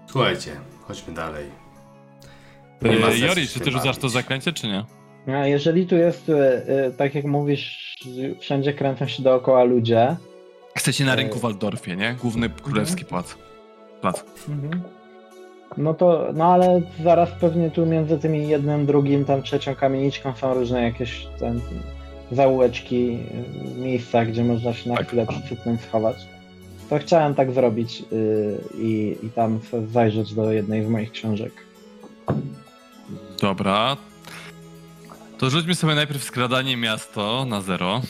[0.07, 1.51] Słuchajcie, chodźmy dalej.
[2.81, 4.85] Nie ma E, sensu Jori, czy ty rzucasz to zaklęcie, czy nie?
[5.35, 7.95] a jeżeli tu jest, y, y, tak jak mówisz,
[8.39, 10.15] wszędzie kręcą się dookoła ludzie.
[10.77, 12.15] Chcecie na E, rynku w Waldorfie, nie?
[12.21, 13.35] Główny królewski plac.
[14.01, 14.23] Plac.
[15.77, 20.53] No to, no ale zaraz pewnie tu między tymi jednym, drugim, tam trzecią kamieniczką są
[20.53, 21.61] różne jakieś ten,
[22.31, 23.17] zaułeczki,
[23.77, 25.07] miejsca, gdzie można się na Tak.
[25.07, 26.15] chwilę przycypnąć, schować.
[26.89, 29.59] To chciałem tak zrobić y, i, i tam
[29.91, 31.51] zajrzeć do jednej z moich książek.
[33.41, 33.97] Dobra.
[35.37, 38.01] To rzućmy sobie najpierw skradanie miasto na zero.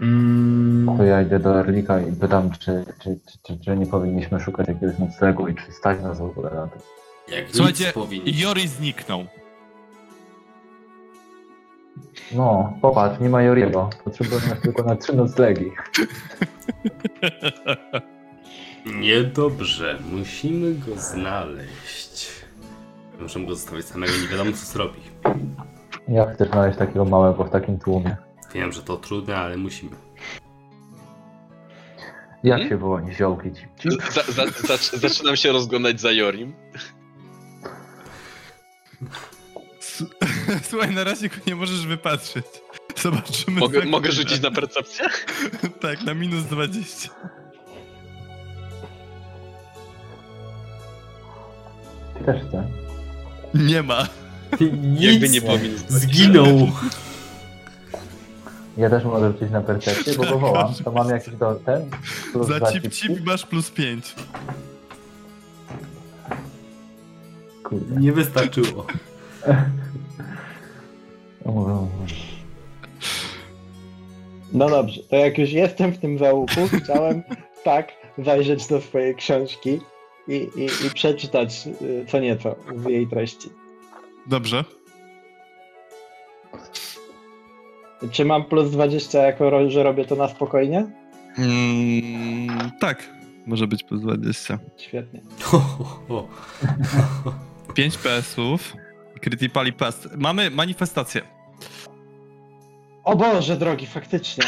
[0.00, 4.40] Mm, To ja idę do Erlika i pytam, czy, czy, czy, czy, czy nie powinniśmy
[4.40, 6.76] szukać jakiegoś noclegu i czy stać nas w ogóle na to.
[7.28, 7.92] Jak Słuchajcie.
[8.24, 9.24] Jori zniknął.
[12.34, 13.90] No, popatrz, nie ma Joriego.
[14.04, 15.70] Potrzebujemy tylko na trzy noclegi.
[18.86, 22.30] Niedobrze, musimy go znaleźć.
[23.20, 25.00] Możemy go zostawić samego, nie wiadomo co zrobi.
[26.08, 28.16] Jak chcesz znaleźć takiego małego w takim tłumie?
[28.54, 29.90] Wiem, że to trudne, ale musimy.
[32.44, 32.68] Jak Hmm?
[32.68, 33.60] się woła niziołki ci?
[33.82, 33.88] ci?
[34.14, 36.52] Za, za, zac- zaczynam się rozglądać za Jorim.
[39.78, 40.04] S-
[40.70, 42.44] Słuchaj, na razie go nie możesz wypatrzeć.
[42.96, 43.60] Zobaczymy.
[43.60, 45.06] Mogę, za mogę rzucić na percepcję?
[45.80, 47.08] Tak, na minus 20.
[52.26, 52.64] Też chcę.
[53.54, 54.06] Nie ma.
[54.98, 55.86] Jakby Nic nie 20.
[55.88, 56.68] zginął.
[58.76, 60.74] Ja też mogę rzucić na percepcję, bo go wołam.
[60.84, 61.90] To mam jakiś do ten?
[62.32, 64.14] Plus Za dwa cip cip masz plus 5.
[67.62, 68.00] Kurde.
[68.00, 68.86] Nie wystarczyło.
[74.52, 77.22] No dobrze, to jak już jestem w tym załuku, chciałem
[77.64, 79.80] tak zajrzeć do swojej książki
[80.28, 83.48] i, i, i przeczytać y, co nieco z jej treści.
[84.26, 84.64] Dobrze.
[88.10, 90.86] Czy mam plus 20 jako, ro- że robię to na spokojnie?
[91.38, 93.10] Mm, tak,
[93.46, 94.58] może być plus 20.
[94.76, 95.20] Świetnie.
[95.42, 96.28] Ho, ho, ho.
[97.74, 98.72] 5 PS-ów.
[99.20, 100.08] Criti Pali Pest.
[100.16, 101.22] Mamy manifestację.
[103.04, 104.44] O Boże drogi, faktycznie.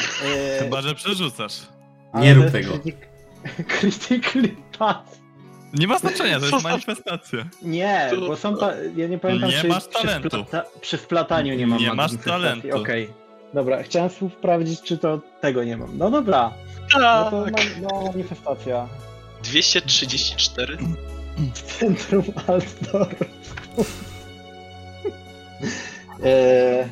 [0.58, 1.60] Chyba, że przerzucasz.
[2.12, 2.70] ale Nie to rób tego.
[2.72, 2.96] Critic,
[3.80, 5.20] critically pass.
[5.74, 7.47] Nie ma znaczenia, to jest manifestacja.
[7.62, 10.44] Nie, To- bo są ta, ja nie pamiętam Nie czy masz przy, talentu.
[10.80, 12.68] przy splataniu nie mam Nie masz talentu.
[12.78, 13.09] Okej.
[13.55, 15.98] Dobra, chciałem sprawdzić, czy to tego nie mam.
[15.98, 16.52] No dobra,
[16.94, 17.52] no to Tak.
[17.52, 18.88] ma, no, manifestacja.
[19.43, 20.78] 234?
[21.78, 23.18] Centrum Altdorf.
[26.24, 26.86] eee,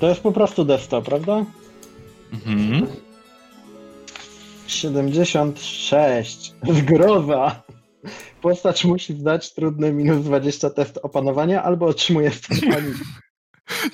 [0.00, 1.44] to jest po prostu desktop, prawda?
[2.32, 2.86] Mhm.
[4.66, 6.54] 76.
[6.78, 7.62] Zgroza.
[8.42, 13.04] Postać musi zdać trudny minus 20 test opanowania albo otrzymuje stan paniki.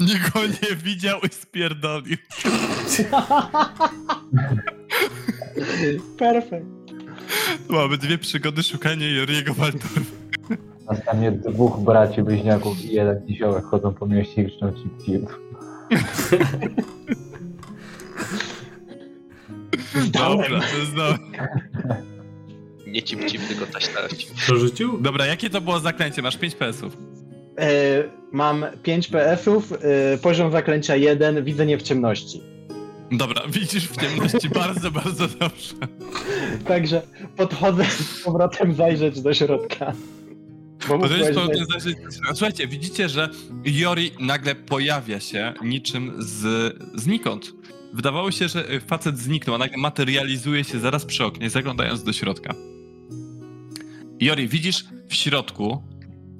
[0.00, 2.16] Nikt go nie widział i spierdolił.
[6.18, 6.66] Perfekt.
[7.68, 10.00] Mamy dwie przygody szukania Joriego Waldorfa.
[10.90, 15.28] Następnie dwóch braci bliźniaków i jeden niziołek chodzą po mieście i krzyczą cip
[20.12, 21.18] Dobra, to jest dobre.
[22.86, 24.26] Nie cip cip, tylko taś taś.
[24.46, 24.98] Co rzucił?
[25.00, 26.22] Dobra, jakie to było zaklęcie?
[26.22, 26.96] Masz 5 PS-ów.
[27.58, 27.68] E,
[28.32, 32.40] mam 5 PS-ów, e, poziom zaklęcia 1, widzenie w ciemności.
[33.12, 35.74] Dobra, widzisz w ciemności bardzo, bardzo dobrze.
[36.66, 37.02] Także
[37.36, 39.92] podchodzę z powrotem zajrzeć do środka.
[41.02, 41.96] Jest że- pewnie zajrzeć-
[42.34, 43.28] Słuchajcie, widzicie, że
[43.64, 47.52] Jori nagle pojawia się niczym z znikąd.
[47.92, 52.54] Wydawało się, że facet zniknął, a nagle materializuje się zaraz przy oknie, zaglądając do środka.
[54.20, 55.82] Jori, widzisz w środku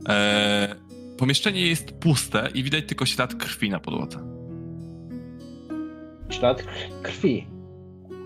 [0.09, 0.77] e,
[1.19, 4.19] pomieszczenie jest puste i widać tylko ślad krwi na podłodze.
[6.31, 6.65] Ślad
[7.03, 7.47] krwi.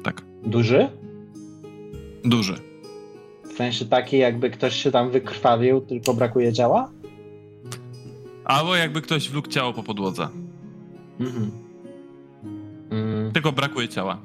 [0.02, 0.22] Tak.
[0.46, 0.88] Duży?
[2.24, 2.54] Duży.
[3.44, 6.90] W sensie taki, jakby ktoś się tam wykrwawił, tylko brakuje ciała?
[8.44, 10.28] Albo jakby ktoś wlókł ciało po podłodze.
[11.20, 11.63] Mhm.
[12.94, 13.32] Mm.
[13.32, 14.18] Tylko brakuje ciała.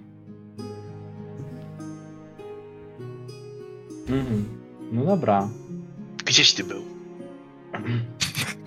[4.09, 4.45] Mhm.
[4.91, 5.49] No dobra.
[6.25, 6.81] Gdzieś ty był?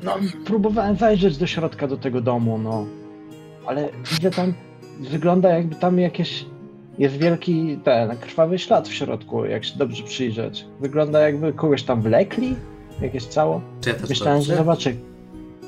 [0.04, 2.86] No, próbowałem zajrzeć do środka do tego domu, no.
[3.66, 4.54] Ale widzę tam,
[5.00, 6.46] wygląda jakby tam jakieś,
[6.98, 10.66] jest wielki ten, krwawy ślad w środku, jak się dobrze przyjrzeć.
[10.80, 12.56] Wygląda jakby kogoś tam wlekli,
[13.00, 13.60] jakieś ciało.
[13.80, 14.92] Czy ja Myślałem, że zobaczę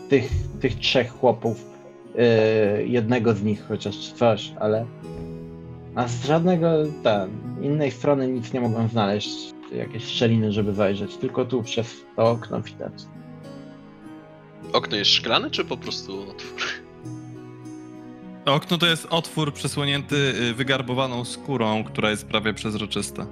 [0.09, 0.31] tych,
[0.61, 1.74] tych trzech chłopów,
[2.15, 4.87] yy, jednego z nich chociaż coś, ale
[5.95, 6.67] a z żadnego
[7.03, 7.31] ten,
[7.63, 12.61] innej strony nic nie mogłem znaleźć, jakieś szczeliny, żeby zajrzeć, tylko tu przez to okno
[12.61, 12.93] widać.
[14.73, 16.61] Okno jest szklane, czy po prostu otwór?
[18.45, 23.27] Okno to jest otwór przesłonięty y, wygarbowaną skórą, która jest prawie przezroczysta.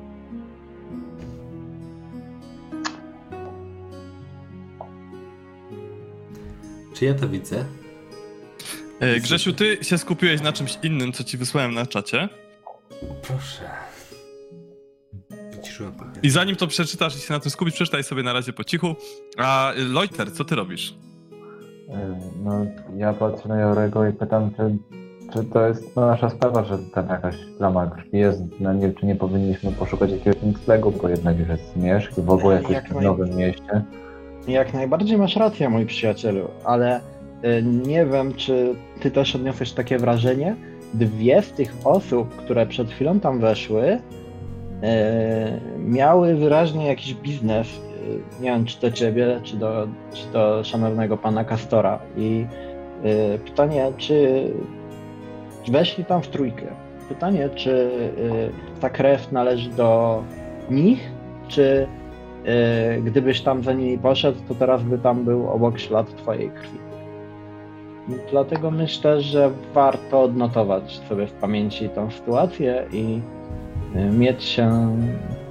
[6.95, 7.65] Czy ja to widzę?
[9.03, 12.29] E, Grzesiu, ty się skupiłeś na czymś innym, co ci wysłałem na czacie.
[13.23, 13.63] Proszę.
[16.23, 18.95] I zanim to przeczytasz i się na tym skupisz, przeczytaj sobie na razie po cichu.
[19.39, 20.95] A Loiter, co ty robisz?
[21.89, 22.67] E, No,
[22.97, 24.77] ja patrzę na Jorego i pytam, czy,
[25.33, 28.41] czy to jest no, nasza sprawa, że tam jakaś plama krwi jest.
[28.61, 32.31] No, nie, czy nie powinniśmy poszukać jakiegoś noclegu, bo jednak już jest zmierzch i w
[32.31, 33.83] ogóle jakoś Jak w naj- nowym mieście.
[34.49, 37.01] Jak najbardziej masz rację, mój przyjacielu, ale
[37.85, 40.57] nie wiem, czy ty też odniosłeś takie wrażenie.
[40.95, 43.99] Dwie z tych osób, które przed chwilą tam weszły, y,
[45.79, 47.67] miały wyraźnie jakiś biznes.
[47.69, 51.99] y, Nie wiem, czy do ciebie, czy do, czy do szanownego pana Kastora.
[52.17, 52.47] I
[53.45, 54.45] pytanie, czy
[55.69, 56.67] weszli tam w trójkę?
[57.09, 57.91] pytanie, czy
[58.81, 60.23] ta krew należy do
[60.71, 61.11] nich,
[61.49, 61.87] czy
[63.03, 66.82] gdybyś tam za nimi poszedł, to teraz by tam był obok ślad twojej krwi.
[68.31, 73.21] Dlatego myślę, że warto odnotować sobie w pamięci tą sytuację i
[73.97, 74.99] y, mieć się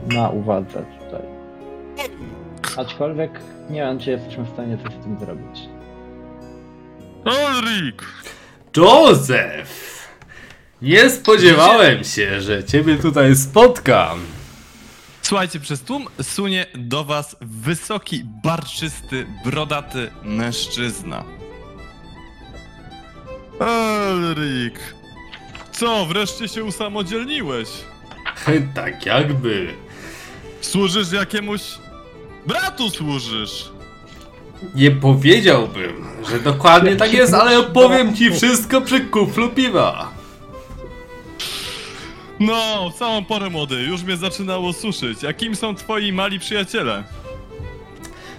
[0.07, 1.22] na uwadze tutaj.
[2.78, 3.32] Aczkolwiek
[3.69, 5.69] nie wiem, czy jesteśmy w stanie coś z tym zrobić.
[7.26, 8.03] Ulrik!
[8.78, 9.91] Joseph!
[10.82, 14.19] Nie spodziewałem się, że ciebie tutaj spotkam.
[15.22, 21.40] Słuchajcie, przez tłum sunie do was wysoki, barczysty, brodaty mężczyzna.
[23.61, 24.79] Ulrik!
[25.71, 27.69] Co, wreszcie się usamodzielniłeś?
[28.75, 29.73] Tak jakby.
[30.61, 31.61] Służysz jakiemuś...
[32.47, 33.69] Bratu służysz!
[34.75, 40.11] Nie powiedziałbym, że dokładnie tak jest, ale opowiem ci wszystko przy kuflu piwa.
[42.39, 45.25] No, w całą porę młody, już mnie zaczynało suszyć.
[45.25, 47.03] A kim są twoi mali przyjaciele?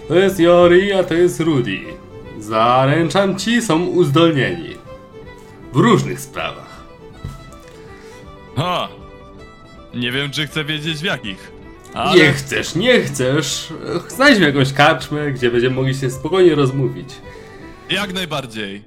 [0.08, 1.80] To jest Jori, a to jest Rudy.
[2.38, 4.81] Zaręczam ci, są uzdolnieni.
[5.72, 6.82] W różnych sprawach.
[8.56, 8.88] Ha!
[9.94, 11.52] Nie wiem, czy chcę wiedzieć w jakich.
[11.94, 12.16] Ale...
[12.16, 13.72] Nie chcesz, nie chcesz.
[14.08, 17.08] Znajdźmy jakąś karczmę, gdzie będziemy mogli się spokojnie rozmówić.
[17.90, 18.82] Jak najbardziej.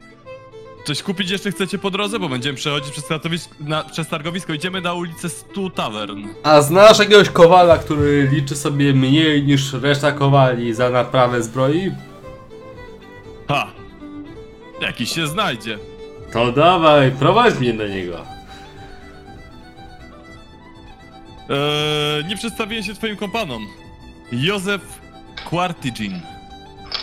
[0.86, 2.20] Coś kupić jeszcze chcecie po drodze?
[2.20, 3.06] Bo będziemy przechodzić przez,
[3.60, 4.53] na, przez targowisko.
[4.53, 6.28] Idziemy na ulicę Stu Tavern.
[6.44, 11.91] A znasz jakiegoś kowala, który liczy sobie mniej niż reszta kowali za naprawę zbroi?
[13.48, 13.68] Ha!
[14.82, 15.80] Jakiś się znajdzie.
[16.36, 18.18] To dawaj, prowadź mnie do niego.
[21.49, 23.68] Eee, nie przedstawiłem się twoim kompanom.
[24.32, 24.82] Józef
[25.49, 26.22] Quartigin.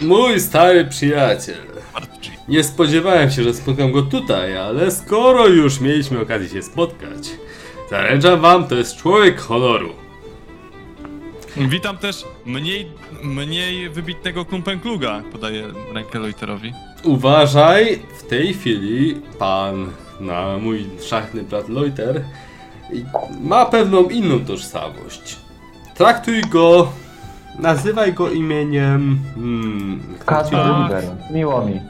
[0.01, 1.67] Mój stary przyjaciel.
[1.93, 2.35] Quartigin.
[2.49, 7.31] Nie spodziewałem się, że spotkam go tutaj, ale skoro już mieliśmy okazję się spotkać,
[7.91, 9.93] zaręczam wam, to jest człowiek honoru.
[11.57, 12.89] Witam też mniej,
[13.23, 15.23] mniej wybitnego Klumpenkluga.
[15.33, 16.73] Podaję rękę Loiterowi.
[17.05, 22.25] Uważaj, w tej chwili pan, na mój szachny brat Loiter,
[23.41, 25.37] ma pewną inną tożsamość.
[25.95, 26.93] Traktuj go,
[27.59, 29.21] nazywaj go imieniem...
[29.35, 30.01] Hmm.
[30.51, 31.05] Burger.
[31.31, 31.81] Miło mi.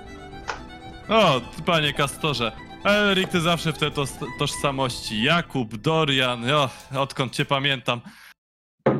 [1.08, 2.52] O, panie Kastorze.
[2.84, 5.22] Elrik, ty zawsze w te tos- tożsamości.
[5.22, 6.68] Jakub, Dorian, o,
[7.00, 8.00] odkąd cię pamiętam.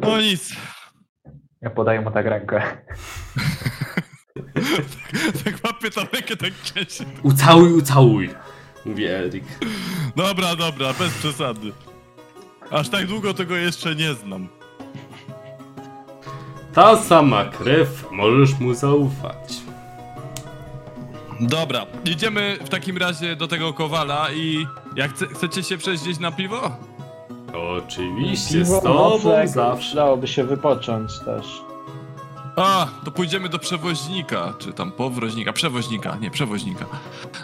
[0.00, 0.56] No nic.
[1.62, 2.62] Ja podaję mu tak rękę.
[5.44, 7.04] tak łapię tą rękę, tak cięcie.
[7.22, 8.30] ucałuj, ucałuj,
[8.84, 9.44] mówi Erik.
[10.16, 11.72] Dobra, dobra, bez przesady.
[12.70, 14.48] Aż tak długo tego jeszcze nie znam.
[16.74, 19.54] Ta sama krew, możesz mu zaufać.
[21.40, 26.18] Dobra, idziemy w takim razie do tego kowala i jak chce, chcecie się przejść gdzieś
[26.18, 26.76] na piwo?
[27.78, 29.80] Oczywiście, Piwo, z tobą nocleg, zawsze.
[29.88, 31.46] Przydałoby się wypocząć też.
[32.56, 36.84] A, to pójdziemy do przewoźnika, czy tam powroźnika, przewoźnika, nie, przewoźnika.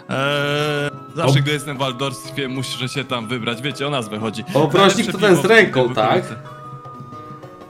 [0.09, 4.43] Eee, zawsze O- gdy jestem w Waldorstwie, muszę się tam wybrać, wiecie, o nazwę chodzi.
[4.53, 6.23] Powroźnik to Najlepsze ten z ręką, tak?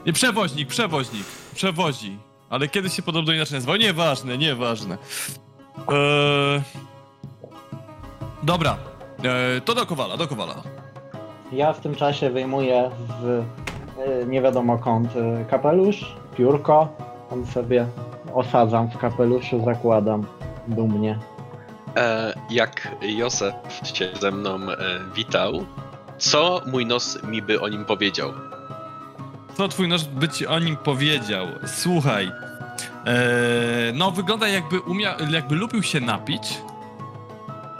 [0.06, 2.18] Nie, przewoźnik, przewoźnik, przewozi.
[2.50, 4.98] Ale kiedyś się podobno inaczej nazywał, nieważne, nieważne.
[5.88, 6.60] Eee,
[8.42, 8.76] dobra,
[9.24, 10.54] eee, to do Kowala, do Kowala.
[11.52, 12.90] Ja w tym czasie wyjmuję
[13.20, 13.24] w
[14.22, 16.88] y, nie wiadomo kąt y, kapelusz, piórko.
[17.30, 17.86] On sobie
[18.34, 20.26] osadzam w kapeluszu, zakładam
[20.68, 21.18] dumnie.
[21.96, 23.54] E, jak Józef
[23.94, 24.76] się ze mną e,
[25.14, 25.64] witał,
[26.18, 28.32] co mój nos mi by o nim powiedział?
[29.54, 31.46] Co twój noż by ci o nim powiedział?
[31.66, 32.32] Słuchaj,
[33.06, 33.12] e,
[33.94, 36.60] no wygląda jakby umiał, jakby lubił się napić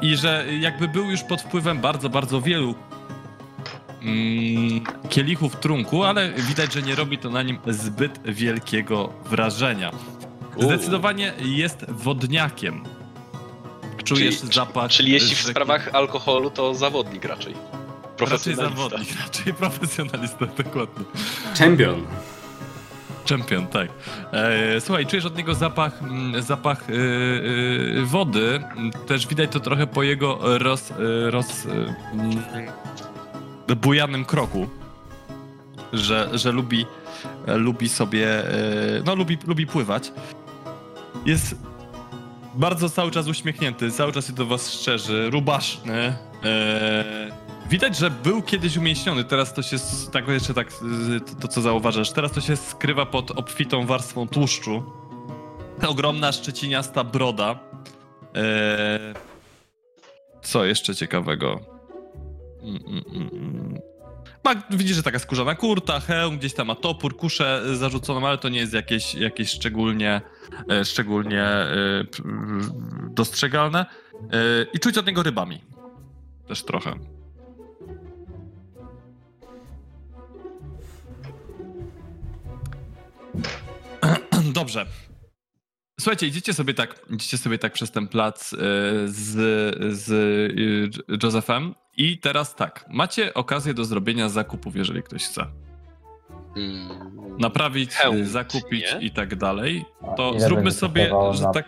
[0.02, 2.74] i że jakby był już pod wpływem bardzo, bardzo wielu
[4.02, 9.90] mm, kielichów trunku, ale widać, że nie robi to na nim zbyt wielkiego wrażenia.
[10.58, 12.84] Zdecydowanie jest wodniakiem.
[14.04, 14.90] Czujesz Czyli- zapach.
[14.90, 17.54] Czyli jeśli w sprawach alkoholu, to zawodnik raczej.
[17.54, 18.82] Raczej Profesjonalista.
[18.82, 21.04] zawodnik, raczej profesjonalista, dokładnie.
[21.58, 22.06] Champion.
[23.24, 23.88] Czempion, tak.
[24.32, 28.62] E, słuchaj, czujesz od niego zapach, mm, zapach y, y, wody.
[29.06, 30.92] Też widać to trochę po jego roz,
[31.30, 32.42] roz mm,
[33.76, 34.68] bujanym kroku,
[35.92, 36.86] że, że lubi,
[37.46, 40.12] e, lubi sobie, e, no lubi, lubi pływać.
[41.26, 41.54] Jest
[42.54, 46.16] bardzo cały czas uśmiechnięty, cały czas jest do was szczerzy, rubaszny.
[46.44, 47.04] E,
[47.70, 49.76] widać, że był kiedyś umięśniony, teraz to się,
[50.12, 50.72] tak jeszcze tak,
[51.40, 54.82] to, co zauważasz, teraz to się skrywa pod obfitą warstwą tłuszczu.
[55.88, 57.58] Ogromna, szczeciniasta broda.
[60.42, 61.69] Co jeszcze ciekawego?
[62.62, 63.78] Mm, mm, mm.
[64.44, 68.38] Ma, widzisz, że taka skórzana kurta, hełm, gdzieś tam ma topór, kuszę y, zarzuconą, ale
[68.38, 70.20] to nie jest jakieś, jakieś szczególnie,
[70.70, 71.46] e, szczególnie
[72.12, 72.22] p-
[73.10, 73.86] dostrzegalne.
[74.72, 75.60] I czuć od niego rybami.
[76.48, 76.94] Też trochę.
[84.52, 84.86] Dobrze.
[86.00, 88.50] Słuchajcie, idziecie sobie tak, idziecie sobie tak przez ten plac
[89.06, 89.36] z,
[89.96, 90.12] z
[91.22, 95.46] Josephem i teraz tak, macie okazję do zrobienia zakupów, jeżeli ktoś chce.
[96.56, 96.88] Mm,
[97.38, 99.00] Naprawić, Hełm, e, zakupić nie?
[99.00, 99.84] i tak dalej.
[100.16, 101.64] To Ile zróbmy sobie, że na tak...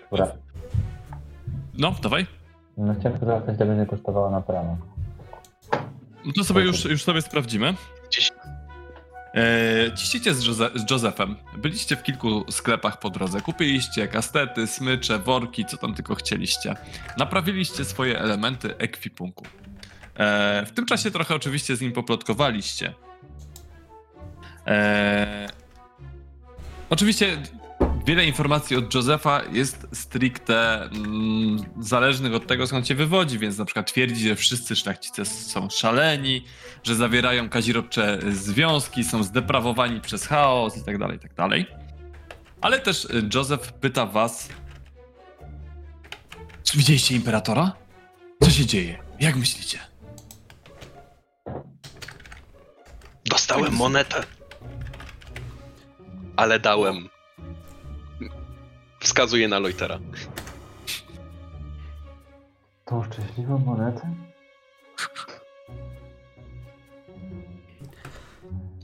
[1.78, 2.26] No, dawaj.
[2.76, 4.76] No chciałem zapytać, ile będzie kosztowało naprawa.
[6.26, 7.74] No to sobie już, już sobie sprawdzimy.
[9.34, 11.36] E, ciścicie z, Jose- z Josephem.
[11.56, 13.40] Byliście w kilku sklepach po drodze.
[13.40, 16.74] Kupiliście kastety, smycze, worki, co tam tylko chcieliście.
[17.18, 19.44] Naprawiliście swoje elementy ekwipunku.
[20.16, 22.94] E, w tym czasie trochę oczywiście z nim poplotkowaliście.
[24.66, 25.48] E,
[26.90, 27.42] oczywiście
[28.06, 33.64] wiele informacji od Josefa jest stricte mm, zależnych od tego, skąd się wywodzi, więc na
[33.64, 36.44] przykład twierdzi, że wszyscy szlachcice są szaleni,
[36.82, 41.66] że zawierają kazirodcze związki, są zdeprawowani przez chaos i tak dalej, tak dalej.
[42.60, 44.48] Ale też Joseph pyta was,
[46.62, 47.72] czy widzieliście imperatora?
[48.42, 48.98] Co się dzieje?
[49.20, 49.91] Jak myślicie?
[53.26, 54.24] Dostałem monetę.
[56.36, 57.08] Ale dałem.
[59.00, 59.98] Wskazuję na Loitera.
[62.84, 64.14] Tą szczęśliwą monetę?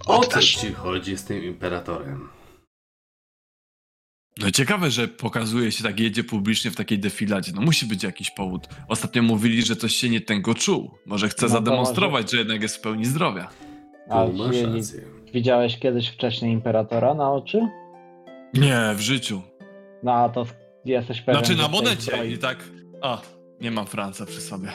[0.06, 2.28] O co ci chodzi z tym imperatorem?
[4.38, 7.52] No ciekawe, że pokazuje się tak, jedzie publicznie w takiej defiladzie.
[7.54, 8.68] No musi być jakiś powód.
[8.88, 10.98] Ostatnio mówili, że coś się nie tęgo czuł.
[11.06, 13.50] Może chce No zademonstrować, że jednak jest w pełni zdrowia.
[14.10, 15.00] A Tu masz rację.
[15.32, 17.68] widziałeś kiedyś wcześniej imperatora na oczy?
[18.54, 19.42] Nie, w życiu.
[20.02, 20.46] No a to
[20.84, 21.40] jesteś pewien.
[21.40, 22.56] Znaczy że na w tej monecie zbroi- i tak...
[23.02, 23.18] A,
[23.60, 24.68] nie mam Franca przy sobie.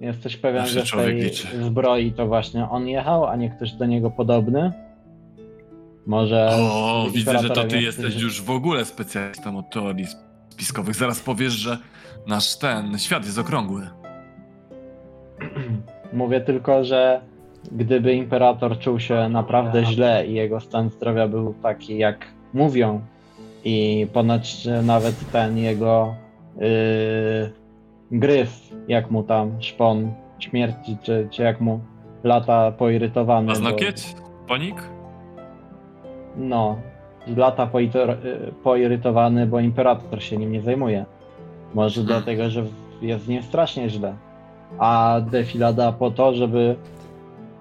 [0.00, 1.48] Jesteś pewien, Zawsze że w człowiek tej liczy.
[1.64, 4.72] zbroi to właśnie on jechał, a nie ktoś do niego podobny?
[6.06, 6.48] Może.
[6.52, 10.06] O, z widzę, że to ty jesteś- jesteś już w ogóle specjalistą od teorii
[10.48, 10.94] spiskowych.
[10.94, 11.78] Zaraz powiesz, że
[12.26, 13.82] nasz ten świat jest okrągły.
[16.12, 17.20] Mówię tylko, że
[17.72, 23.00] gdyby imperator czuł się naprawdę źle i jego stan zdrowia był taki, jak mówią,
[23.64, 26.14] i ponoć nawet ten jego
[26.56, 26.64] yy,
[28.10, 31.80] gryf, jak mu tam szpon śmierci, czy, czy jak mu
[32.24, 33.46] lata poirytowany.
[33.46, 34.14] bo- Paznokieć?
[34.48, 34.82] Panik?
[36.36, 36.76] No,
[37.36, 41.04] lata poitor- y, poirytowany, bo imperator się nim nie zajmuje.
[41.74, 42.06] Może Hmm.
[42.06, 42.64] dlatego, że
[43.02, 44.14] jest z nim strasznie źle.
[44.78, 46.76] A defilada po to, żeby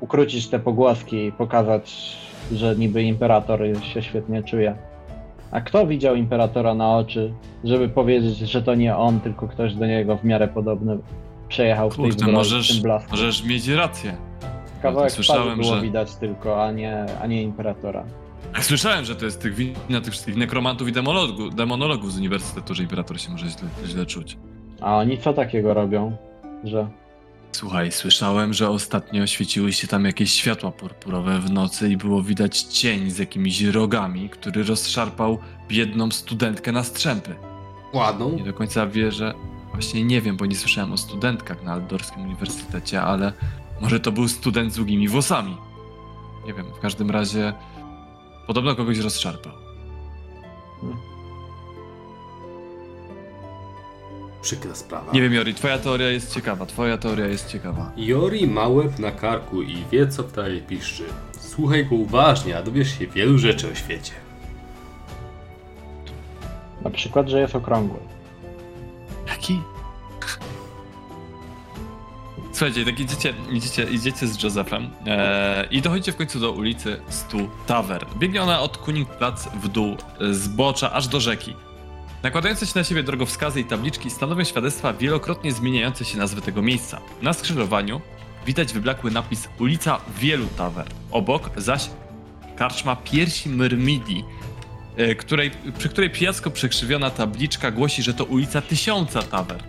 [0.01, 2.17] ukrócić te pogłoski i pokazać,
[2.53, 3.59] że niby imperator
[3.93, 4.75] się świetnie czuje.
[5.51, 7.33] A kto widział imperatora na oczy,
[7.63, 10.97] żeby powiedzieć, że to nie on, tylko ktoś do niego w miarę podobny
[11.47, 13.11] przejechał w tej Kurde, w możesz, tym blasku.
[13.11, 14.17] możesz mieć rację.
[14.81, 18.03] Kawałek słyszałem, było że- widać tylko, a nie, a nie imperatora.
[18.53, 22.73] Jak słyszałem, że to jest tych wina tych wszystkich nekromantów i demonologów, demonologów z uniwersytetu,
[22.75, 24.37] że imperator się może źle, źle czuć.
[24.81, 26.15] A oni co takiego robią,
[26.63, 26.87] że...
[27.51, 32.61] Słuchaj, słyszałem, że ostatnio świeciły się tam jakieś światła purpurowe w nocy i było widać
[32.61, 37.35] cień z jakimiś rogami, który rozszarpał biedną studentkę na strzępy.
[37.93, 38.31] Ładną?
[38.35, 39.33] Nie do końca wierzę.
[39.71, 43.33] Właśnie nie wiem, bo nie słyszałem o studentkach na Aldorskim Uniwersytecie, ale
[43.81, 45.57] może to był student z długimi włosami.
[46.47, 47.53] Nie wiem, w każdym razie
[48.47, 49.53] podobno kogoś rozszarpał.
[54.41, 55.11] Przykra sprawa.
[55.11, 57.91] Nie wiem, Jori, twoja teoria jest ciekawa, twoja teoria jest ciekawa.
[57.97, 61.03] Jori ma łeb na karku i wie, co w dalej piszczy.
[61.39, 64.11] Słuchaj go uważnie, a dowiesz się wielu rzeczy o świecie.
[66.81, 67.99] Na przykład, że jest okrągły.
[69.27, 69.61] Jaki?
[72.51, 77.37] Słuchajcie, tak idziecie, idziecie, idziecie z Josephem e, i dochodzicie w końcu do ulicy Stu
[77.67, 78.05] Taver.
[78.17, 81.55] Biegnie ona od Kuning Plac w dół, e, zbocza aż do rzeki.
[82.23, 87.01] Nakładające się na siebie drogowskazy i tabliczki stanowią świadectwa wielokrotnie zmieniające się nazwy tego miejsca.
[87.21, 88.01] Na skrzyżowaniu
[88.45, 90.85] widać wyblakły napis ulica Wielu Tawer.
[91.11, 91.89] Obok zaś
[92.55, 94.25] karczma Piersi Myrmidii,
[94.97, 99.63] e, której, przy której pijacko przekrzywiona tabliczka głosi, że to ulica Tysiąca Tawer.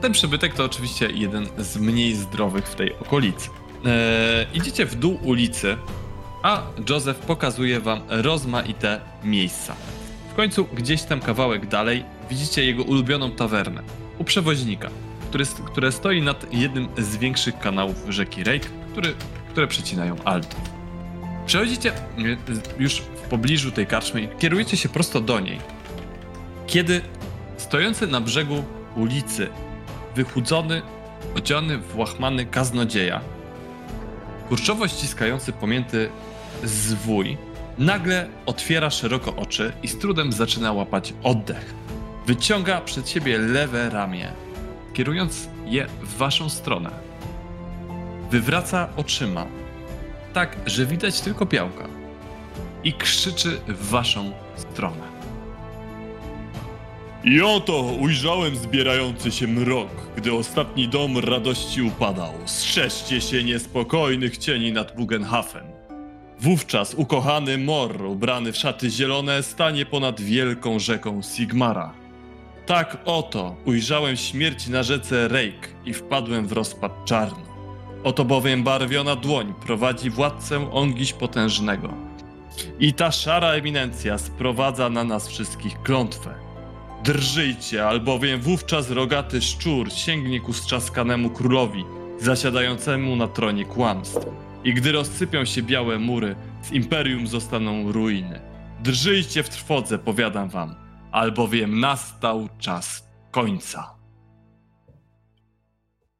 [0.00, 3.50] Ten przybytek to oczywiście jeden z mniej zdrowych w tej okolicy.
[3.86, 5.76] E, idziecie w dół ulicy,
[6.42, 9.76] a Joseph pokazuje wam rozmaite miejsca.
[10.34, 13.82] W końcu gdzieś tam kawałek dalej widzicie jego ulubioną tawernę
[14.18, 14.90] u przewoźnika,
[15.28, 19.14] który, które stoi nad jednym z większych kanałów rzeki Rake, który,
[19.50, 20.56] które przecinają Alto.
[21.46, 22.36] Przechodzicie y,
[22.78, 25.58] już w pobliżu tej karczmy i kierujecie się prosto do niej,
[26.66, 27.00] kiedy
[27.56, 28.64] stojący na brzegu
[28.96, 29.48] ulicy,
[30.14, 30.82] wychudzony,
[31.36, 33.20] odziany w łachmany kaznodzieja,
[34.48, 36.08] kurczowo ściskający pomięty
[36.64, 37.36] zwój,
[37.78, 41.74] nagle otwiera szeroko oczy i z trudem zaczyna łapać oddech.
[42.26, 44.32] Wyciąga przed siebie lewe ramię,
[44.94, 46.90] kierując je w waszą stronę.
[48.30, 49.46] Wywraca oczyma,
[50.32, 51.88] tak, że widać tylko białka
[52.84, 55.14] i krzyczy w waszą stronę.
[57.24, 62.32] I oto ujrzałem zbierający się mrok, gdy ostatni dom radości upadał.
[62.44, 65.73] Strzeżcie się niespokojnych cieni nad Bugenhafen.
[66.44, 71.92] Wówczas ukochany Mor, ubrany w szaty zielone, stanie ponad wielką rzeką Sigmara.
[72.66, 77.44] Tak oto ujrzałem śmierć na rzece Rejk i wpadłem w rozpad czarny.
[78.04, 81.94] Oto bowiem barwiona dłoń prowadzi władcę Ongiś Potężnego.
[82.80, 86.34] I ta szara eminencja sprowadza na nas wszystkich klątwę.
[87.04, 91.84] Drżyjcie, albowiem wówczas rogaty szczur sięgnie ku strzaskanemu królowi,
[92.20, 94.43] zasiadającemu na tronie kłamstw.
[94.64, 98.40] I gdy rozsypią się białe mury, z imperium zostaną ruiny.
[98.82, 100.74] Drżyjcie w trwodze, powiadam wam,
[101.12, 103.98] albowiem nastał czas końca.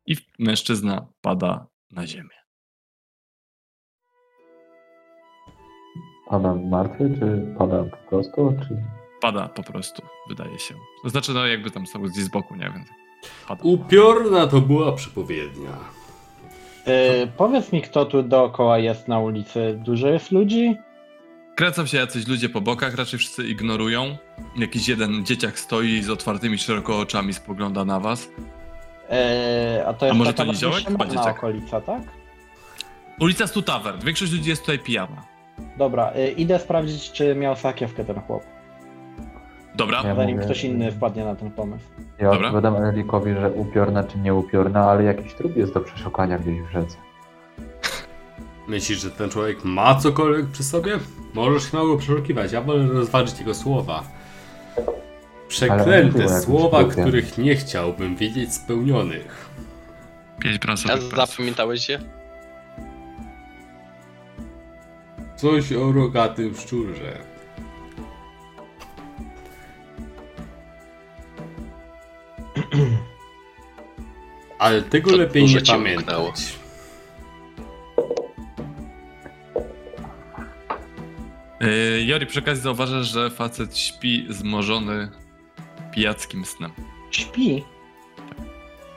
[0.06, 2.28] I mężczyzna pada na ziemię.
[6.28, 8.84] Padam martwy, czy padam po prostu, czy...
[9.20, 10.74] Pada po prostu, wydaje się.
[11.02, 12.84] To znaczy, no jakby tam są gdzieś z boku, nie wiem.
[13.48, 13.62] Pada.
[13.62, 16.03] Upiorna to była przepowiednia.
[16.88, 19.78] Y, powiedz mi, kto tu dookoła jest na ulicy.
[19.84, 20.76] Dużo jest ludzi?
[21.56, 24.16] Kręcą się jacyś ludzie po bokach, raczej wszyscy ignorują.
[24.56, 28.24] Jakiś jeden dzieciak stoi z otwartymi szeroko oczami, spogląda na was.
[28.24, 31.38] Y, a to jest może taka to Chyba szamana dzieciak.
[31.38, 32.02] okolica, tak?
[33.20, 34.00] Ulica Stu Tavern.
[34.04, 35.22] Większość ludzi jest tutaj pijana.
[35.78, 38.42] Dobra, y, idę sprawdzić, czy miał sakiewkę ten chłop,
[39.74, 41.84] Dobra, Ja zanim mówię- ktoś inny wpadnie na ten pomysł.
[42.18, 42.46] Ja Dobra.
[42.48, 46.96] odpowiadam Enrikowi, że upiorna czy nieupiorna, ale jakiś trup jest do przeszukania gdzieś w rzece.
[48.68, 50.92] Myślisz, że ten człowiek ma cokolwiek przy sobie?
[51.34, 54.02] Możesz śmiało go przeszukiwać, ja wolę rozważyć jego słowa.
[55.48, 57.02] Przeklęte słowa, trupie.
[57.02, 59.50] których nie chciałbym widzieć spełnionych.
[60.40, 61.30] pięć A bransowych pasów.
[61.34, 61.98] zapamiętałeś się?
[65.36, 67.18] Coś o rogatym szczurze.
[74.58, 75.98] Ale tego To lepiej nie pamiętać.
[75.98, 76.32] umknęło.
[81.60, 85.08] Yy, Jori, przy okazji zauważasz, że facet śpi zmorzony
[85.94, 86.70] pijackim snem.
[87.10, 87.64] Śpi.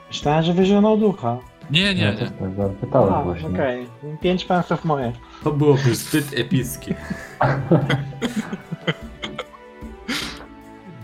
[0.08, 1.38] Myślałem, że wyzionął ducha.
[1.70, 2.18] Nie, nie, Ja nie.
[2.18, 3.48] tak zapytałem A, właśnie.
[3.48, 3.86] okej.
[4.20, 5.12] Pięć pensów moje.
[5.44, 6.94] To byłoby zbyt epickie.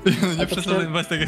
[0.39, 1.25] nie przesadzaj, prze- weź tego.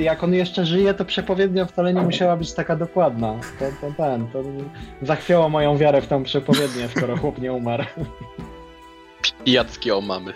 [0.00, 3.34] Jak on jeszcze żyje, to przepowiednia wcale nie musiała być taka dokładna.
[3.58, 4.42] To, to ten, to
[5.02, 7.84] zachwiało moją wiarę w tą przepowiednię, skoro chłop nie umarł.
[9.44, 10.32] Pijackie o mamy.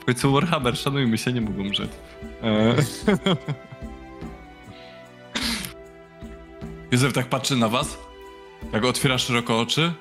[0.00, 1.90] W końcu Warhammer, szanujmy się, nie mógł umrzeć.
[2.42, 2.74] Eee.
[6.90, 7.98] Józef tak patrzy na was,
[8.72, 9.92] tak otwiera szeroko oczy.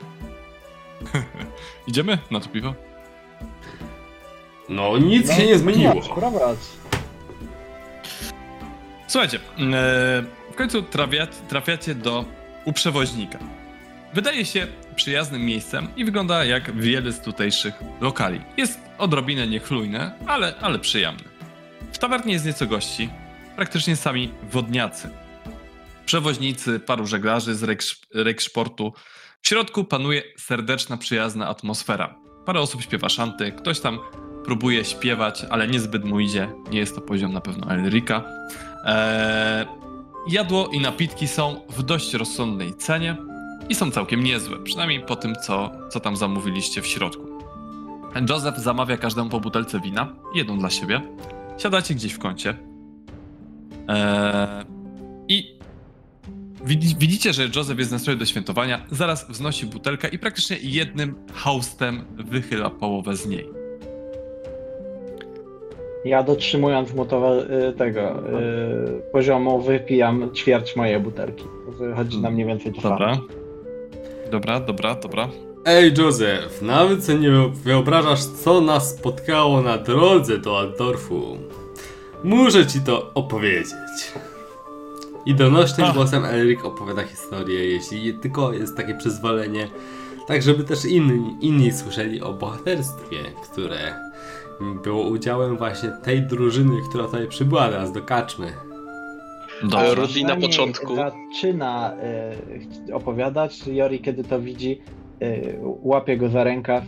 [1.88, 2.87] Idziemy na to piwo?
[4.70, 6.02] No nic No, się nie zmieniło.
[6.16, 6.60] Prowadź.
[9.08, 12.26] Słuchajcie, e, w końcu trafia, trafiacie do
[12.66, 13.40] u przewoźnika.
[14.14, 18.42] Wydaje się przyjaznym miejscem i wygląda jak wiele z tutejszych lokali.
[18.58, 21.24] Jest odrobinę niechlujne, ale, ale przyjemne.
[21.92, 23.10] W tawernie jest nieco gości,
[23.56, 25.10] praktycznie sami wodniacy.
[26.06, 27.64] Przewoźnicy, paru żeglarzy z
[28.16, 28.94] rejksportu.
[29.42, 32.16] W środku panuje serdeczna, przyjazna atmosfera.
[32.46, 34.00] Parę osób śpiewa szanty, ktoś tam
[34.48, 36.50] próbuje śpiewać, ale niezbyt mu idzie.
[36.72, 38.24] Nie jest to poziom na pewno Elrika.
[38.86, 39.66] Eee,
[40.28, 43.16] jadło i napitki są w dość rozsądnej cenie
[43.70, 47.28] i są całkiem niezłe, przynajmniej po tym, co, co tam zamówiliście w środku.
[48.30, 51.02] Joseph zamawia każdemu po butelce wina, jedną dla siebie.
[51.58, 52.58] Siadacie gdzieś w kącie.
[53.88, 54.66] Eee,
[55.28, 55.58] I
[56.66, 58.86] widzi- widzicie, że Joseph jest nastroju do świętowania.
[58.92, 63.57] Zaraz wznosi butelkę i praktycznie jednym haustem wychyla połowę z niej.
[66.06, 71.46] Ja dotrzymując mu to, y, tego y, poziomu wypijam ćwierć mojej butelki.
[71.68, 72.90] Wychodzi na mniej więcej samo.
[72.90, 73.18] Dobra.
[74.32, 75.30] Dobra, dobra, dobra.
[75.66, 77.32] Ej, Józef, nawet sobie nie
[77.64, 81.38] wyobrażasz, co nas spotkało na drodze do Altdorfu.
[82.24, 84.14] Muszę ci to opowiedzieć.
[85.26, 85.96] I donośnym Ach.
[85.96, 89.68] głosem Erik opowiada historię, jeśli tylko jest takie przyzwolenie,
[90.28, 93.78] tak żeby też inni, inni słyszeli o bohaterstwie, które
[94.84, 98.48] było udziałem właśnie tej drużyny, która tutaj przybyła nas do kaczmy.
[99.64, 99.96] Dobrze.
[99.96, 100.96] Rudy na początku.
[100.96, 103.68] Zaczyna e, ch- opowiadać.
[103.68, 104.82] Jori, kiedy to widzi,
[105.22, 106.84] e, łapie go za rękaw.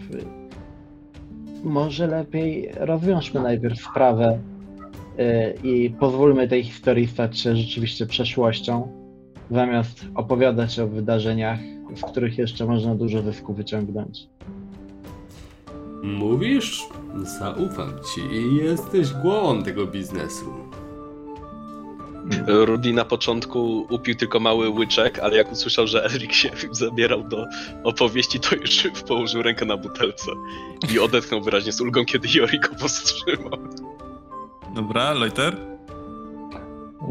[1.63, 4.39] Może lepiej rozwiążmy najpierw sprawę
[5.17, 8.87] e, i pozwólmy tej historii stać się rzeczywiście przeszłością,
[9.51, 11.59] zamiast opowiadać o wydarzeniach,
[11.95, 14.27] z których jeszcze można dużo zysku wyciągnąć.
[16.03, 16.87] Mówisz?
[17.39, 20.53] Zaufam ci i jesteś głową tego biznesu.
[22.47, 27.45] Rudy na początku upił tylko mały łyczek, ale jak usłyszał, że Erik się zabierał do
[27.83, 30.31] opowieści, to już położył rękę na butelce
[30.93, 33.59] i odetchnął wyraźnie z ulgą, kiedy Jori go powstrzymał.
[34.75, 35.57] Dobra, Lojter?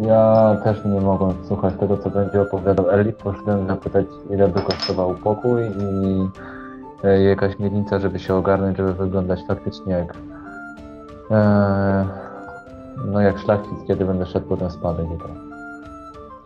[0.03, 5.15] Ja też nie mogąc słuchać tego, co będzie opowiadał Eli, poszedłem zapytać, ile by kosztował
[5.15, 6.29] pokój i
[7.03, 10.15] jakaś miednica, żeby się ogarnąć, żeby wyglądać faktycznie jak
[11.31, 12.07] e,
[13.07, 15.29] no jak szlachcic, kiedy będę szedł po ten spadek i to.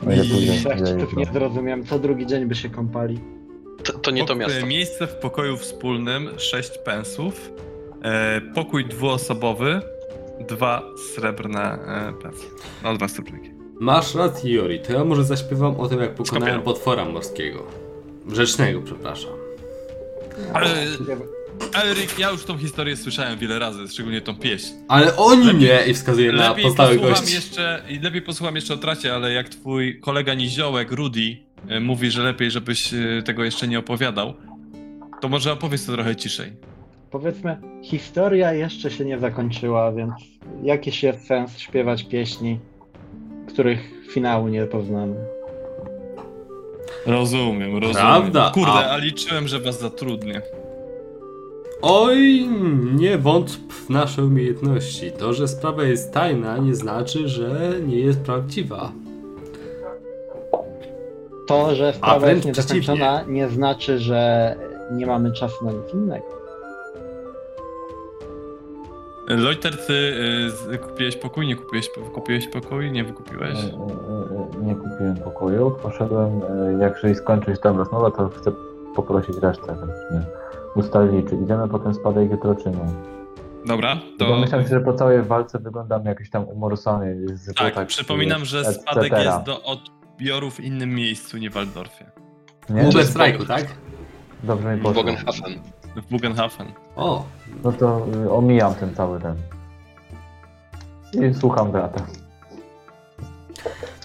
[0.09, 3.20] O ile I- Szlachciców nie zrozumiem, co drugi dzień by się kąpali.
[3.85, 4.66] To, to nie to miasto.
[4.66, 7.53] Miejsce w pokoju wspólnym 6 pensów.
[8.03, 9.81] E, pokój dwuosobowy,
[10.49, 10.83] dwa
[11.15, 12.47] srebrne e, pensy.
[12.85, 13.51] No, dwa srebrniki.
[13.81, 17.62] Masz rację, Jori, to ja może zaśpiewam o tym, jak pokonałem potwora morskiego.
[18.33, 19.41] Rzecznego, przepraszam.
[20.55, 20.69] Ale,
[21.85, 24.73] Elrik, ja już tą historię słyszałem wiele razy, szczególnie tą pieśń.
[24.89, 25.81] Ale oni nie!
[25.87, 27.35] I wskazuje na Lepiej pozostałych posłucham, gości.
[27.35, 31.37] jeszcze, i lepiej posłucham jeszcze o tracie, ale jak twój kolega Niziołek, Rudy,
[31.69, 34.35] e, mówi, że lepiej, żebyś e, tego jeszcze nie opowiadał,
[35.21, 36.53] to może opowiedz to trochę ciszej.
[37.11, 40.13] Powiedzmy, historia jeszcze się nie zakończyła, więc
[40.63, 42.61] jakiś jest sens śpiewać pieśni,
[43.49, 43.81] których
[44.13, 45.15] finału nie poznamy.
[47.06, 47.94] Rozumiem, rozumiem.
[48.06, 50.43] Prawda, Kurde, a- a liczyłem, że was zatrudnię.
[51.82, 52.48] Oj,
[52.94, 55.12] nie wątp w nasze umiejętności.
[55.12, 58.93] To, że sprawa jest tajna, nie znaczy, że nie jest prawdziwa.
[61.47, 64.55] To, że sprawa jest niezakończona, nie znaczy, że
[64.93, 66.41] nie mamy czasu na nic innego.
[69.37, 69.93] Lojter, ty
[70.73, 73.59] y, kupiłeś pokój, nie kupiłeś, kupiłeś pokój, nie wykupiłeś?
[73.59, 76.41] E, e, e, Nie kupiłem pokoju, poszedłem,
[76.79, 78.53] e, jak jeżeli skończyć tam rozmowę, to chcę
[78.97, 80.27] poprosić resztę, żebyśmy
[80.77, 82.77] ustalili, czy idziemy po ten spadek jutro, czy nie.
[83.67, 84.27] Dobra, To...
[84.27, 87.17] Domyślam się, że po całej walce wyglądam jakiś tam umorsany.
[87.35, 92.05] Z tak, przypominam, że spadek jest do odbioru w innym miejscu, nie w Waldorfie.
[92.71, 92.83] Nie?
[92.83, 93.67] Jest strajku, tak?
[94.43, 95.03] Dobrze mi poszło.
[95.03, 95.55] Bogenhafen.
[95.97, 96.73] W Bugenhafen.
[96.97, 97.24] O,
[97.64, 99.36] No to y, omijam ten cały ten.
[101.12, 102.06] I słucham brata.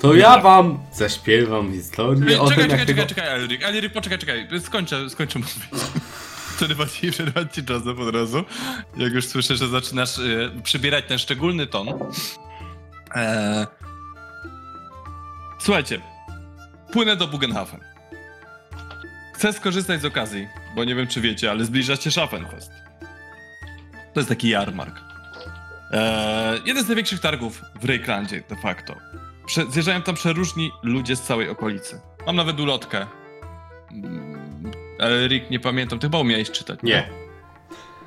[0.01, 3.07] to ja wam zaśpiewam historię o Czekaj, tym, jak czekaj, tego...
[3.07, 5.55] czekaj, czekaj, Elrik, Elrik, poczekaj, czekaj, skończę, skończę mówić.
[6.57, 8.43] Przerwać ci, przerwać ci czasem od razu,
[8.97, 11.87] jak już słyszę, że zaczynasz y, przybierać ten szczególny ton.
[13.15, 13.65] Eee...
[15.59, 16.01] Słuchajcie,
[16.93, 17.79] płynę do Bugenhafen.
[19.35, 20.47] Chcę skorzystać z okazji,
[20.77, 22.71] bo nie wiem czy wiecie, ale zbliża się Schaffenfest.
[24.13, 24.95] To jest taki jarmark.
[25.91, 28.95] Eee, jeden z największych targów w Reiklandzie de facto.
[29.45, 31.99] Prze zjeżdżają tam przeróżni ludzie z całej okolicy.
[32.25, 33.05] Mam nawet ulotkę.
[33.91, 36.79] Mm, Ale Rick, nie pamiętam, ty chyba umiałeś czytać.
[36.83, 37.09] Nie.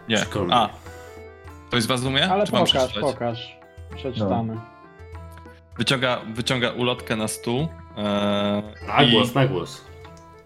[0.08, 0.16] Nie.
[0.16, 0.54] Szkolny.
[0.54, 0.68] A.
[1.68, 2.32] Ktoś z was umie?
[2.32, 3.02] Ale Czy mam pokaż, przeczytać?
[3.12, 3.56] pokaż.
[3.96, 4.56] Przeczytamy.
[5.78, 7.68] Wyciąga, wyciąga ulotkę na stół.
[7.96, 9.84] Eee, Na i głos, na głos.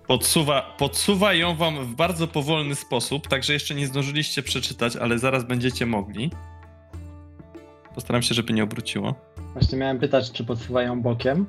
[0.06, 5.44] Podsuwa, podsuwa ją wam w bardzo powolny sposób, także jeszcze nie zdążyliście przeczytać, ale zaraz
[5.44, 6.30] będziecie mogli.
[7.94, 9.14] Postaram się, żeby nie obróciło.
[9.52, 11.46] Właśnie miałem pytać, czy podsuwają bokiem.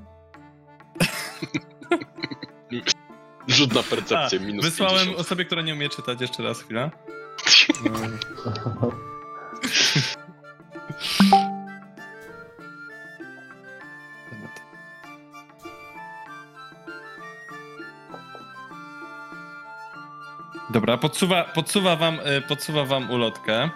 [3.48, 5.19] Rzut na percepcję, A, minus Wysłałem 50.
[5.19, 6.91] osobie, która nie umie czytać jeszcze raz chwilę.
[20.76, 23.69] Dobra, podsuwa, podsuwa, wam, e, podsuwa wam ulotkę.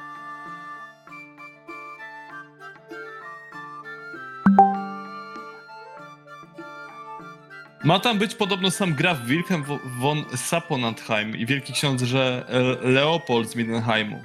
[7.84, 13.56] Ma tam być podobno sam Graf Wilhelm von Saponantheim i wielki książę e, Leopold z
[13.56, 14.24] Mindenheimu.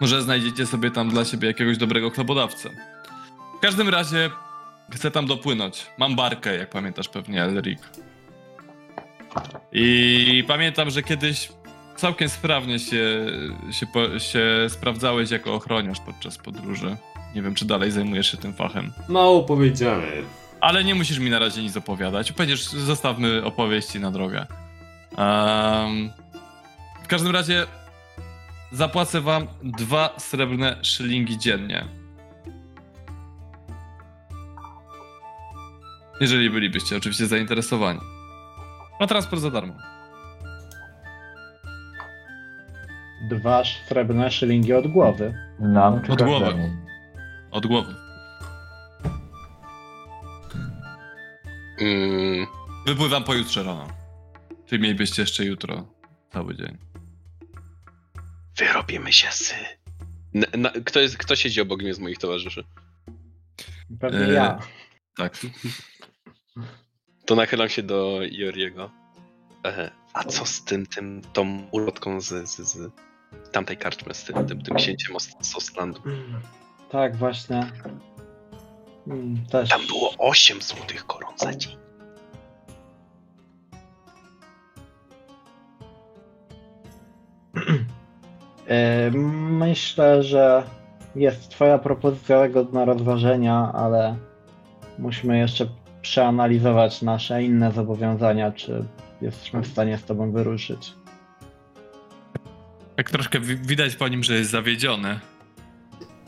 [0.00, 2.70] Może znajdziecie sobie tam dla siebie jakiegoś dobrego chlebodawcę.
[3.58, 4.30] W każdym razie
[4.94, 5.86] chcę tam dopłynąć.
[5.98, 8.03] Mam barkę, jak pamiętasz pewnie, Elric.
[9.72, 11.48] I pamiętam, że kiedyś
[11.96, 13.26] całkiem sprawnie się,
[13.70, 13.86] się,
[14.20, 16.96] się sprawdzałeś jako ochroniarz podczas podróży.
[17.34, 18.92] Nie wiem, czy dalej zajmujesz się tym fachem.
[19.08, 20.06] Mało powiedziane.
[20.60, 22.32] Ale nie musisz mi na razie nic opowiadać.
[22.32, 24.46] Będziesz, zostawmy opowieści na drogę.
[25.16, 26.10] Em,
[27.02, 27.66] w każdym razie
[28.72, 31.84] zapłacę wam dwa srebrne szylingi dziennie.
[36.20, 38.00] Jeżeli bylibyście oczywiście zainteresowani.
[39.00, 39.74] A transport za darmo.
[43.30, 45.34] Dwa srebrne szylingi od głowy.
[45.58, 46.44] Nam czy Od głowy.
[46.44, 46.68] każdemu?
[47.50, 47.94] Od głowy.
[51.80, 52.46] Mm,
[52.86, 53.88] Wypływam pojutrze rano.
[54.66, 55.86] Czyli mielibyście jeszcze jutro
[56.32, 56.78] cały dzień.
[58.58, 59.54] wyrobimy się sy.
[60.34, 62.64] Na, na, kto, jest, kto siedzi obok mnie z moich towarzyszy?
[64.00, 64.58] Pewnie E, ja.
[65.16, 65.36] Tak.
[67.24, 68.90] To nachylam się do Joriego.
[69.66, 72.90] E, a co z tym, tym, tą ulotką z, z, z
[73.52, 76.00] tamtej karczmy, z tym, tym, tym księciem z Ostlandu?
[76.90, 77.66] Tak, właśnie.
[79.06, 79.68] Mm, Też.
[79.70, 81.76] Tam było 8 złotych koron za dzień.
[88.68, 89.10] E,
[89.50, 90.62] Myślę, że
[91.14, 94.16] jest Twoja propozycja godna rozważenia, ale
[94.98, 95.66] musimy jeszcze
[96.08, 98.84] przeanalizować nasze inne zobowiązania, czy
[99.22, 100.92] jesteśmy w stanie z Tobą wyruszyć.
[102.96, 105.08] Jak troszkę wi- widać po nim, że jest zawiedziony.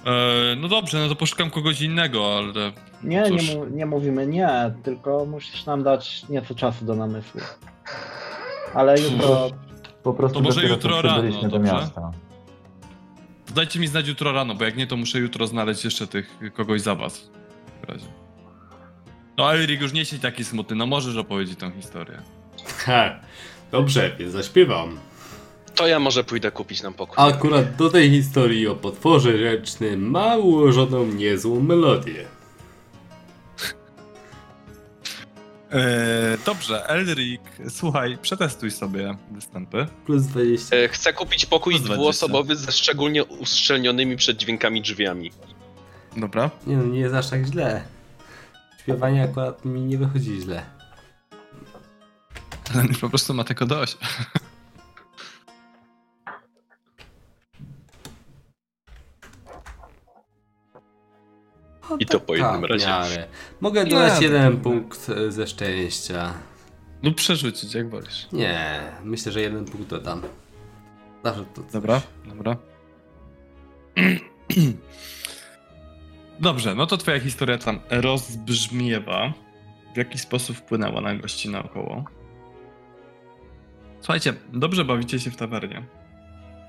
[0.07, 0.13] E,
[0.57, 2.73] no dobrze, no to poszukam kogoś innego, ale
[3.03, 3.49] Nie, Cóż.
[3.49, 4.49] nie, nie mówimy nie,
[4.83, 7.41] tylko musisz nam dać nieco czasu do namysłu.
[8.75, 9.51] Ale jutro
[10.03, 11.73] Po prostu To może jutro rano, do dobrze?
[11.73, 12.11] miasta.
[13.55, 16.81] dajcie mi znać jutro rano, bo jak nie, to muszę jutro znaleźć jeszcze tych kogoś
[16.81, 17.31] za was.
[17.83, 18.07] W razie.
[19.39, 22.23] No Elrik, już nie siedź taki smutny, no możesz opowiedzieć tą historię.
[22.79, 23.21] Ha,
[23.73, 24.99] dobrze, więc zaśpiewam.
[25.75, 27.17] To ja może pójdę kupić nam pokój.
[27.33, 32.25] Akurat do tej historii o potworze rzecznym ma ułożoną niezłą melodię.
[35.71, 39.87] E, dobrze, Elrik, słuchaj, przetestuj sobie występy.
[40.07, 40.77] Plus 20.
[40.77, 41.95] E, Chcę kupić pokój Plus 20.
[42.03, 45.31] dwuosobowy ze szczególnie uszczelnionymi przed dźwiękami drzwiami.
[46.17, 46.51] Dobra.
[46.67, 47.85] Nie no, nie jest aż tak źle.
[48.87, 50.63] Śpiewanie akurat mi nie wychodzi źle.
[52.73, 53.97] Ten po prostu ma tylko dość.
[61.99, 62.87] I to po jednym Tak, w razie.
[62.87, 63.27] miarę.
[63.61, 66.35] Mogę dodać Nie, jeden to- punkt e, ze szczęścia.
[67.03, 68.29] Lub przerzucić, jak wolisz.
[68.33, 70.23] Nie, myślę, że jeden punkt dodam.
[71.25, 71.73] Zawsze to coś.
[71.73, 72.57] Dobra, dobra.
[76.41, 79.33] Dobrze, no to twoja historia tam rozbrzmiewa.
[79.95, 82.05] W jaki sposób wpłynęła na gości naokoło.
[84.01, 85.87] Słuchajcie, dobrze bawicie się w tawernie.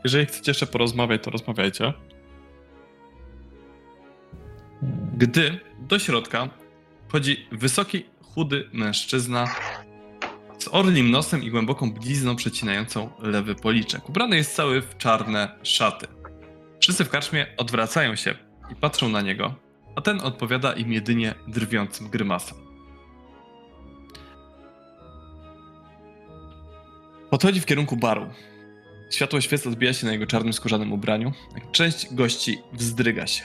[0.04, 1.94] Jeżeli chcecie jeszcze porozmawiać, to rozmawiajcie.
[5.18, 6.50] Gdy do środka
[7.08, 9.48] wchodzi wysoki, chudy mężczyzna
[10.58, 14.10] z orlim nosem i głęboką blizną przecinającą lewy policzek.
[14.10, 16.08] Ubrany jest cały w czarne szaty.
[16.80, 19.56] Wszyscy w karczmie odwracają się i patrzą na niego,
[19.96, 22.58] a ten odpowiada im jedynie drwiącym grymasem.
[27.30, 28.28] Podchodzi w kierunku baru.
[29.12, 31.32] Światło świec odbija się na jego czarnym skórzanym ubraniu.
[31.72, 33.44] Część gości wzdryga się.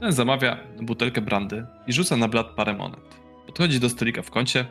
[0.00, 3.00] Ten zamawia butelkę brandy i rzuca na blat parę monet.
[3.46, 4.66] Podchodzi do stolika w kącie,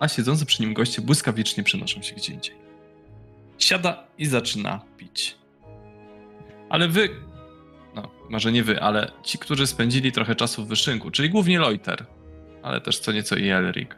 [0.00, 2.54] a siedzący przy nim goście błyskawicznie przenoszą się gdzie indziej.
[3.58, 5.36] Siada i zaczyna pić.
[6.68, 7.08] Ale wy,
[8.30, 12.06] może nie wy, ale ci, którzy spędzili trochę czasu w wyszynku, czyli głównie Loiter,
[12.62, 13.90] ale też co nieco i Elric.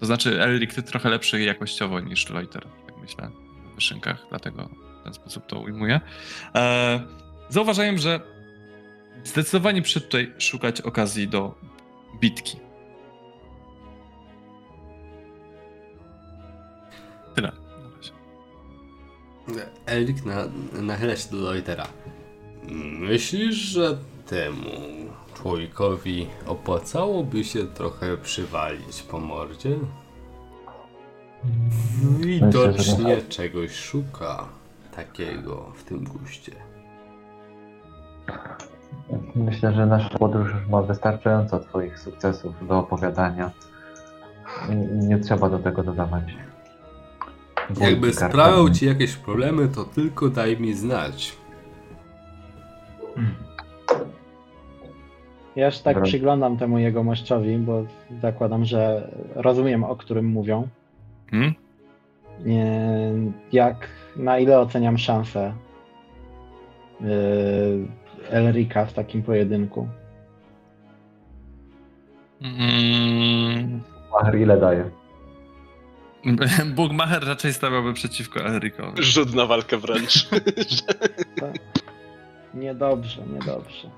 [0.00, 3.30] To znaczy Elric ty trochę lepszy jakościowo niż Loiter, tak myślę,
[3.72, 4.68] w wyszynkach, dlatego
[5.00, 6.00] w ten sposób to ujmuję.
[6.54, 7.00] Eee,
[7.48, 8.20] zauważają, że
[9.24, 11.54] zdecydowanie tutaj szukać okazji do
[12.20, 12.56] bitki.
[17.34, 17.52] Tyle.
[19.86, 21.86] Erik na, nachyla się do Loitera.
[22.98, 24.70] Myślisz, że temu
[25.34, 29.76] człowiekowi opłacałoby się trochę przywalić po mordzie?
[32.20, 34.44] Widocznie czegoś szuka
[34.96, 36.52] takiego w tym guście.
[39.34, 43.50] Myślę, że nasza podróż już ma wystarczająco Twoich sukcesów do opowiadania.
[44.92, 46.24] Nie trzeba do tego dodawać.
[47.80, 51.36] Jakby sprawiał ci jakieś problemy, to tylko daj mi znać.
[55.56, 56.08] Ja się tak Dobra.
[56.08, 57.84] przyglądam temu jegomościowi, bo
[58.22, 60.68] zakładam, że rozumiem, o którym mówią.
[61.30, 61.54] Hmm?
[62.44, 63.12] Nie,
[63.52, 65.54] Jak, na ile oceniam szansę
[67.00, 67.08] yy,
[68.30, 69.88] Elrika w takim pojedynku?
[72.42, 73.82] Mm,
[74.12, 74.90] Maher ile daje?
[76.76, 79.02] Bugmacher raczej stawiałby przeciwko Elrikowi.
[79.02, 80.28] Rzut na walkę wręcz.
[82.56, 83.90] Niedobrze, niedobrze.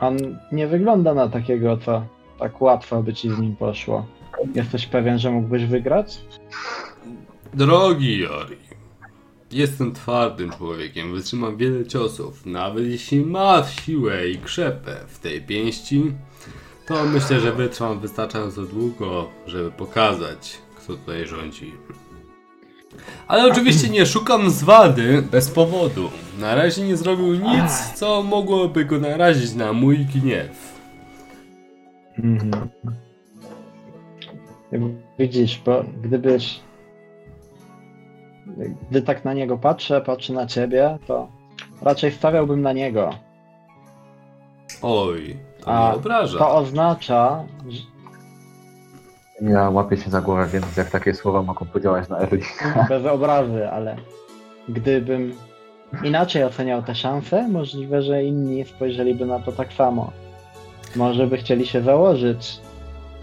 [0.00, 0.16] On
[0.52, 2.02] nie wygląda na takiego, co
[2.38, 4.06] tak łatwo by ci z nim poszło.
[4.54, 6.20] Jesteś pewien, że mógłbyś wygrać?
[7.54, 8.56] Drogi Jori,
[9.52, 12.46] jestem twardym człowiekiem, wytrzymam wiele ciosów.
[12.46, 16.12] Nawet jeśli ma siłę i krzepę w tej pięści,
[16.86, 21.72] to myślę, że wytrzymam wystarczająco długo, żeby pokazać, kto tutaj rządzi.
[23.28, 26.10] Ale oczywiście nie szukam zwady bez powodu.
[26.40, 30.78] Na razie nie zrobił nic, co mogłoby go narazić na mój gniew.
[32.18, 32.68] Mhm.
[35.18, 36.60] Widzisz, bo gdybyś.
[38.90, 41.28] Gdy tak na niego patrzę, patrzę na ciebie, to
[41.82, 43.10] raczej stawiałbym na niego.
[44.82, 46.38] Oj, to A, mnie obraża.
[46.38, 47.44] To oznacza,
[49.40, 52.42] Ja łapię się za głowę, więc jak takie słowa mogą podziałać na Erli.
[52.88, 53.96] bez obrazy, ale
[54.68, 55.34] gdybym
[56.04, 60.12] inaczej oceniał te szanse, możliwe, że inni spojrzeliby na to tak samo.
[60.96, 62.60] Może by chcieli się założyć,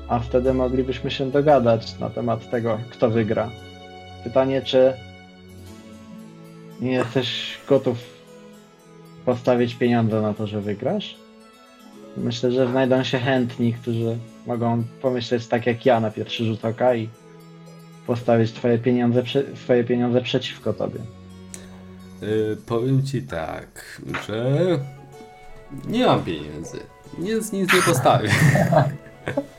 [0.08, 3.50] a wtedy moglibyśmy się dogadać na temat tego, kto wygra.
[4.24, 4.94] Pytanie, czy
[6.82, 7.98] nie jesteś gotów
[9.26, 11.16] postawić pieniądze na to, że wygrasz?
[12.18, 14.18] Myślę, że znajdą się chętni, którzy
[14.48, 17.10] mogą pomyśleć tak jak ja na pierwszy rzut oka i
[18.08, 19.24] postawić twoje pieniądze,
[19.56, 21.00] swoje pieniądze przeciwko tobie.
[22.24, 24.56] Y, powiem ci tak, że
[25.88, 26.80] nie mam pieniędzy,
[27.20, 28.30] więc nic nie postawię.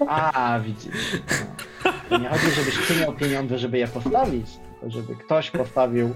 [0.08, 1.20] A, widzisz.
[2.10, 2.18] No.
[2.18, 6.14] Nie chodzi, żebyś ty miał pieniądze, żeby je postawić, tylko żeby ktoś postawił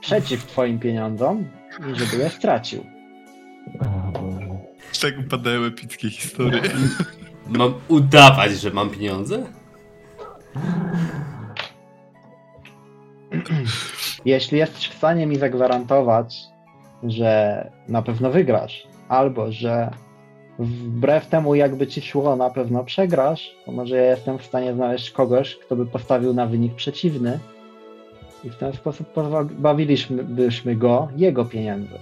[0.00, 1.48] przeciw twoim pieniądzom
[1.92, 2.84] i żeby je stracił.
[5.02, 6.62] Tak upadają epickie historie.
[7.48, 9.46] Mam udawać, że mam pieniądze?
[14.24, 16.38] Jeśli jesteś w stanie mi zagwarantować,
[17.02, 19.90] że na pewno wygrasz, albo że
[20.58, 25.10] wbrew temu, jakby ci szło, na pewno przegrasz, to może ja jestem w stanie znaleźć
[25.10, 27.38] kogoś, kto by postawił na wynik przeciwny
[28.44, 31.98] i w ten sposób pozbawilibyśmy go jego pieniędzy.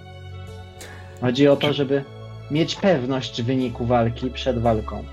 [1.21, 2.03] Chodzi o to, żeby
[2.51, 5.03] mieć pewność wyniku walki przed walką.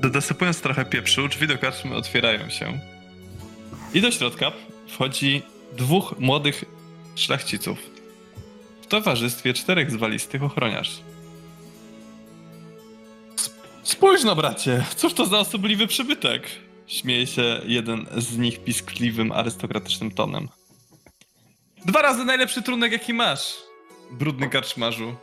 [0.00, 2.78] Do- Dosypując trochę pieprzu, drzwi do karczmy otwierają się.
[3.94, 4.52] I do środka
[4.88, 5.42] wchodzi
[5.76, 6.64] dwóch młodych
[7.16, 7.78] szlachciców.
[8.82, 11.00] W towarzystwie czterech zwalistych ochroniarzy.
[13.44, 16.46] Sp- Spójrz no, bracie, cóż to za osobliwy przybytek?
[16.86, 20.48] Śmieje się jeden z nich piskliwym, arystokratycznym tonem.
[21.86, 23.54] Dwa razy najlepszy trunek, jaki masz,
[24.12, 25.14] brudny karczmarzu.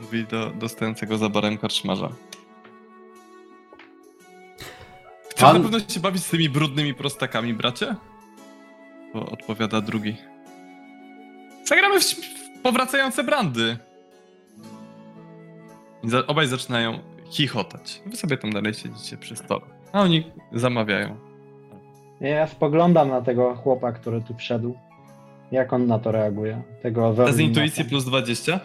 [0.00, 2.08] Mówi do, do stojącego za barem karczmarza.
[5.34, 7.94] Chcesz Pan- na pewno się bawić z tymi brudnymi prostakami, bracie?
[9.14, 10.16] Bo odpowiada drugi.
[11.64, 13.76] Zagramy w, w powracające brandy.
[16.02, 16.98] I za, obaj zaczynają
[17.30, 18.02] chichotać.
[18.06, 19.60] Wy sobie tam dalej siedzicie przy stole.
[19.92, 21.16] A oni zamawiają.
[22.20, 24.78] Ja spoglądam na tego chłopa, który tu wszedł.
[25.52, 26.62] Jak on na to reaguje?
[26.82, 28.60] Tego A z intuicji plus 20?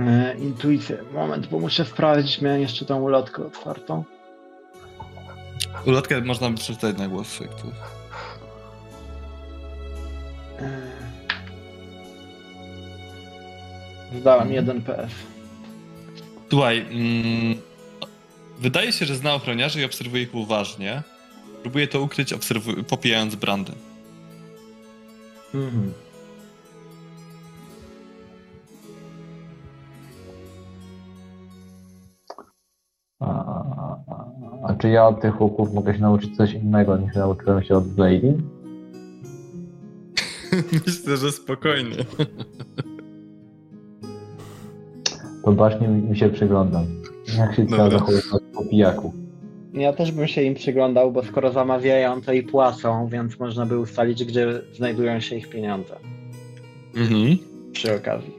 [0.00, 0.96] E, Intuicja.
[1.12, 2.40] Moment, bo muszę sprawdzić.
[2.40, 4.04] Miałem jeszcze tą ulotkę otwartą.
[5.86, 7.40] Ulotkę można by przeczytać na głos.
[7.40, 7.62] Jak to...
[10.58, 10.90] E,
[14.20, 15.10] Zdałem jeden PF.
[16.50, 17.56] Słuchaj, mm,
[18.58, 21.02] wydaje się, że zna ochroniarzy i obserwuje ich uważnie.
[21.62, 23.72] Próbuje to ukryć, obserwu- popijając brandy.
[25.54, 25.92] Mhm.
[33.20, 33.54] A,
[34.64, 37.88] a, czy ja od tych chłopów mogę się nauczyć coś innego niż nauczyłem się od
[37.88, 38.38] Blady?
[40.86, 41.96] Myślę, że spokojnie.
[45.44, 46.86] To bacznie mi się przyglądam.
[47.38, 49.12] Jak się trzeba zachowywać po pijaku.
[49.72, 53.78] Ja też bym się im przyglądał, bo skoro zamawiają, to i płacą, więc można by
[53.78, 55.96] ustalić, gdzie znajdują się ich pieniądze
[56.96, 57.36] Mhm.
[57.72, 58.34] przy okazji.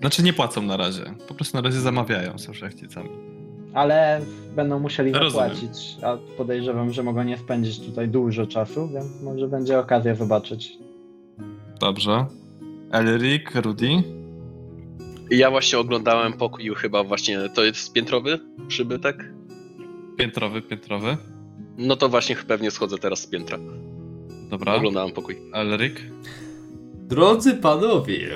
[0.00, 1.02] Znaczy nie płacą na razie.
[1.28, 3.08] Po prostu na razie zamawiają, są szlachcicami.
[3.76, 4.20] Ale
[4.56, 5.30] będą musieli Rozumiem.
[5.32, 10.78] zapłacić, a podejrzewam, że mogą nie spędzić tutaj dużo czasu, więc może będzie okazja zobaczyć.
[11.80, 12.26] Dobrze.
[12.90, 13.88] Elric, Rudy.
[15.30, 18.38] Ja właśnie oglądałem pokój chyba właśnie, to jest piętrowy
[18.68, 19.32] przybytek?
[20.16, 21.16] Piętrowy, piętrowy.
[21.78, 23.58] No to właśnie pewnie schodzę teraz z piętra.
[24.50, 24.74] Dobra.
[24.74, 25.36] Oglądałem pokój.
[25.52, 26.02] Elryk?
[26.94, 28.28] Drodzy panowie,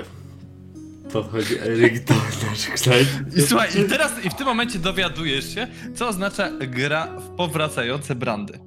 [1.13, 2.13] podchodzi Eryk do
[2.49, 3.07] naszych kształt.
[3.35, 8.15] I słuchaj, i teraz i w tym momencie dowiadujesz się, co oznacza gra w powracające
[8.15, 8.59] brandy.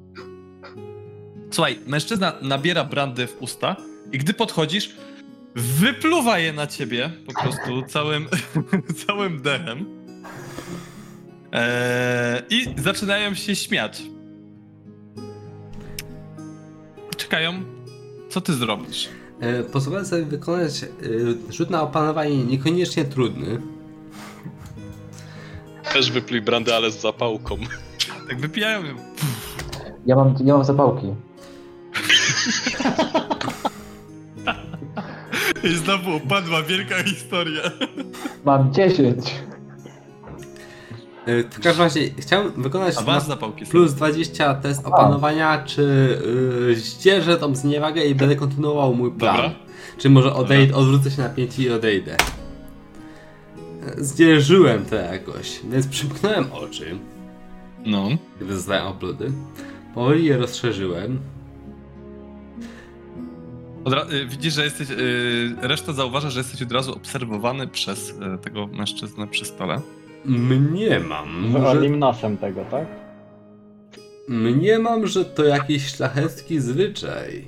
[1.51, 3.77] Słuchaj, mężczyzna nabiera brandy w usta
[4.13, 4.91] i gdy podchodzisz,
[5.55, 8.29] wypluwa je na ciebie po prostu całym,
[9.07, 9.87] całym dechem.
[11.53, 14.03] Eee, I zaczynają się śmiać.
[17.17, 17.65] Czekają,
[18.29, 19.09] co ty zrobisz?
[19.41, 20.89] E, Pozwolę sobie wykonać e,
[21.53, 23.61] rzut na opanowanie niekoniecznie trudny.
[25.93, 27.57] Też wypluj brandę, ale z zapałką.
[28.29, 28.83] Tak wypijają.
[30.07, 31.07] Ja mam, ja mam zapałki.
[35.65, 37.63] I znowu padła wielka historia.
[38.45, 39.19] Mam 10.
[41.27, 43.37] E, W każdym razie chciałem wykonać A na
[43.71, 45.83] plus 20 test opanowania, czy
[46.71, 49.37] y, zdzierzę tą zniewagę i będę kontynuował mój plan.
[49.37, 49.55] Dobra.
[49.99, 52.17] Czy może odejdę, odwrócę się na pięć i odejdę.
[53.97, 56.99] Zdzierżyłem to jakoś, więc przymknąłem oczy,
[57.87, 58.09] No.
[58.41, 59.33] gdy zostałem opluty.
[59.95, 61.19] Powoli je rozszerzyłem.
[64.13, 64.91] Y, widzisz, że jesteś.
[64.91, 69.81] Y, reszta zauważa, że jesteś od razu obserwowany przez y, tego mężczyznę przy stole.
[70.25, 72.87] Mniemam, Z że, orlim nosem tego, tak?
[74.29, 77.47] mniemam, że to jakiś szlachecki zwyczaj.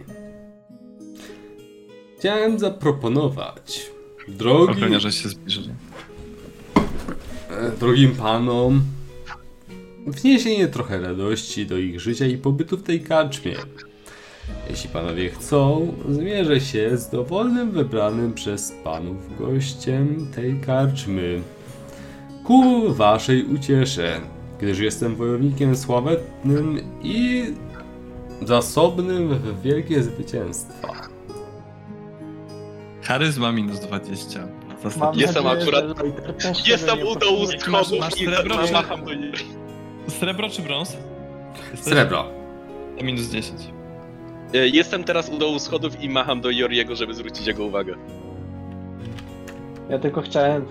[2.18, 3.90] Chciałem zaproponować
[4.28, 5.70] drogi, Ochroniarze się zbliżyli.
[7.50, 8.82] e, drogim panom
[10.06, 13.54] wniesienie trochę radości do ich życia i pobytu w tej karczmie.
[14.70, 21.40] Jeśli panowie chcą, zmierzę się z dowolnym wybranym przez panów gościem tej karczmy.
[22.46, 24.20] Ku waszej uciesze,
[24.58, 27.44] gdyż jestem wojownikiem sławetnym i
[28.42, 30.88] zasobnym w wielkie zwycięstwa.
[33.02, 34.40] Charyzma minus 20.
[34.84, 35.84] Zasad- Mam Jestem akurat-
[36.66, 39.32] Jestem u dołu schodów masz i srebro, czy- macham do niej.
[40.08, 40.96] Srebro czy brąz?
[41.70, 41.92] Jesteś?
[41.92, 42.24] Srebro.
[42.98, 43.60] To Minus 10.
[44.54, 47.94] E, Jestem teraz u dołu schodów i macham do Joriego, żeby zwrócić jego uwagę.
[49.90, 50.64] Ja tylko chciałem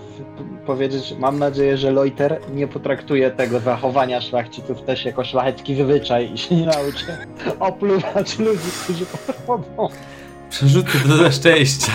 [0.66, 6.38] powiedzieć, mam nadzieję, że Loiter nie potraktuje tego zachowania szlachciców też jako szlachecki zwyczaj i
[6.38, 7.06] się nie nauczy
[7.60, 9.88] opluwać ludzi, którzy podchodzą.
[10.50, 11.92] Przerzuty do szczęścia.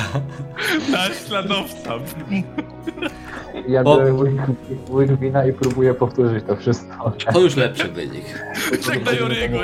[0.92, 1.94] Naśladowca.
[3.68, 4.14] Ja biorę
[4.90, 7.14] łyk, wina i próbuję powtórzyć to wszystko.
[7.34, 8.44] To już lepszy wynik.
[8.88, 9.58] Tak do Joriego.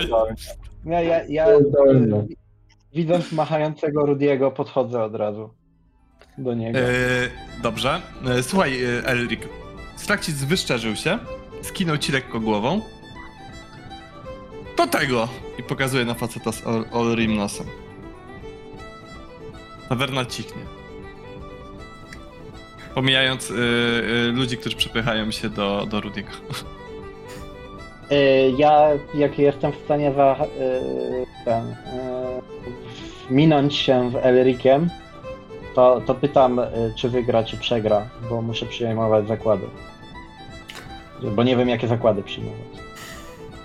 [0.86, 1.48] Ja, ja, ja
[2.94, 5.50] widząc machającego Rudiego podchodzę od razu
[6.38, 6.80] do niego.
[6.80, 6.84] E,
[7.64, 8.02] dobrze.
[8.28, 9.48] E, słuchaj, e, Elrik.
[9.96, 11.20] Strakcic wyszczerzył się,
[11.62, 12.82] skinął ci lekko głową.
[14.78, 15.28] Do tego!
[15.60, 17.66] I pokazuje na faceta z Ol- Olrim nosem.
[19.90, 20.62] Tawerna cichnie.
[22.96, 26.30] Pomijając y, y, ludzi, którzy przepychają się do, do Rudiego.
[28.58, 30.36] Ja, jak jestem w stanie za,
[31.46, 31.76] ten,
[33.30, 34.90] minąć się z Elrikiem,
[35.78, 39.68] to, to pytam, y, czy wygra, czy przegra, bo muszę przyjmować zakłady.
[41.36, 42.68] Bo nie wiem, jakie zakłady przyjmować.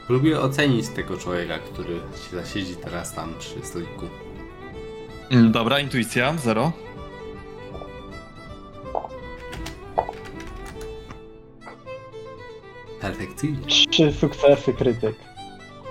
[0.08, 4.06] Lubię ocenić tego człowieka, który się zasiedzi teraz tam przy stoliku.
[5.30, 6.72] Mm, Dobra, intuicja, zero.
[13.00, 13.66] Perfekcyjnie.
[13.66, 15.16] Trzy sukcesy, krytyk.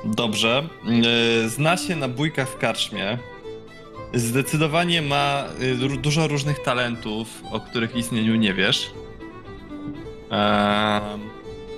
[0.03, 0.63] Dobrze.
[0.85, 3.17] Yy, Zna się na bójkach w karczmie.
[4.13, 8.91] Zdecydowanie ma y, dużo różnych talentów, o których istnieniu nie wiesz.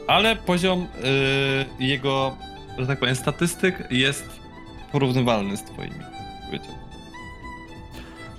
[0.08, 0.82] Ale poziom
[1.80, 2.38] y, jego,
[2.78, 4.26] że tak powiem, statystyk jest
[4.92, 6.00] porównywalny z twoimi.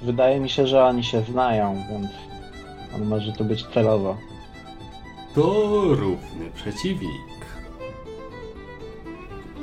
[0.02, 2.06] Wydaje mi się, że oni się znają, więc
[2.94, 4.16] on może tu być celowo.
[5.34, 7.10] To równy przeciwnik.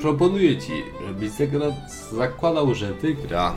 [0.00, 0.72] Proponuję ci,
[1.06, 3.54] żebyś zagra- zakładał, że wygra.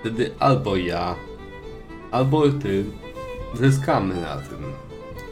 [0.00, 1.14] Wtedy albo ja,
[2.10, 2.84] albo ty
[3.54, 4.72] zyskamy na tym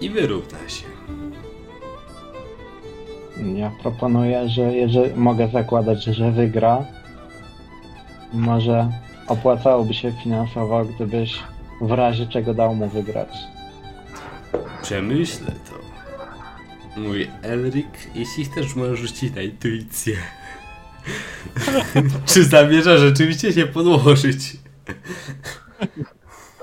[0.00, 0.86] i wyrówna się.
[3.54, 6.84] Ja proponuję, że jeżeli mogę zakładać, że wygra,
[8.32, 8.90] może
[9.26, 11.38] opłacałoby się finansowo, gdybyś
[11.80, 13.28] w razie czego dał mu wygrać.
[14.82, 15.78] Przemyślę to.
[17.00, 20.16] Mój Elric, jeśli chcesz, możesz rzucić na intuicję.
[22.34, 24.38] Czy zamierza rzeczywiście się podłożyć?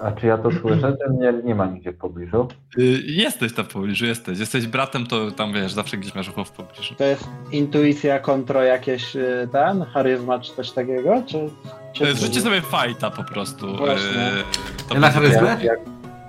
[0.01, 2.47] A czy ja to słyszę, czy mnie nie ma nigdzie w pobliżu?
[2.79, 4.39] Y, Jesteś tam w pobliżu, jesteś.
[4.39, 6.95] Jesteś bratem, to tam wiesz, zawsze gdzieś masz ucho w pobliżu.
[6.95, 11.23] To jest intuicja kontro jakieś y, ten, charyzma czy coś takiego?
[11.27, 11.49] Czy,
[11.93, 13.77] czy Y, Zrzućcie sobie fajta po prostu.
[13.77, 14.27] Właśnie.
[14.27, 14.43] y,
[14.89, 15.49] To Ja na będzie charyzmę?
[15.49, 15.79] Jak, jak,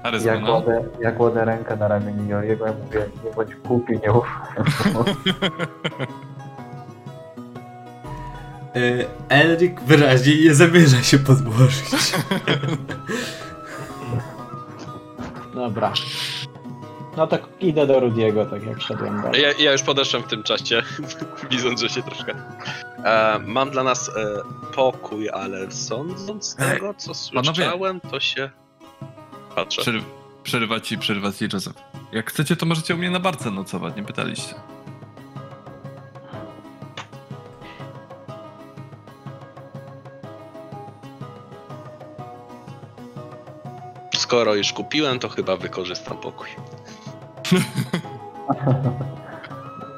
[0.03, 0.47] charyzma, jak, no.
[0.47, 4.65] kładę, jak kładę rękę na ramieniu Joriego, ja mówię, nie bądź głupi, nie ufaj.
[9.29, 11.85] Elric wyraźnie nie zamierza się podłożyć.
[15.55, 15.93] Dobra.
[17.17, 19.43] No to idę do Rudiego, tak jak szedłem dalej.
[19.43, 20.83] Ja, ja już podeszłem w tym czasie,
[21.51, 22.35] widząc, że się troszkę.
[23.05, 24.13] E, mam dla nas e,
[24.75, 28.51] pokój, ale sądząc z tego, co słyszałem, to się.
[29.55, 29.83] Patrzę.
[29.83, 30.03] Przery-
[30.43, 31.77] Przerywa ci, przerywa ci Joseph.
[32.13, 34.55] Jak chcecie, to możecie u mnie na barce nocować, nie pytaliście.
[44.27, 46.49] Skoro już kupiłem, to chyba wykorzystam pokój.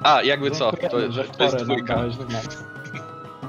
[0.03, 0.73] A, jakby co?
[0.73, 2.01] To, w to jest dwójka.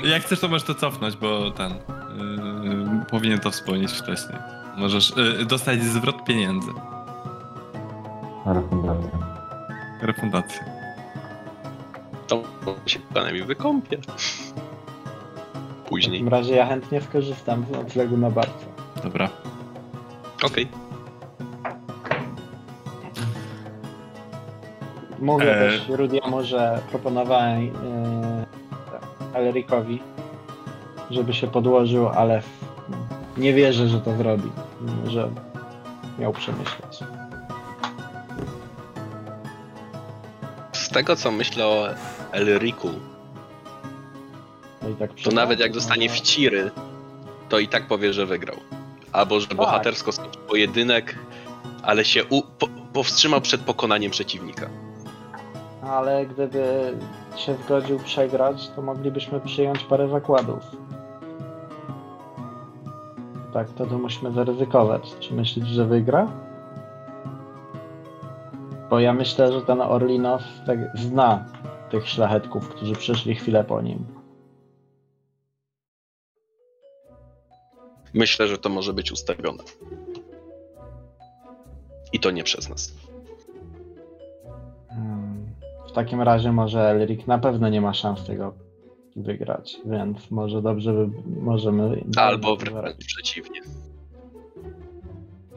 [0.04, 1.72] Jak chcesz, to możesz to cofnąć, bo ten...
[1.72, 4.38] Yy, powinien to wspomnieć wcześniej.
[4.78, 6.72] Możesz yy, dostać zwrot pieniędzy.
[8.46, 9.20] Refundacja.
[10.02, 10.66] Refundację.
[12.28, 12.44] To
[12.86, 13.98] się panem wykąpię.
[15.86, 16.20] W Później.
[16.20, 18.66] takim razie ja chętnie skorzystam z noclegu na barce.
[19.04, 19.30] Dobra.
[20.44, 20.68] Okej.
[25.20, 25.60] Mówię E.
[25.60, 27.72] też Rudiemu, że proponowałem yy,
[29.34, 30.00] Elricowi,
[31.12, 32.48] żeby się podłożył, ale w,
[33.38, 34.52] nie wierzę, że to zrobi.
[35.08, 35.30] Że
[36.20, 37.00] miał przemyśleć.
[40.72, 41.88] Z tego co myślę o
[42.32, 42.90] Elriku,
[44.82, 46.72] No i tak to nawet jak dostanie wciry,
[47.50, 48.56] to i tak powie, że wygrał.
[49.12, 51.16] Albo że bohatersko skończył pojedynek,
[51.84, 54.70] ale się u- po- powstrzymał przed pokonaniem przeciwnika.
[55.82, 56.94] Ale gdyby
[57.38, 60.60] się zgodził przegrać, to moglibyśmy przyjąć parę zakładów.
[63.54, 65.16] Tak, to, musimy zaryzykować.
[65.20, 66.28] Czy myślisz, że wygra?
[68.90, 71.46] Bo ja myślę, że ten Orlinow tak zna
[71.92, 74.06] tych szlachetków, którzy przyszli chwilę po nim.
[78.14, 79.64] Myślę, że to może być ustawione.
[82.14, 82.94] I to nie przez nas.
[84.90, 85.46] Hmm.
[85.90, 88.54] W takim razie może Elric na pewno nie ma szans tego
[89.16, 91.10] wygrać, więc może dobrze by,
[91.42, 92.04] możemy...
[92.18, 93.62] Albo wręcz przeciwnie.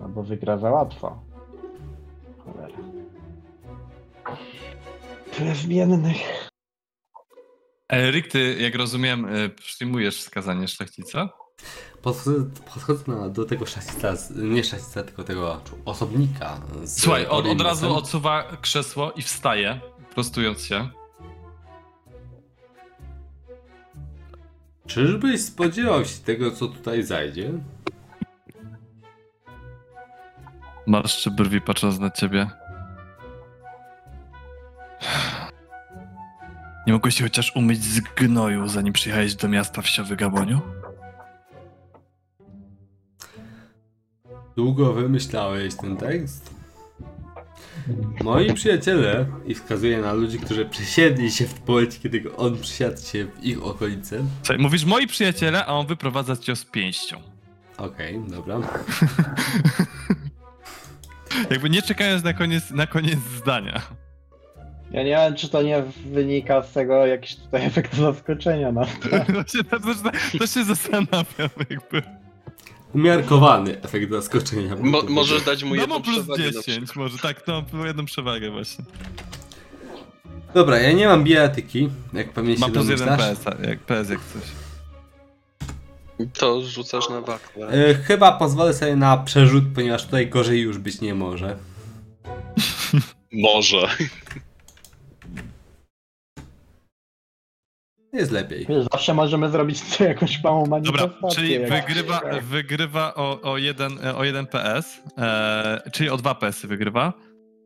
[0.03, 1.23] Albo wygra za łatwo.
[2.39, 2.79] Cholera.
[5.37, 6.49] Tyle zmiennych.
[7.93, 11.29] Erik, ty, jak rozumiem, y, przyjmujesz wskazanie szlachcica?
[13.07, 16.61] Na, do tego szachista, z- nie szachista, tylko tego osobnika.
[16.87, 19.81] Słuchaj, on od razu odsuwa krzesło i wstaje,
[20.15, 20.89] prostując się.
[24.87, 27.51] Czyżbyś spodziewał się tego, co tutaj zajdzie?
[30.87, 32.51] Marszczy brwi patrząc na ciebie.
[36.87, 40.61] Nie mogłeś się chociaż umyć z gnoju, zanim przyjechałeś do miasta wsiowy Gaboniu?
[44.57, 46.55] Długo wymyślałeś ten tekst?
[48.25, 53.27] Moi przyjaciele, i wskazuję na ludzi, którzy przesiedli się w momencie, kiedy on przysiadł się
[53.27, 54.25] w ich okolice.
[54.59, 57.17] Mówisz moi przyjaciele, a on wyprowadza cię z pięścią.
[57.79, 58.61] Okej, dobra.
[61.51, 63.83] Jakby nie czekając na koniec, na koniec zdania.
[64.91, 68.87] Ja nie wiem, czy to nie wynika z tego jakiś tutaj efekt zaskoczenia na
[69.29, 69.87] Właśnie to, to,
[70.39, 72.03] to się zastanawiam jakby.
[72.95, 74.77] Umiarkowany efekt zaskoczenia.
[74.77, 76.97] Mo- możesz dać mu No jedną ma plus przewagę na 10 przykład.
[76.97, 78.85] może, tak, to ma jedną przewagę właśnie.
[80.55, 83.37] Dobra, ja nie mam bijatyki, jak pewnie się Mam plus jeden domyślasz.
[83.39, 84.43] PS, a- jak PS jak coś.
[86.39, 87.69] To rzucasz na wakwę.
[87.69, 91.57] E, chyba pozwolę sobie na przerzut, ponieważ tutaj gorzej już być nie może.
[93.33, 93.89] Może.
[98.13, 98.67] Jest lepiej.
[98.93, 101.31] Zawsze możemy zrobić tu jakąś małą Dobra, manifestację.
[101.31, 107.13] czyli wygrywa, wygrywa o, o, jeden, o jeden PS, e, czyli o dwa PS wygrywa,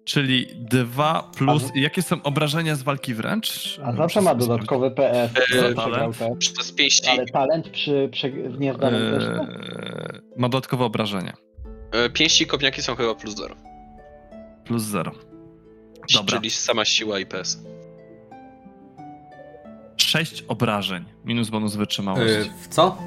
[0.05, 1.65] czyli 2 plus...
[1.77, 3.81] A Jakie są obrażenia z walki wręcz?
[3.85, 6.37] A zawsze ma dodatkowy PS, przegrał te.
[6.39, 7.09] Przez pięści.
[7.11, 9.25] Ale talent przy, przy w niezdanym też.
[9.39, 9.49] tak?
[9.49, 11.37] Eee, ma dodatkowe obrażenia.
[11.93, 13.55] E, Pięści kopniaki są chyba plus 0.
[14.65, 15.13] Plus 0.
[16.15, 16.37] Dobra.
[16.37, 17.63] Czyli sama siła i PS.
[19.97, 21.05] 6 obrażeń.
[21.25, 22.51] Minus bonus E, wytrzymałości.
[22.63, 22.99] w co?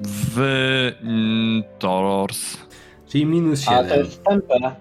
[0.00, 0.38] w
[1.02, 2.56] mm, Tors.
[3.08, 3.98] Czyli minus A to 7.
[3.98, 4.76] jest tempę,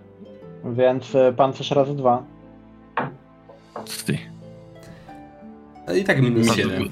[0.66, 2.24] więc y, pancerz razy dwa.
[4.06, 4.18] Ty.
[5.88, 6.78] No I tak minus Bardzo 7.
[6.78, 6.92] długo.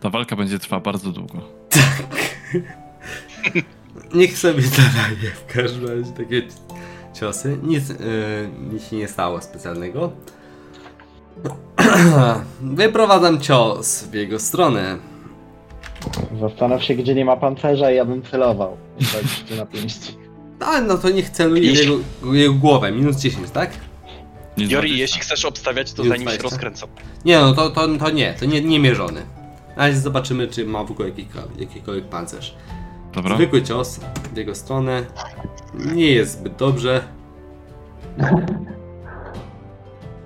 [0.00, 1.38] Ta walka będzie trwała bardzo długo.
[4.14, 6.42] Niech sobie zadaje w każdym razie takie
[7.14, 7.58] ciosy.
[7.62, 7.96] Nic, yy,
[8.72, 10.12] nic się nie stało specjalnego.
[12.60, 14.98] Wyprowadzam cios w jego stronę.
[16.40, 18.76] Zastanów się, gdzie nie ma pancerza i ja bym celował.
[18.98, 20.16] Tak, na pięści.
[20.60, 21.94] Ale no to niech celuje w jego,
[22.34, 22.92] jego głowę.
[22.92, 23.70] Minus 10, tak?
[24.56, 24.98] Jori, bardziej.
[24.98, 26.50] jeśli chcesz obstawiać, to Już zanim się dwadzieścia.
[26.50, 26.88] rozkręcam.
[27.24, 29.22] Nie no, to, to, to nie, to nie, nie mierzony.
[29.76, 32.54] Razie zobaczymy, czy ma w ogóle jakikolwiek, jakikolwiek pancerz.
[33.14, 33.36] Dobra.
[33.36, 34.00] Zwykły cios
[34.34, 35.04] w jego stronę.
[35.74, 37.04] Nie jest zbyt dobrze.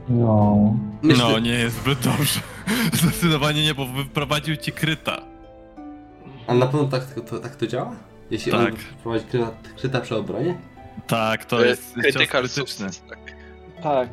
[0.09, 0.57] No.
[1.03, 2.41] Myślę, No, nie jest zbyt dobrze.
[3.03, 5.23] Zdecydowanie nie, bo wyprowadził ci kryta.
[6.47, 7.93] A na pewno tak to, tak to działa?
[8.31, 8.61] Jeśli Tak.
[8.61, 10.59] on prowadzi kryta, kryta przy obronie?
[11.07, 12.67] Tak, to jest cios Critical krytyczny.
[12.93, 13.19] success, tak.
[13.83, 14.09] Tak.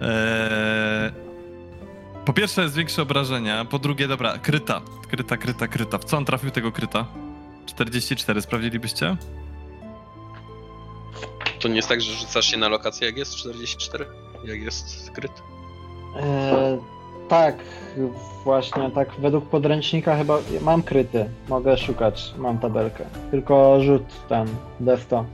[0.00, 1.12] Eee,
[2.24, 4.80] po pierwsze zwiększy obrażenia, po drugie, dobra, kryta.
[5.10, 5.98] Kryta, kryta, kryta.
[5.98, 7.06] W co on trafił tego kryta?
[7.66, 9.16] 44, sprawdzilibyście?
[11.60, 14.06] To nie jest tak, że rzucasz się na lokację, jak jest 44?
[14.44, 15.32] Jak jest skryt?
[16.16, 16.78] E,
[17.28, 17.56] tak,
[18.44, 21.28] właśnie tak według podręcznika chyba mam kryty.
[21.48, 23.04] Mogę szukać, mam tabelkę.
[23.30, 24.48] Tylko rzut ten,
[24.80, 25.24] D100.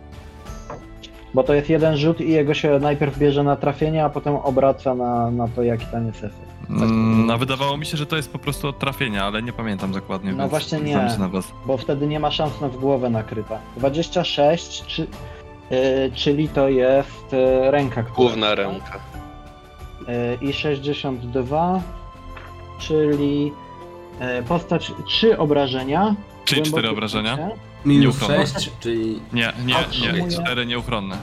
[1.34, 4.94] Bo to jest jeden rzut i jego się najpierw bierze na trafienie, a potem obraca
[4.94, 6.52] na, na to, jaki tam jest efekt.
[6.70, 9.92] Mm, no, wydawało mi się, że to jest po prostu od trafienia, ale nie pamiętam
[9.92, 11.08] dokładnie, No więc właśnie nie.
[11.66, 13.58] Bo wtedy nie ma szans na w głowę nakryta.
[13.76, 15.06] 26, czy,
[16.14, 18.16] czyli to jest y, ręka, która...
[18.16, 19.00] Główna ręka.
[20.40, 21.82] Y, I 62,
[22.78, 23.52] czyli
[24.48, 26.14] postać 3 obrażenia.
[26.44, 27.38] Czyli głębokie 4 obrażenia?
[27.84, 28.46] Minus Nieuchronne.
[28.46, 29.74] 6, czyli Nie, nie,
[30.12, 31.16] nie, 4 nieuchronne.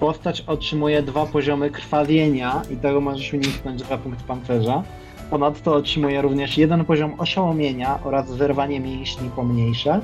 [0.00, 4.82] Postać otrzymuje dwa poziomy krwawienia i tego możesz uniknąć 2 punkt pancerza.
[5.30, 10.00] Ponadto otrzymuje również jeden poziom oszołomienia oraz zerwanie mięśni pomniejsze.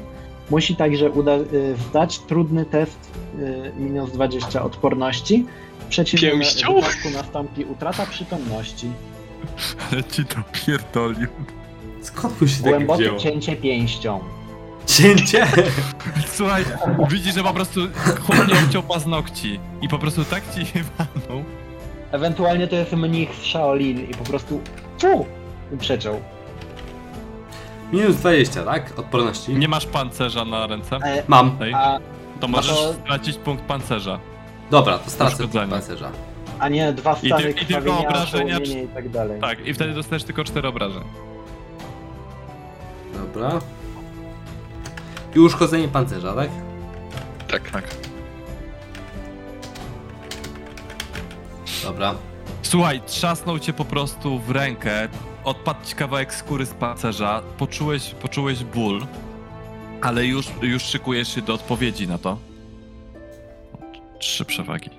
[0.50, 2.98] Musi także uda- y, zdać trudny test
[3.38, 5.46] y, minus 20 odporności.
[5.80, 6.74] W przeciwnym Pięścią?
[6.74, 8.90] wypadku nastąpi utrata przytomności.
[9.92, 10.36] Ale ci to
[10.66, 11.28] pierdolił.
[12.02, 13.18] skąd mu się tak Głębokie wzięło?
[13.18, 14.20] cięcie pięścią.
[14.86, 15.46] Cięcie!
[16.34, 16.64] Słuchaj,
[17.10, 17.80] widzisz, że po prostu
[18.20, 20.60] chłop nie obciął paznokci i po prostu tak ci
[20.98, 21.44] walnął.
[22.12, 24.60] Ewentualnie to jest mnich z Shaolin i po prostu
[24.98, 25.26] fu,
[25.74, 26.20] i przeciął.
[27.92, 28.98] Minus 20, tak?
[28.98, 29.54] Odporności.
[29.54, 30.96] Nie masz pancerza na ręce?
[30.96, 31.58] E, Mam.
[31.74, 31.98] A,
[32.40, 34.18] to możesz to- stracić punkt pancerza.
[34.70, 35.70] Dobra, to stracę Uszkodzenie.
[35.72, 36.10] pancerza.
[36.58, 39.40] a nie dwa I stany ty- i tylko krwawienia, obrażenia i tak dalej.
[39.40, 41.02] Tak, i wtedy dostajesz tylko 4 obrażeń.
[43.14, 43.58] Dobra.
[45.34, 46.48] I uszkodzenie pancerza, tak?
[47.48, 47.70] Tak.
[47.70, 47.84] Tak.
[51.84, 52.14] Dobra.
[52.62, 55.08] Słuchaj, trzasnął cię po prostu w rękę,
[55.46, 59.06] odpadł kawałek skóry z pancerza, poczułeś, poczułeś ból,
[60.02, 62.38] ale już, już szykujesz się do odpowiedzi na to.
[64.18, 64.90] Trzy przewagi.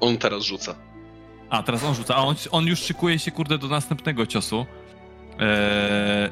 [0.00, 0.74] On teraz rzuca.
[1.50, 4.66] A, teraz on rzuca, a on, on już szykuje się, kurde, do następnego ciosu.
[5.38, 6.30] Eee,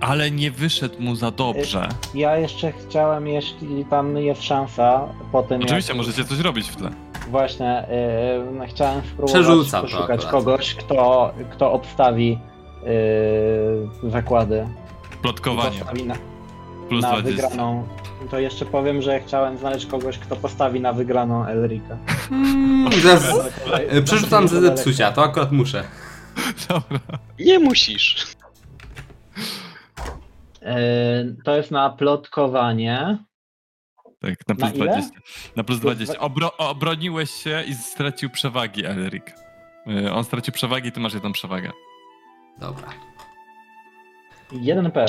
[0.00, 1.88] ale nie wyszedł mu za dobrze.
[2.14, 6.76] Ja jeszcze chciałem, jeśli tam jest szansa, po tym Oczywiście, jak możecie coś robić w
[6.76, 6.90] tle.
[7.30, 7.86] właśnie
[8.60, 12.38] yy, chciałem spróbować poszukać kogoś, kto, kto obstawi
[14.02, 14.66] yy, zakłady.
[15.22, 16.14] Plotkowanie, Postawi na,
[16.88, 17.48] plus na 20.
[17.48, 17.86] wygraną.
[18.30, 21.96] To jeszcze powiem, że chciałem znaleźć kogoś, kto postawi na wygraną Elrika.
[23.02, 23.24] Zaraz,
[23.88, 25.84] e, przerzucam ze zepsucia, to akurat muszę.
[26.68, 26.98] Dobra.
[27.38, 28.26] Nie musisz.
[30.64, 33.18] Yy, to jest na plotkowanie.
[34.20, 34.84] Tak, na plus ile?
[34.86, 35.10] 20.
[35.56, 36.18] Na plus Plus 20.
[36.18, 39.24] Obro, obroniłeś się i stracił przewagi, Elric.
[39.86, 41.70] Y, On stracił przewagi, ty masz jedną przewagę.
[42.60, 42.88] Dobra.
[44.52, 45.06] Jeden P.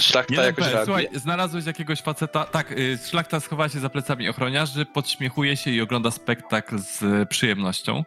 [0.00, 0.84] Szlachta Jeden jakoś P.
[0.84, 2.44] Słuchaj, znalazłeś jakiegoś faceta.
[2.44, 8.04] Tak, y, szlachta schowała się za plecami ochroniarzy, podśmiechuje się i ogląda spektakl z przyjemnością.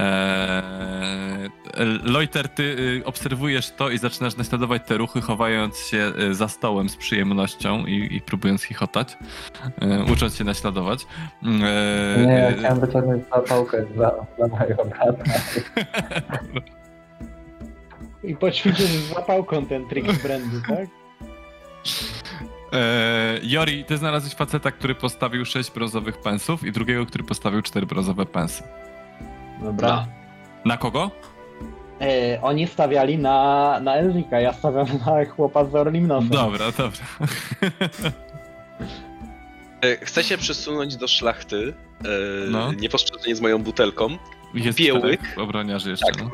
[0.00, 1.50] Eee,
[2.04, 6.88] Loiter, ty y, obserwujesz to i zaczynasz naśladować te ruchy, chowając się y, za stołem
[6.88, 9.18] z przyjemnością i, i próbując chichotać,
[10.08, 11.06] y, ucząc się naśladować.
[11.42, 15.24] Eee, Nie, ja chciałem wyciągnąć zapałkę dla, dla mojego brata.
[18.24, 20.88] I poćwiczysz z zapałką ten trik z brandy, tak?
[22.72, 27.86] Eee, Jori, ty znalazłeś faceta, który postawił 6 brązowych pensów i drugiego, który postawił 4
[27.86, 28.62] brązowe pensy.
[29.62, 30.06] Dobra.
[30.64, 31.10] Na kogo?
[32.00, 36.28] E, oni stawiali na, na Elrika, ja stawiam na chłopa z Orlim Nosem.
[36.28, 37.06] Dobra, dobra.
[39.82, 41.74] E, Chcę się przesunąć do szlachty,
[42.04, 42.06] e,
[42.50, 42.72] No.
[42.72, 44.08] niepostrzeżenie z moją butelką.
[44.54, 45.20] Jest Piełyk.
[45.36, 46.22] obroniarzy jeszcze, Tak.
[46.22, 46.30] no.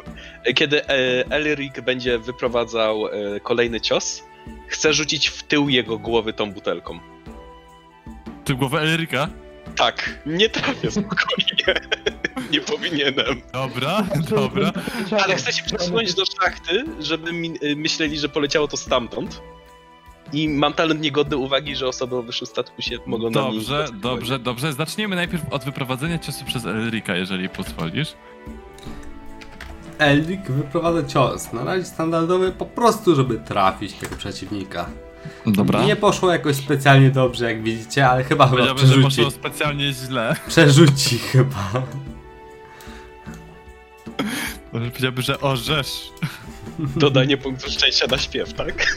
[0.55, 0.89] Kiedy e,
[1.31, 4.23] Elric będzie wyprowadzał e, kolejny cios,
[4.69, 6.98] chcę rzucić w tył jego głowy tą butelką.
[8.44, 9.28] Ty głowę Elryka?
[9.77, 11.81] Tak, nie trafię spokojnie.
[12.53, 13.43] nie powinienem.
[13.53, 14.73] Dobra, dobra.
[15.24, 19.43] Ale chcę się przesunąć do szlachty, żeby mi, y, myśleli, że poleciało to stamtąd.
[20.32, 24.01] I mam talent niegodny uwagi, że osoby o wyższym statku się mogą na Dobrze, zdecydować.
[24.03, 24.73] dobrze, dobrze.
[24.73, 28.15] Zaczniemy najpierw od wyprowadzenia ciosu przez Elrika, jeżeli pozwolisz.
[29.98, 31.53] Elric wyprowadza cios.
[31.53, 34.89] Na razie standardowy po prostu, żeby trafić tego przeciwnika.
[35.47, 35.85] Dobra.
[35.85, 39.16] Nie poszło jakoś specjalnie dobrze, jak widzicie, ale chyba chyba Powiedziałbym, że przerzuci.
[39.16, 40.36] poszło specjalnie źle.
[40.48, 41.73] Przerzuci chyba.
[44.73, 46.09] Może powiedziałbym, że orzesz.
[46.78, 48.97] Dodanie punktu szczęścia na śpiew, tak?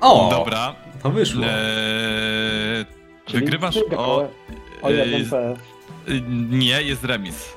[0.00, 0.28] O!
[0.30, 0.74] Dobra.
[1.02, 1.42] To wyszło.
[1.44, 2.86] Eee,
[3.26, 4.28] Czyli wygrywasz o...
[4.82, 5.32] o jeden Eee, PS.
[6.08, 7.52] y, Nie, jest remis.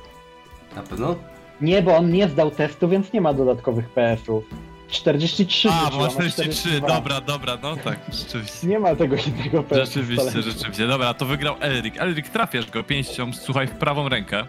[0.75, 1.15] Na pewno?
[1.61, 4.43] Nie, bo on nie zdał testu, więc nie ma dodatkowych PS-ów.
[4.91, 6.87] 43 A, bo a ma ma 43, 42.
[6.87, 8.67] dobra, dobra, no tak, rzeczywiście.
[8.67, 9.77] Nie ma tego jednego PS.
[9.77, 10.87] Rzeczywiście, rzeczywiście.
[10.87, 12.01] Dobra, to wygrał Elrik.
[12.01, 14.45] Elrik, trafiasz go pięścią, słuchaj, w prawą rękę.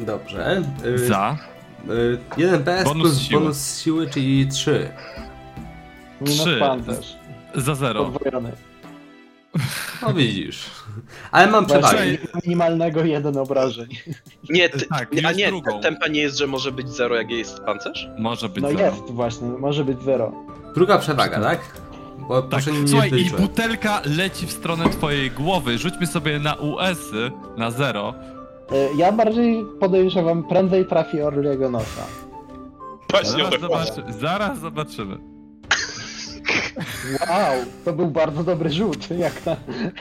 [0.00, 0.62] Dobrze.
[0.84, 1.36] Y, Za.
[1.90, 3.40] y, jeden PS Bonus plus siły.
[3.40, 4.90] bonus siły, czyli 3.
[6.20, 6.56] Minus Trzy.
[6.60, 7.16] pancerz.
[7.54, 8.04] Za zero.
[8.04, 8.52] Podwojony.
[10.02, 10.70] No widzisz.
[11.30, 11.96] Ale mam przewagę.
[11.96, 13.86] Właśnie minimalnego jeden obrażeń.
[14.50, 15.80] Nie, ty, Tak, a nie, drugą.
[15.80, 18.08] tempa nie jest, że może być zero, jak jest pancerz?
[18.18, 18.80] Może być No zero.
[18.80, 20.32] jest właśnie, może być zero.
[20.74, 21.60] Druga przewaga, tak?
[22.28, 25.78] Bo Tak, proszę nie słuchaj, i butelka leci w stronę twojej głowy.
[25.78, 28.14] Rzućmy sobie na US-y, na zero.
[28.72, 32.02] E, Ja bardziej podejrzewam, prędzej trafi Orliego nosa.
[33.22, 35.18] Zaraz, zaraz zobaczymy.
[37.20, 39.56] Wow, to był bardzo dobry rzut, jak na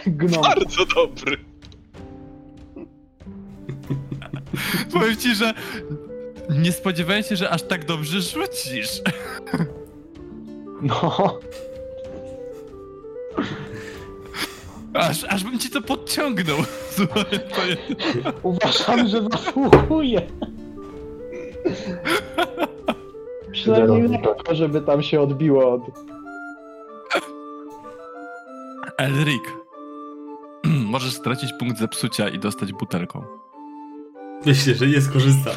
[0.07, 0.41] gnom.
[0.41, 1.37] Bardzo dobry.
[4.93, 5.53] Powiem ci, że
[6.49, 9.01] nie spodziewałem się, że aż tak dobrze rzucisz.
[10.81, 11.39] No,
[14.93, 16.57] Aż, aż bym ci to podciągnął.
[18.43, 20.21] Uważam, że zasługuje.
[23.51, 25.81] Przynajmniej lekko, żeby tam się odbiło od...
[28.97, 29.43] Elrik.
[30.93, 33.23] Możesz stracić punkt zepsucia i dostać butelką.
[34.45, 35.53] Myślę, że nie skorzystam.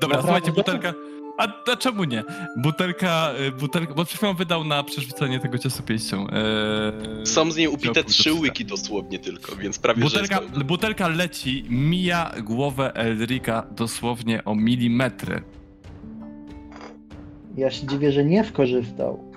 [0.00, 0.22] Dobra, Naprawdę?
[0.22, 0.92] słuchajcie, butelka.
[1.38, 2.24] A, a czemu nie?
[2.56, 6.26] Butelka, y, butelka, bo przed chwilą wydał na przerzucenie tego ciosu pięścią.
[6.30, 10.62] Eee, Są z niej upite trzy łyki dosłownie tylko, więc prawie Butelka, że jest...
[10.62, 15.42] butelka leci, mija głowę Elrika dosłownie o milimetry.
[17.56, 19.29] Ja się dziwię, że nie skorzystał.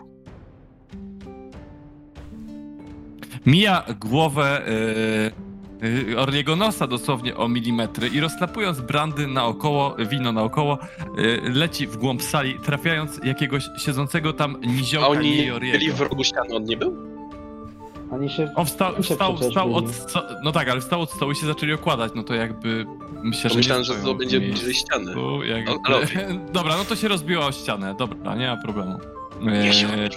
[3.45, 4.61] Mija głowę
[5.81, 10.77] yy, Orliego nosa dosłownie o milimetry i rozklapując brandy naokoło, wino naokoło,
[11.17, 16.23] yy, leci w głąb sali, trafiając jakiegoś siedzącego tam A niziołka oni byli w rogu
[16.23, 17.13] ściany, on nie był?
[18.11, 18.51] Oni się...
[18.55, 21.45] On wstał, Się wstał, wstał od sto- No tak, ale wstał od stołu i się
[21.45, 22.85] zaczęli okładać, no to jakby
[23.23, 25.13] myślę, że myślałem, że to będzie bliżej ściany.
[25.45, 25.71] jakby...
[25.71, 26.07] No, ale.
[26.53, 28.99] Dobra, no to się rozbiła o ścianę, dobra, nie ma problemu.
[29.41, 30.09] Nie się Eee,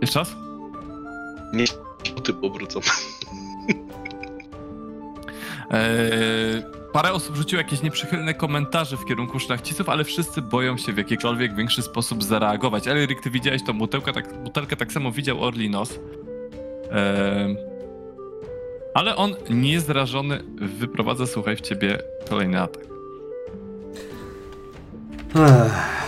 [0.00, 0.45] jeszcze raz?
[1.52, 1.74] Nie się
[2.14, 2.80] buty powrócą.
[5.70, 6.62] Eee,
[6.92, 11.54] parę osób rzuciło jakieś nieprzychylne komentarze w kierunku szlachciców, ale wszyscy boją się w jakikolwiek
[11.54, 12.88] większy sposób zareagować.
[12.88, 15.98] Elryk, ty widziałeś tą butelkę, tak, butelkę tak samo widział Orlinos.
[16.92, 17.56] Eee,
[18.94, 21.98] ale on niezrażony wyprowadza, słuchaj, w ciebie
[22.28, 22.84] kolejny atak.
[25.34, 26.06] Ech.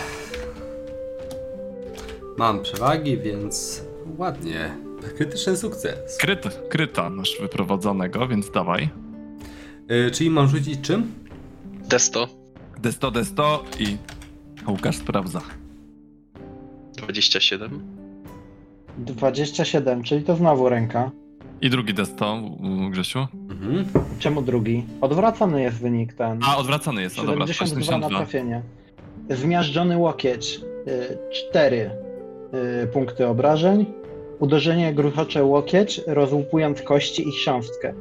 [2.37, 3.83] Mam przewagi, więc
[4.17, 4.88] ładnie.
[5.17, 6.17] Krytyczny sukces.
[6.17, 8.89] Kryta, kryta masz wyprowadzonego, więc dawaj.
[10.07, 11.11] Y, czyli mam rzucić czym?
[11.89, 12.27] Testo
[12.81, 13.97] D100, D100 i
[14.67, 15.41] Łukasz sprawdza.
[16.97, 17.81] 27.
[18.97, 21.11] 27, czyli to znowu ręka.
[21.61, 22.49] I drugi D100,
[22.87, 23.19] u- Grzesiu.
[23.49, 23.85] Mhm.
[24.19, 24.83] Czemu drugi?
[25.01, 26.39] Odwracany jest wynik ten.
[26.43, 28.17] A, odwracany jest, no dobra, 72 na 82.
[28.17, 28.61] trafienie.
[29.29, 30.61] Zmiażdżony łokieć.
[31.49, 31.91] 4
[32.93, 33.85] punkty obrażeń.
[34.39, 37.93] Uderzenie gruchocze łokieć, rozłupując kości i chrząstkę.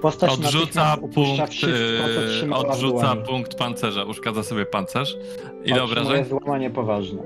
[0.00, 5.16] Postać Odrzuca punkt, wszystko, w odrzuca punkt pancerza, uszkadza sobie pancerz.
[5.64, 6.24] Ile Otrzymuje obrażeń?
[6.24, 7.22] złamanie poważne.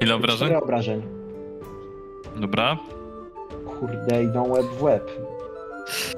[0.00, 0.48] Ile obrażeń?
[0.48, 1.02] 4 obrażeń.
[2.36, 2.78] Dobra.
[3.80, 5.10] Kurde, idą łeb w łeb.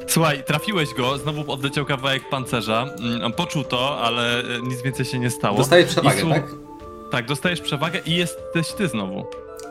[0.07, 2.87] Słuchaj, trafiłeś go, znowu odleciał kawałek pancerza.
[3.01, 5.59] Mm, On poczuł to, ale e, nic więcej się nie stało.
[5.59, 6.47] Dostajesz przewagę, I tak?
[7.11, 9.25] Tak, dostajesz przewagę i jesteś ty znowu.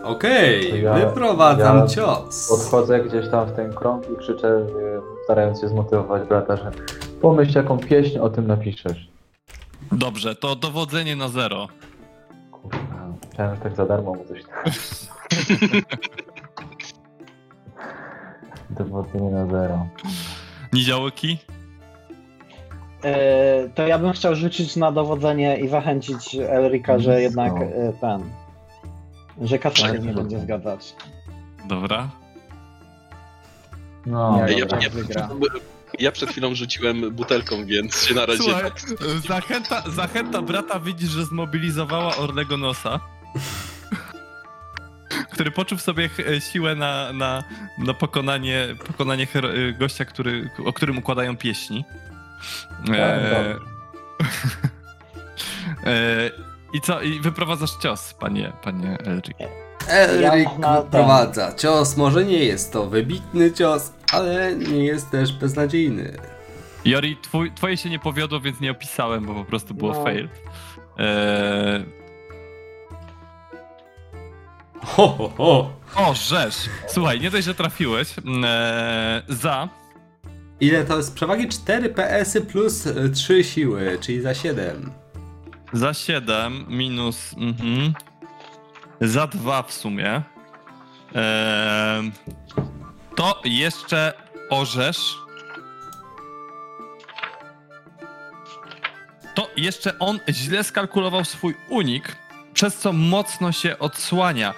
[0.06, 2.48] Okej, To ja- wyprowadzam ja cios.
[2.49, 4.65] Podchodzę gdzieś tam w ten krąg i krzyczę, y,
[5.23, 6.72] starając się zmotywować brata, że
[7.22, 9.07] pomyśl jaką pieśń o tym napiszesz.
[9.91, 11.68] Dobrze, to dowodzenie na zero.
[12.52, 12.77] Kurwa,
[13.34, 14.41] chciałem tak za darmo mu coś.
[18.69, 19.88] Dowodzenie na zero.
[20.73, 21.38] Niziołki?
[23.03, 28.23] E, to ja bym chciał rzucić na dowodzenie i zachęcić Elrika, że jednak e, ten.
[29.41, 30.16] Że Tak, nie tak.
[30.16, 30.95] będzie zgadzać.
[31.68, 32.10] Dobra.
[34.06, 35.30] No, Nie, Ja, dobra, ja, wygra.
[35.99, 38.44] ja przed chwilą rzuciłem butelką, więc się na razie...
[38.44, 38.72] Słuchaj,
[39.28, 42.99] zachęta, zachęta brata widzisz, że zmobilizowała Orlego Nosa.
[45.32, 46.10] Który poczuł w sobie
[46.52, 47.44] siłę na, na,
[47.78, 51.86] na pokonanie, pokonanie hero- e, gościa, który, o którym układają pieśni.
[52.90, 53.56] E,
[55.86, 56.32] e,
[56.76, 57.02] I co?
[57.02, 59.38] I wyprowadzasz cios, panie, panie Elric.
[59.88, 61.97] Elric Ja wyprowadza cios.
[61.97, 66.18] Może nie jest to wybitny cios, ale nie jest też beznadziejny.
[66.85, 70.03] Jori, twój, twoje się nie powiodło, więc nie opisałem, bo po prostu było No.
[70.03, 70.30] fail.
[70.99, 71.84] E,
[74.84, 75.69] Ho, ho, ho.
[75.95, 76.56] o, rzesz!
[76.88, 78.19] Słuchaj, nie dość, że trafiłeś.
[78.19, 79.69] mm, E, za
[80.60, 81.47] Ile to jest przewagi?
[81.49, 84.91] 4 PS plus 3 siły, czyli za 7.
[85.76, 87.34] Za 7 minus.
[87.38, 87.93] Mhm.
[89.02, 90.22] Za 2 w sumie.
[91.14, 92.11] Ehm,
[93.15, 94.14] to jeszcze
[94.49, 95.15] orzesz.
[99.35, 102.15] To jeszcze on źle skalkulował swój unik,
[102.53, 104.53] przez co mocno się odsłania.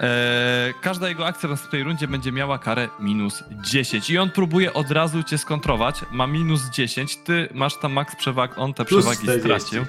[0.00, 4.74] Eee, każda jego akcja w tej rundzie będzie miała karę minus 10 i on próbuje
[4.74, 6.00] od razu cię skontrować.
[6.10, 9.68] Ma minus 10, ty masz tam max przewag, on te Plus przewagi 40.
[9.68, 9.86] stracił.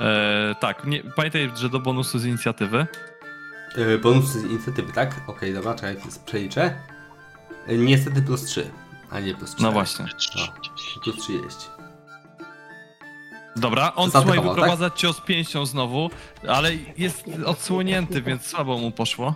[0.00, 2.86] Eee, tak, nie, pamiętaj, że do bonusu z inicjatywy.
[3.76, 5.20] Yy, bonus z inicjatywy, tak?
[5.26, 5.96] Okej, dobra, czekaj,
[6.26, 6.74] przeliczę.
[7.68, 8.70] Yy, niestety plus 3,
[9.10, 9.62] a nie plus 4.
[9.62, 10.06] No właśnie.
[11.02, 11.66] Plus 30.
[13.56, 16.10] Dobra, on Zaatakował, słuchaj, wyprowadza cios pięścią znowu,
[16.48, 19.34] ale jest odsłonięty, więc słabo mu poszło.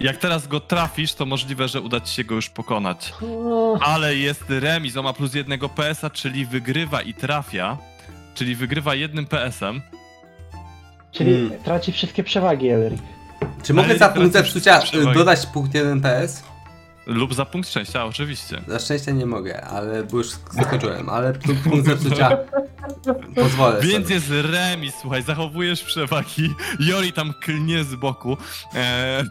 [0.00, 3.14] Jak teraz go trafisz, to możliwe, że uda ci się go już pokonać.
[3.22, 7.78] O, Ale jest remis, on ma plus jednego PS-a, czyli wygrywa i trafia.
[8.38, 9.80] Czyli wygrywa jednym PS-em.
[11.12, 11.58] Czyli Hmm.
[11.64, 13.00] traci wszystkie przewagi Elric.
[13.62, 14.80] Czy mogę Ale za nie punkt zepsucia
[15.14, 16.42] dodać punkt 1 PS?
[17.06, 18.60] Lub za punkt szczęścia, oczywiście.
[18.68, 22.38] Na szczęście nie mogę, ale bo już skończyłem, ale punkt zepsucia
[23.42, 24.14] pozwolę Więc sobie.
[24.14, 26.54] jest remis, słuchaj, zachowujesz przewagi.
[26.80, 28.36] Jori tam klnie z boku.
[28.74, 29.24] Eee,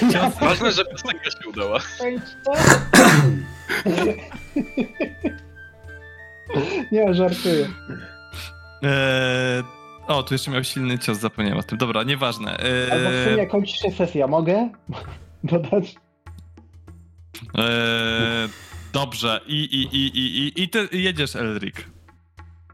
[0.12, 1.80] cios, Ważne, że piosenka się udała.
[6.92, 7.68] Nie, żartuję.
[8.82, 9.62] Eee,
[10.06, 11.78] o, tu jeszcze miał silny cios, zapomniałem o tym.
[11.78, 12.58] Dobra, nieważne.
[12.64, 14.26] Eee, Albo w sumie kończy się sesja.
[14.26, 14.70] Mogę
[15.44, 15.94] dodać?
[17.54, 18.48] Eee,
[18.92, 21.76] dobrze, i, i, i, i, i, i ty jedziesz, Elric.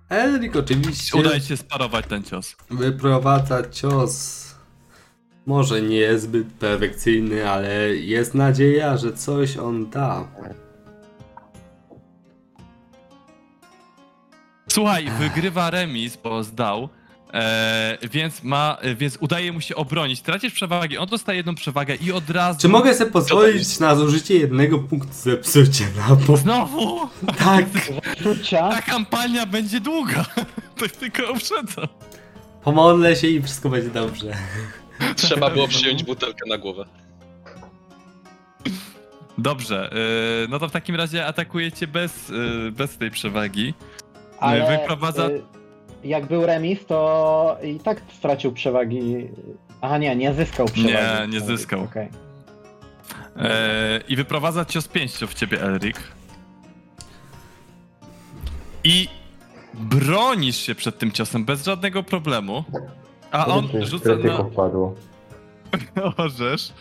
[0.09, 2.57] Elric oczywiście Udaje się sparować ten cios.
[2.70, 4.47] wyprowadza cios.
[5.47, 10.28] Może nie jest zbyt perfekcyjny, ale jest nadzieja, że coś on da.
[14.77, 16.89] Słuchaj, wygrywa remis, bo zdał,
[17.35, 20.20] e, więc ma, więc udaje mu się obronić.
[20.20, 22.61] Tracisz przewagi, on dostaje jedną przewagę i od razu...
[22.61, 26.36] Czy mogę sobie pozwolić na zużycie jednego punktu zepsucia na po...
[26.36, 27.09] Znowu!
[27.39, 27.65] Tak!
[28.51, 30.24] Ta kampania będzie długa!
[30.77, 31.89] To tylko uprzedzam.
[32.65, 34.32] Pomodlę się i wszystko będzie dobrze.
[35.16, 36.85] Trzeba było przyjąć butelkę na głowę.
[39.39, 43.74] Dobrze, e, no to w takim razie atakujecie bez, e, bez tej przewagi.
[44.40, 45.42] Ale wyprowadza- y,
[46.04, 49.28] jak był remis, to i tak stracił przewagi.
[49.80, 50.94] Aha, nie, nie zyskał przewagi.
[50.94, 51.82] Nie, nie zyskał.
[51.82, 52.08] Okej.
[53.36, 55.96] E, I wyprowadza cios pięścią w ciebie, Elric.
[58.84, 59.08] I
[59.74, 62.64] bronisz się przed tym ciosem bez żadnego problemu.
[63.30, 64.44] A on rzuca na...
[64.44, 64.94] padło.
[66.16, 66.72] Orzesz.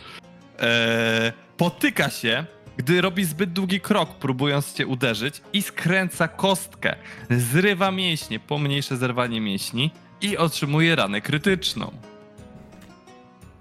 [0.60, 2.46] E, potyka się,
[2.76, 6.96] gdy robi zbyt długi krok, próbując cię uderzyć i skręca kostkę.
[7.30, 9.90] Zrywa mięśnie, pomniejsze zerwanie mięśni
[10.20, 11.92] i otrzymuje ranę krytyczną.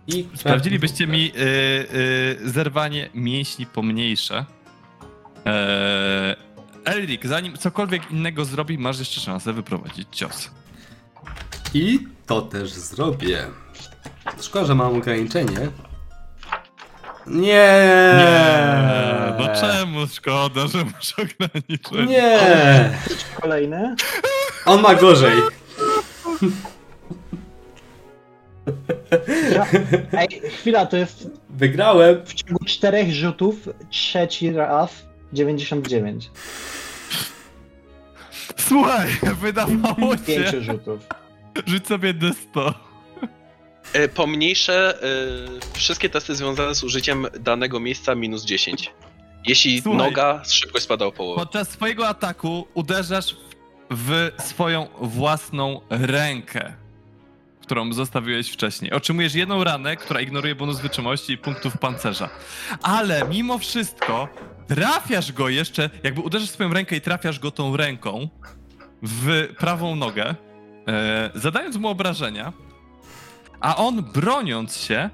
[0.08, 1.42] I Sprawdzilibyście mi y,
[2.46, 4.46] y, zerwanie mięśni pomniejsze.
[5.46, 6.36] Eee,
[6.86, 10.52] Elric, zanim cokolwiek innego zrobi, masz jeszcze szansę wyprowadzić cios.
[11.74, 13.46] I to też zrobię.
[14.42, 15.70] Szkoda, że mam ograniczenie.
[17.28, 17.70] Nie!
[18.18, 18.75] Nie,
[20.08, 22.10] szkoda, że muszę ograniczyć?
[22.10, 22.40] Nie!
[23.42, 23.96] Kolejny.
[24.66, 25.34] On ma gorzej.
[29.54, 29.66] Ja,
[30.20, 32.26] ej, chwila, to jest Wygrałem.
[32.26, 33.56] w ciągu czterech rzutów
[33.90, 36.32] trzeci raz 99.
[38.58, 39.10] Słuchaj,
[39.42, 41.00] wydawało się, Pięciu rzutów.
[41.66, 42.74] rzuć sobie D100.
[43.94, 45.08] E, Pomniejsze e,
[45.74, 48.94] wszystkie testy związane z użyciem danego miejsca minus 10.
[49.48, 49.98] Jeśli Słuchaj.
[49.98, 51.42] noga, szybkość spada o połowę.
[51.42, 53.36] Podczas swojego ataku uderzasz
[53.92, 56.74] w swoją własną rękę,
[57.62, 58.92] którą zostawiłeś wcześniej.
[58.92, 62.30] Otrzymujesz jedną ranę, która ignoruje bonus wytrzymałości i punktów pancerza.
[62.82, 64.28] Ale mimo wszystko
[64.68, 68.30] trafiasz go jeszcze, jakby uderzysz swoją rękę i trafiasz go tą ręką
[69.02, 70.36] w prawą nogę,
[70.88, 72.54] e, zadając mu obrażenia,
[73.60, 75.10] a on broniąc się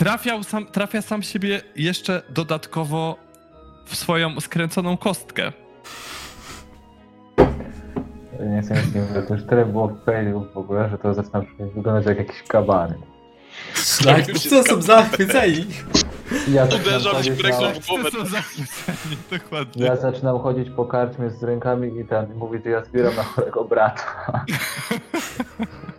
[0.00, 3.16] trafiał sam, trafia sam siebie jeszcze dodatkowo
[3.86, 5.52] w swoją skręconą kostkę.
[8.40, 11.42] Nie chcę nic nie mówię, to już tyle było failów w ogóle, że to zaczyna
[11.74, 12.94] wyglądać jak jakiś kabany.
[14.04, 15.66] Tak, co są zachwyceni?
[16.48, 18.10] Ja Uderzam ci w głowę.
[18.10, 19.86] To są zachwyceni, dokładnie.
[19.86, 23.64] Ja zaczynam chodzić po karczmie z rękami i ten, mówić, że ja zbieram na chorego
[23.64, 24.04] brata.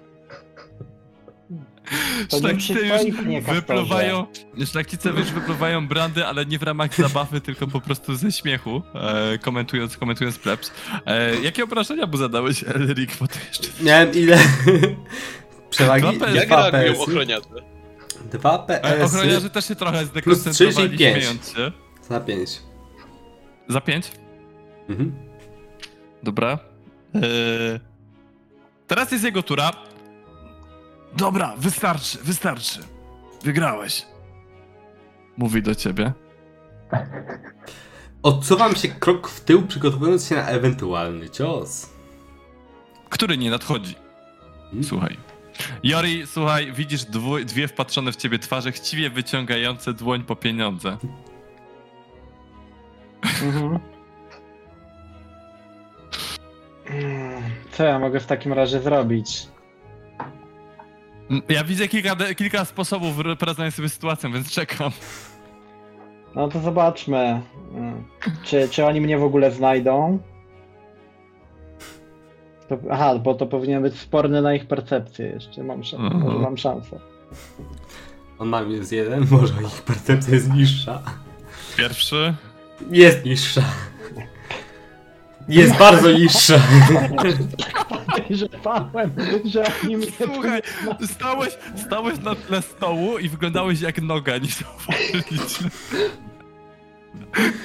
[2.40, 3.16] Szlachcice już
[3.46, 4.26] wypluwają,
[4.66, 9.38] szlachcice już wypluwają brandy, ale nie w ramach zabawy, tylko po prostu ze śmiechu, e,
[9.38, 10.72] komentując, komentując plebs.
[11.06, 13.84] E, jakie obrażenia mu zadałeś, Elric, bo to jeszcze...
[13.84, 14.38] Miałem ile?
[15.70, 16.18] Przewagi?
[16.18, 16.36] Dwa PS.
[16.36, 17.48] Jak Dwa reagują ochroniarze?
[18.32, 19.14] Dwa E, PS.
[19.14, 21.18] ochroniarze też się trochę zdekoncentrowali, 35.
[21.24, 21.72] śmiejąc się.
[22.10, 22.50] Za pięć.
[23.68, 24.12] Za pięć?
[24.90, 25.12] Mhm.
[26.24, 26.60] Dobra.
[27.16, 27.22] Eee,
[28.88, 29.72] teraz jest jego tura.
[31.18, 32.80] Dobra, wystarczy, wystarczy.
[33.44, 34.06] Wygrałeś.
[35.38, 36.14] Mówi do ciebie.
[38.24, 41.90] Odsuwam się krok w tył, przygotowując się na ewentualny cios.
[43.10, 43.96] Który nie nadchodzi.
[44.64, 44.84] Hmm?
[44.84, 45.18] Słuchaj.
[45.84, 50.98] Jori, słuchaj, widzisz dwu, dwie wpatrzone w ciebie twarze, chciwie wyciągające dłoń po pieniądze.
[53.24, 53.80] Mhm.
[56.86, 59.48] Mm, Co ja mogę w takim razie zrobić?
[61.50, 64.92] Ja widzę kilka, kilka sposobów poradzenia sobie z sytuacją, więc czekam.
[66.36, 67.42] No to zobaczmy.
[67.76, 68.04] Mm.
[68.44, 70.20] Czy, czy oni mnie w ogóle znajdą?
[72.70, 75.64] To, aha, bo to powinien być sporny na ich percepcję jeszcze.
[75.64, 76.24] Mam, szan- Mhm.
[76.24, 77.00] może mam szansę.
[78.40, 81.02] On ma minus jeden, może ich percepcja jest niższa.
[81.78, 82.34] Pierwszy.
[82.92, 83.62] Jest niższa.
[85.48, 86.60] Jest bardzo niższa.
[87.90, 89.12] Podejrzewałem,
[89.46, 90.62] że oni mnie Słuchaj,
[91.06, 95.70] stałeś, stałeś na tle stołu i wyglądałeś jak noga, nie zauważyliście.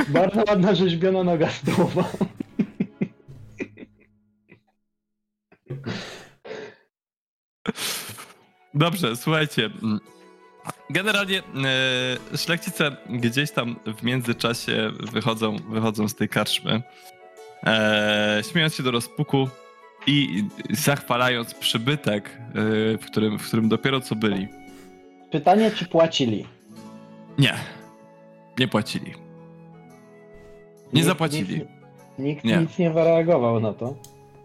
[0.09, 2.05] Bardzo ładna rzeźbiona noga stołowa.
[8.75, 9.71] Dobrze, słuchajcie.
[10.91, 16.83] Generalnie e, szlachcice gdzieś tam w międzyczasie wychodzą, wychodzą z tej karczmy,
[17.67, 19.49] e, śmiejąc się do rozpuku
[20.07, 22.53] i zachwalając przybytek, e,
[22.99, 24.49] w, którym, w którym dopiero co byli.
[25.31, 26.47] Pytanie, czy płacili?
[27.39, 27.55] Nie,
[28.59, 29.15] nie płacili.
[30.93, 31.55] Nie Nikt- zapłacili.
[31.55, 31.71] Nikt,
[32.19, 32.57] nikt Nie.
[32.57, 33.95] nic nie zareagował na to.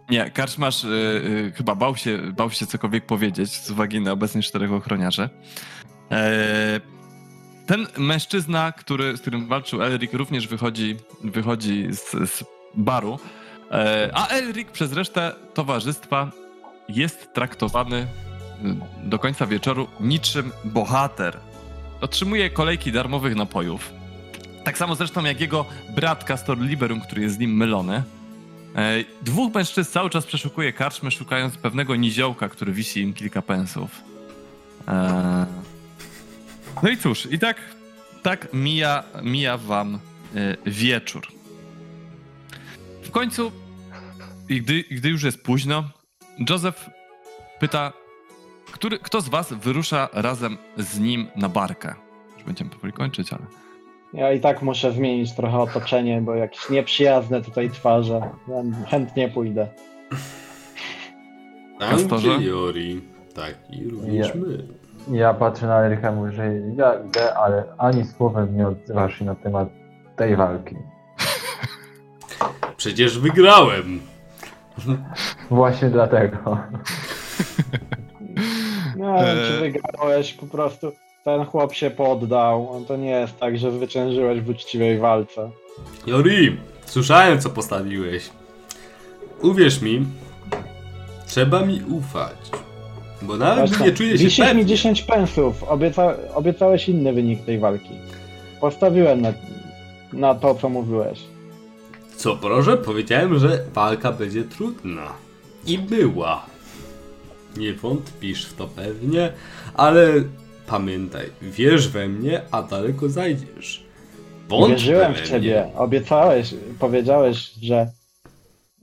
[0.10, 4.46] Nie, karczmarz y, y, chyba bał się, bał się cokolwiek powiedzieć z uwagi na obecnych
[4.46, 5.30] czterech ochroniarzy.
[6.12, 6.80] E,
[7.66, 12.44] ten mężczyzna, który, z którym walczył Elric, również wychodzi, wychodzi z, z
[12.76, 13.20] baru,
[13.72, 16.32] e, a Elric przez resztę towarzystwa
[16.90, 18.08] jest traktowany y,
[19.10, 21.38] do końca wieczoru niczym bohater.
[22.02, 23.92] Otrzymuje kolejki darmowych napojów.
[24.64, 28.04] Tak samo zresztą jak jego brat Castor Liberum, który jest z nim mylony.
[28.76, 34.02] E, Dwóch mężczyzn cały czas przeszukuje karczmę, szukając pewnego niziołka, który wisi im kilka pensów.
[34.88, 35.46] E,
[36.84, 37.58] No i cóż, i tak,
[38.24, 40.00] tak mija, mija wam
[40.36, 41.28] e, wieczór.
[43.12, 43.52] W końcu,
[44.50, 45.84] i gdy, gdy już jest późno,
[46.50, 46.90] Joseph
[47.60, 47.94] pyta,
[48.72, 51.96] który, kto z was wyrusza razem z nim na barkę.
[52.36, 53.42] Już będziemy powoli kończyć, ale...
[54.14, 58.22] Ja i tak muszę zmienić trochę otoczenie, bo jakieś nieprzyjazne tutaj twarze.
[58.48, 59.68] Ja chętnie pójdę.
[61.80, 63.02] Antyliori.
[63.36, 64.34] Tak, i również Ja.
[64.36, 64.68] my.
[65.18, 69.36] Ja patrzę na Eryka mówię, że ja idę, ale ani słowem nie odzywasz się na
[69.36, 69.70] temat
[70.16, 70.76] tej walki.
[72.82, 74.00] Przecież wygrałem.
[75.50, 76.58] Właśnie dlatego.
[78.98, 79.72] No, ale czy Eee.
[79.72, 80.92] wygrałeś po prostu.
[81.24, 82.84] ten chłop się poddał.
[82.88, 85.50] To nie jest tak, że zwyciężyłeś w uczciwej walce.
[86.08, 88.30] Jori, słyszałem co postawiłeś.
[89.42, 90.06] Uwierz mi,
[91.28, 92.38] trzeba mi ufać.
[93.22, 94.66] Bo nawet Zresztą, nie czuję się Wisisz mi pewny.
[94.66, 95.64] 10 pensów.
[95.64, 97.90] Obieca, obiecałeś inny wynik tej walki.
[98.62, 99.34] Postawiłem na,
[100.14, 101.20] na to, co mówiłeś.
[102.22, 105.14] Co proszę, powiedziałem, że walka będzie trudna.
[105.68, 106.46] I była.
[107.58, 109.34] Nie wątpisz w to pewnie,
[109.74, 110.08] ale
[110.68, 113.84] pamiętaj, wierz we mnie, a daleko zajdziesz.
[114.48, 115.70] Wątpię Wierzyłem w ciebie.
[115.76, 117.92] Obiecałeś, powiedziałeś, że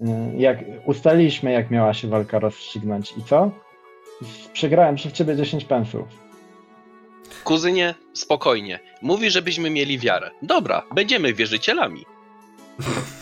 [0.00, 0.04] y,
[0.36, 3.14] jak ustaliliśmy, jak miała się walka rozstrzygnąć.
[3.16, 3.50] I co?
[4.52, 6.04] Przegrałem przez ciebie 10 pensów.
[7.44, 8.80] Kuzynie, spokojnie.
[9.02, 10.30] Mówi, żebyśmy mieli wiarę.
[10.42, 12.04] Dobra, będziemy wierzycielami.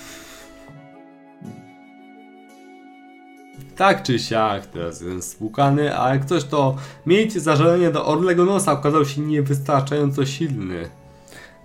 [3.77, 8.73] Tak czy siak, teraz jestem spłukany, a jak coś to miejcie zażalenie do Orlego Nosa
[8.73, 10.91] okazał się niewystarczająco silny,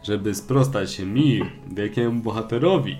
[0.04, 1.42] żeby sprostać się mi,
[1.74, 2.98] wielkiemu bohaterowi.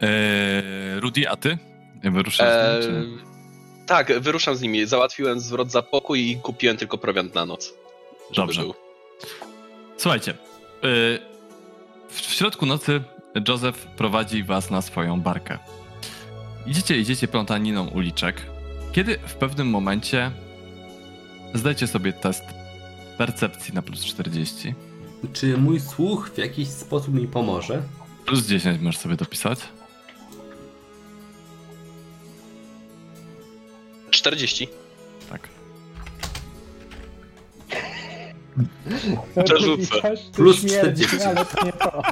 [0.00, 1.58] Eee, Rudy, a ty?
[2.04, 3.18] Wyruszasz Eee, z nim,
[3.86, 4.86] tak, wyruszam z nimi.
[4.86, 7.74] Załatwiłem zwrot za pokój i kupiłem tylko prowiant na noc.
[8.30, 8.62] żeby Dobrze.
[8.62, 8.74] był.
[9.20, 9.26] czy...
[9.96, 10.34] Słuchajcie,
[10.82, 11.18] w,
[12.10, 13.00] w środku nocy
[13.48, 15.58] Joseph prowadzi was na swoją barkę.
[16.68, 18.42] Idziecie, idziecie plątaniną uliczek,
[18.92, 20.30] kiedy w pewnym momencie
[21.54, 22.44] zdajcie sobie test
[23.18, 24.74] percepcji na plus 40.
[25.32, 27.82] Czy mój słuch w jakiś sposób mi pomoże?
[28.26, 29.58] Plus 10 możesz sobie dopisać.
[34.10, 34.68] 40.
[35.30, 35.48] Tak.
[39.44, 40.14] Przerzucę.
[40.32, 41.28] Plus śmierdzi, 40.
[41.28, 42.02] Ale to nie to.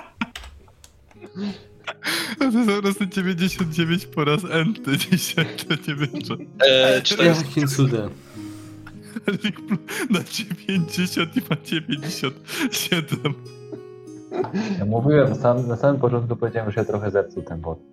[2.39, 6.35] To jest po prostu 99 po raz enty dzisiaj, to nie wiem, że...
[6.67, 7.45] Eee, 40.
[7.47, 8.11] Jakim cudem.
[10.11, 13.35] na 90 i ma 97.
[14.79, 17.79] Ja mówiłem, sam, na samym początku powiedziałem, że ja trochę zepsuł ten bot.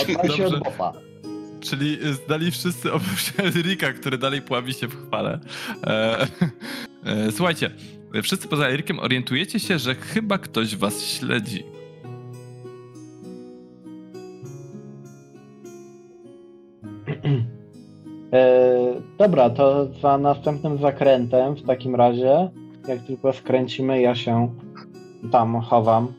[0.00, 0.46] Odpal się Dobrze.
[0.46, 0.92] od bopa.
[1.60, 5.40] Czyli zdali wszyscy oprócz Erika, który dalej pławi się w chwale.
[5.86, 6.26] E,
[7.04, 7.70] e, słuchajcie,
[8.22, 11.64] wszyscy poza Erikiem orientujecie się, że chyba ktoś was śledzi.
[18.32, 22.50] E, dobra, to za następnym zakrętem w takim razie,
[22.88, 24.54] jak tylko skręcimy, ja się
[25.32, 26.12] tam chowam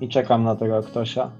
[0.00, 1.30] i czekam na tego ktosia.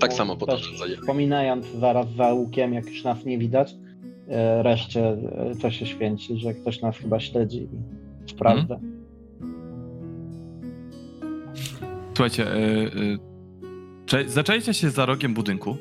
[0.00, 0.96] Tak samo podążam za nim.
[0.96, 3.74] Wspominając zaraz za łukiem, jak już nas nie widać,
[4.28, 7.68] e, reszcie e, co się święci, że ktoś nas chyba śledzi
[8.26, 8.78] i sprawdza.
[12.14, 12.58] Słuchajcie, e,
[14.06, 15.76] cze- zaczęliście się za rogiem budynku.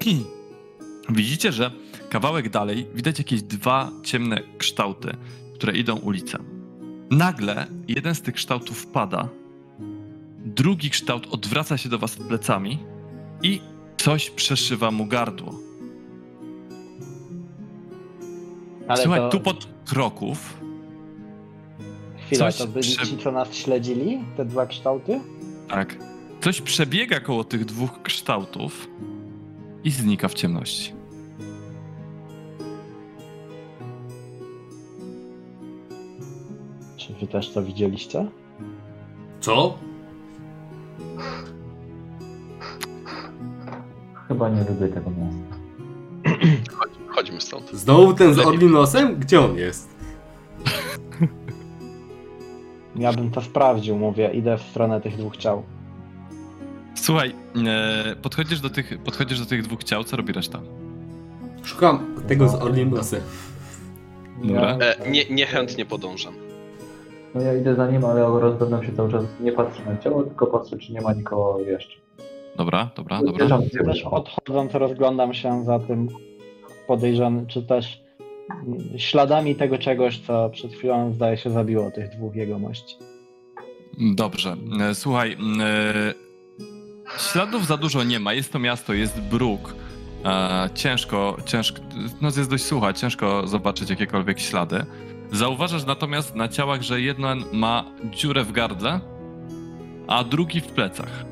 [1.10, 1.70] Widzicie, że
[2.10, 5.12] kawałek dalej widać jakieś dwa ciemne kształty,
[5.54, 6.38] które idą ulicą.
[7.10, 9.28] Nagle jeden z tych kształtów wpada,
[10.44, 12.78] drugi kształt odwraca się do was plecami
[13.42, 13.60] i
[13.96, 15.54] coś przeszywa mu gardło.
[18.88, 20.56] Ale Słuchaj, to, tu pod kroków
[22.26, 25.20] chwila, coś to byli prze- ci, co nas śledzili, te dwa kształty?
[25.70, 25.96] Tak.
[26.40, 28.88] Coś przebiega koło tych dwóch kształtów
[29.84, 30.92] i znika w ciemności.
[36.96, 38.26] Czy wy też to widzieliście?
[39.40, 39.78] Co?
[44.28, 45.56] Chyba nie lubię tego miasta.
[46.76, 47.70] Chodź, chodźmy stąd.
[47.72, 48.38] Znowu ten z.
[48.38, 49.16] Orlinosem?
[49.16, 49.89] Gdzie on jest?
[53.00, 55.62] Ja bym to sprawdził, mówię, idę w stronę tych dwóch ciał.
[56.94, 57.32] Słuchaj,
[57.66, 60.60] e, podchodzisz, do tych, podchodzisz do tych dwóch ciał, co robi reszta?
[61.64, 63.20] Szukam tego z Orlinosem.
[64.44, 64.60] Dobra.
[64.60, 66.34] Ja, E, nie, niechętnie podążam.
[67.34, 69.24] no ja idę za nim, ale rozglądam się cały czas.
[69.40, 71.96] Nie patrzę na ciało, tylko patrzę, czy nie ma nikogo jeszcze.
[72.56, 73.58] Dobra, dobra, dobra.
[73.84, 76.08] Też odchodząc rozglądam się za tym
[76.86, 78.02] podejrzanym, czy też
[78.96, 82.96] śladami tego czegoś, co przed chwilą zdaje się zabiło tych dwóch jegomości.
[83.98, 84.56] Dobrze.
[84.80, 86.14] E, Słuchaj, e,
[87.32, 88.32] śladów za dużo nie ma.
[88.34, 89.74] Jest to miasto, jest bruk.
[90.24, 91.80] E, Ciężko, ciężko,
[92.20, 94.84] noc jest dość sucha, ciężko zobaczyć jakiekolwiek ślady.
[95.32, 99.00] Zauważasz natomiast na ciałach, że jeden ma dziurę w gardle,
[100.08, 101.24] a drugi w plecach.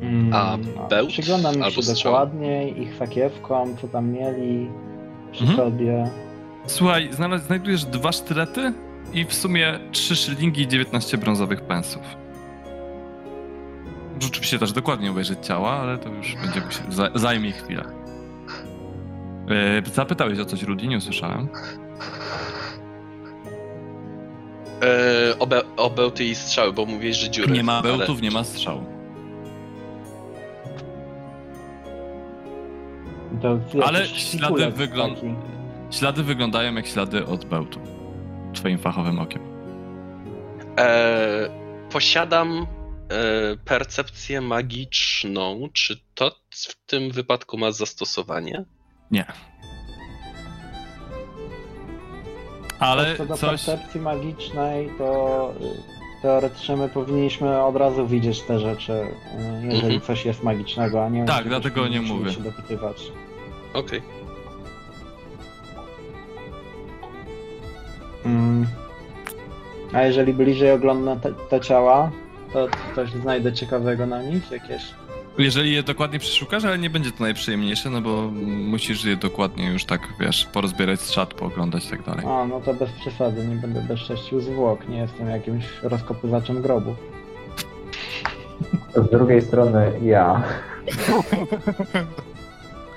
[0.00, 0.58] Mm, A
[0.90, 2.12] bełt Przyglądam mi się strzał?
[2.12, 4.68] dokładniej ich sakiewkom, co tam mieli
[5.32, 5.58] przy Mhm.
[5.58, 6.10] sobie.
[6.66, 8.72] Słuchaj, znalaz- znajdujesz dwa sztylety
[9.14, 12.02] i w sumie trzy szylingi i 19 brązowych pensów.
[14.20, 17.84] Rzeczywiście też dokładnie obejrzeć ciała, ale to już będzie musi- za- zajmie chwilę.
[19.86, 21.48] E, zapytałeś o coś, Rudy, nie usłyszałem.
[24.82, 27.52] E, o, be, o bełty i strzały, bo mówisz, że dziury.
[27.52, 28.84] Nie ma ale- bełtów, nie ma strzału.
[33.86, 35.34] Ale ślady szpikulec wygląd- taki.
[35.90, 37.80] Ślady wyglądają jak ślady od bełtu.
[38.54, 39.42] Twoim fachowym okiem.
[40.78, 41.48] E,
[41.92, 42.66] posiadam e,
[43.64, 45.68] percepcję magiczną.
[45.72, 48.64] Czy to w tym wypadku ma zastosowanie?
[49.10, 49.24] Nie.
[52.80, 53.50] Ale Co do coś...
[53.50, 55.54] percepcji magicznej, to
[56.18, 59.06] y, teoretycznie my powinniśmy od razu widzieć te rzeczy, y,
[59.64, 60.00] jeżeli Mhm.
[60.00, 62.32] coś jest magicznego, a nie Tak, dlatego nie mówię.
[62.32, 62.96] się dopytywać.
[63.76, 64.02] Okej.
[68.24, 68.66] Mm.
[69.92, 72.10] A jeżeli bliżej oglądam te, te ciała,
[72.52, 74.50] to coś znajdę ciekawego na nich?
[74.50, 74.82] Jakieś?
[75.38, 79.84] Jeżeli je dokładnie przeszukasz, ale nie będzie to najprzyjemniejsze, no bo musisz je dokładnie już
[79.84, 82.26] tak, wiesz, porozbierać z czat, pooglądać i tak dalej.
[82.28, 86.94] A, no to bez przesady, nie będę bezcześcił zwłok, nie jestem jakimś rozkopywaczem grobu.
[88.96, 90.42] Z drugiej strony ja.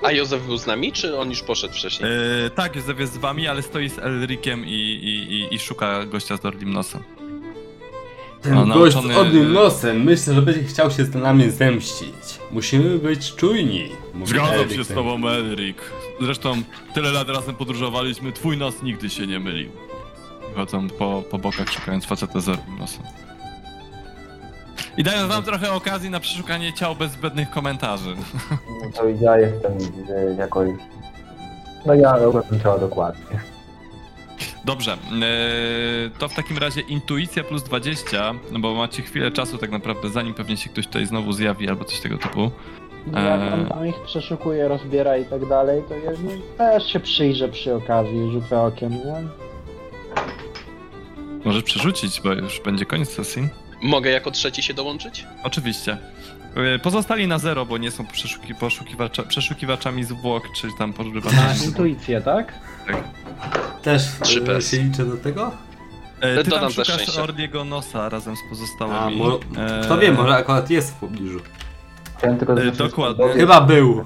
[0.02, 2.10] A Józef był z nami, czy on już poszedł wcześniej?
[2.46, 6.06] E, tak, Józef jest z wami, ale stoi z Elrikiem i, i, i, i szuka
[6.06, 7.02] gościa z Dorlim Nosem.
[8.42, 12.14] Ten No, gość nauczony- z odnym nosem myślę, że będzie chciał się z nami zemścić.
[12.50, 13.88] Musimy być czujni.
[14.14, 15.76] mówi Zgadzam się z tobą, Elrik.
[16.20, 16.62] Zresztą
[16.94, 19.70] tyle lat razem podróżowaliśmy, twój nos nigdy się nie mylił.
[20.56, 23.02] Chodzą po, po bokach szukając faceta z Dorlim Nosem.
[24.96, 28.16] I dają wam trochę okazji na przeszukanie ciał bez zbędnych komentarzy.
[28.84, 30.68] No to ja jestem y, jakoś...
[31.86, 33.40] No ja oglądam ciała dokładnie.
[34.64, 34.96] Dobrze, e,
[36.18, 40.34] to w takim razie intuicja plus 20, no bo macie chwilę czasu tak naprawdę, zanim
[40.34, 42.50] pewnie się ktoś tutaj znowu zjawi albo coś tego typu.
[43.06, 46.10] No Jak on tam ich przeszukuje, rozbiera i tak dalej, to ja
[46.58, 49.22] też się przyjrzę przy okazji, rzucę okiem, nie?
[51.44, 53.48] Możesz przerzucić, bo już będzie koniec sesji.
[53.82, 55.26] Mogę jako trzeci się dołączyć?
[55.42, 55.96] Oczywiście.
[56.74, 61.64] E, Pozostali na zero, bo nie są przeszuki, poszukiwacza, przeszukiwaczami zwłok, czy tam Na pożywacami.
[61.64, 62.52] intuicję, tak?
[63.82, 65.52] Też Trzy e, się liczę do tego?
[66.20, 67.18] E, Ty Dodam tam szukasz.
[67.18, 69.16] Ordiego Nosa razem z A, pozostałymi.
[69.16, 71.40] mo- E, kto wie, może akurat jest w pobliżu.
[72.18, 73.28] Chciałem tylko E, dokładnie.
[73.28, 74.04] Chyba był.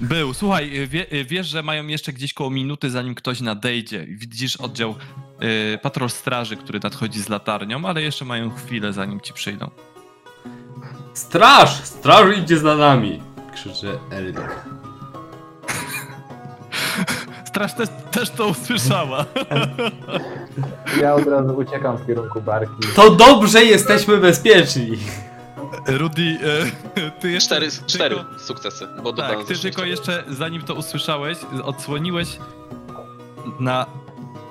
[0.00, 0.34] Był.
[0.34, 4.06] Słuchaj, wie, wiesz, że mają jeszcze gdzieś koło minuty, zanim ktoś nadejdzie.
[4.08, 4.94] Widzisz oddział
[5.42, 9.70] y, patrol straży, który nadchodzi z latarnią, ale jeszcze mają chwilę, zanim ci przyjdą.
[11.14, 11.84] Straż!
[11.84, 13.22] Straż idzie za nami!
[13.54, 14.40] Krzyczy Eryk.
[17.44, 19.24] Straż też, też to usłyszała.
[21.00, 22.74] Ja od razu uciekam w kierunku barki.
[22.96, 24.98] To dobrze jesteśmy bezpieczni!
[25.86, 27.46] Rudy, y, ty jeszcze...
[27.56, 32.38] Cztery, tylko- cztery sukcesy, bo Tak, ty tylko jeszcze, zanim to usłyszałeś, odsłoniłeś
[33.60, 33.86] na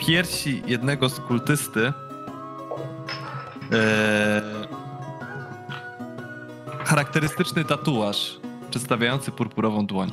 [0.07, 1.93] piersi jednego z kultysty
[3.71, 4.41] e,
[6.85, 8.37] charakterystyczny tatuaż
[8.69, 10.11] przedstawiający purpurową dłoń.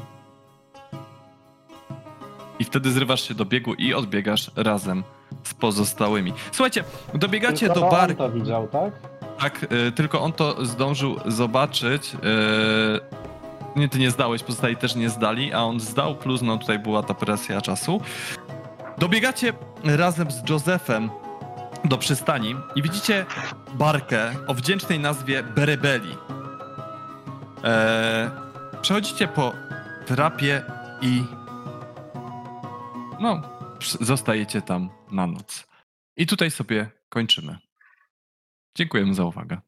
[2.58, 5.04] I wtedy zrywasz się do biegu i odbiegasz razem
[5.44, 6.32] z pozostałymi.
[6.52, 6.84] Słuchajcie,
[7.14, 8.16] dobiegacie Tylko do barki.
[8.16, 8.92] to widział, tak?
[9.38, 12.14] Tak, y, tylko on to zdążył zobaczyć.
[12.14, 16.78] y, nie, ty nie zdałeś, pozostali też nie zdali, a on zdał, plus no tutaj
[16.78, 18.00] była ta presja czasu.
[18.98, 19.52] Dobiegacie
[19.84, 21.10] razem z Josephem
[21.84, 23.26] do przystani i widzicie
[23.74, 26.16] barkę o wdzięcznej nazwie Berebeli.
[27.64, 28.30] E,
[28.82, 29.52] przechodzicie po
[30.06, 30.62] trapie
[31.00, 31.24] i
[33.20, 33.42] no,
[34.00, 35.66] zostajecie tam na noc.
[36.16, 37.58] I tutaj sobie kończymy.
[38.76, 39.60] Dziękujemy za uwagę.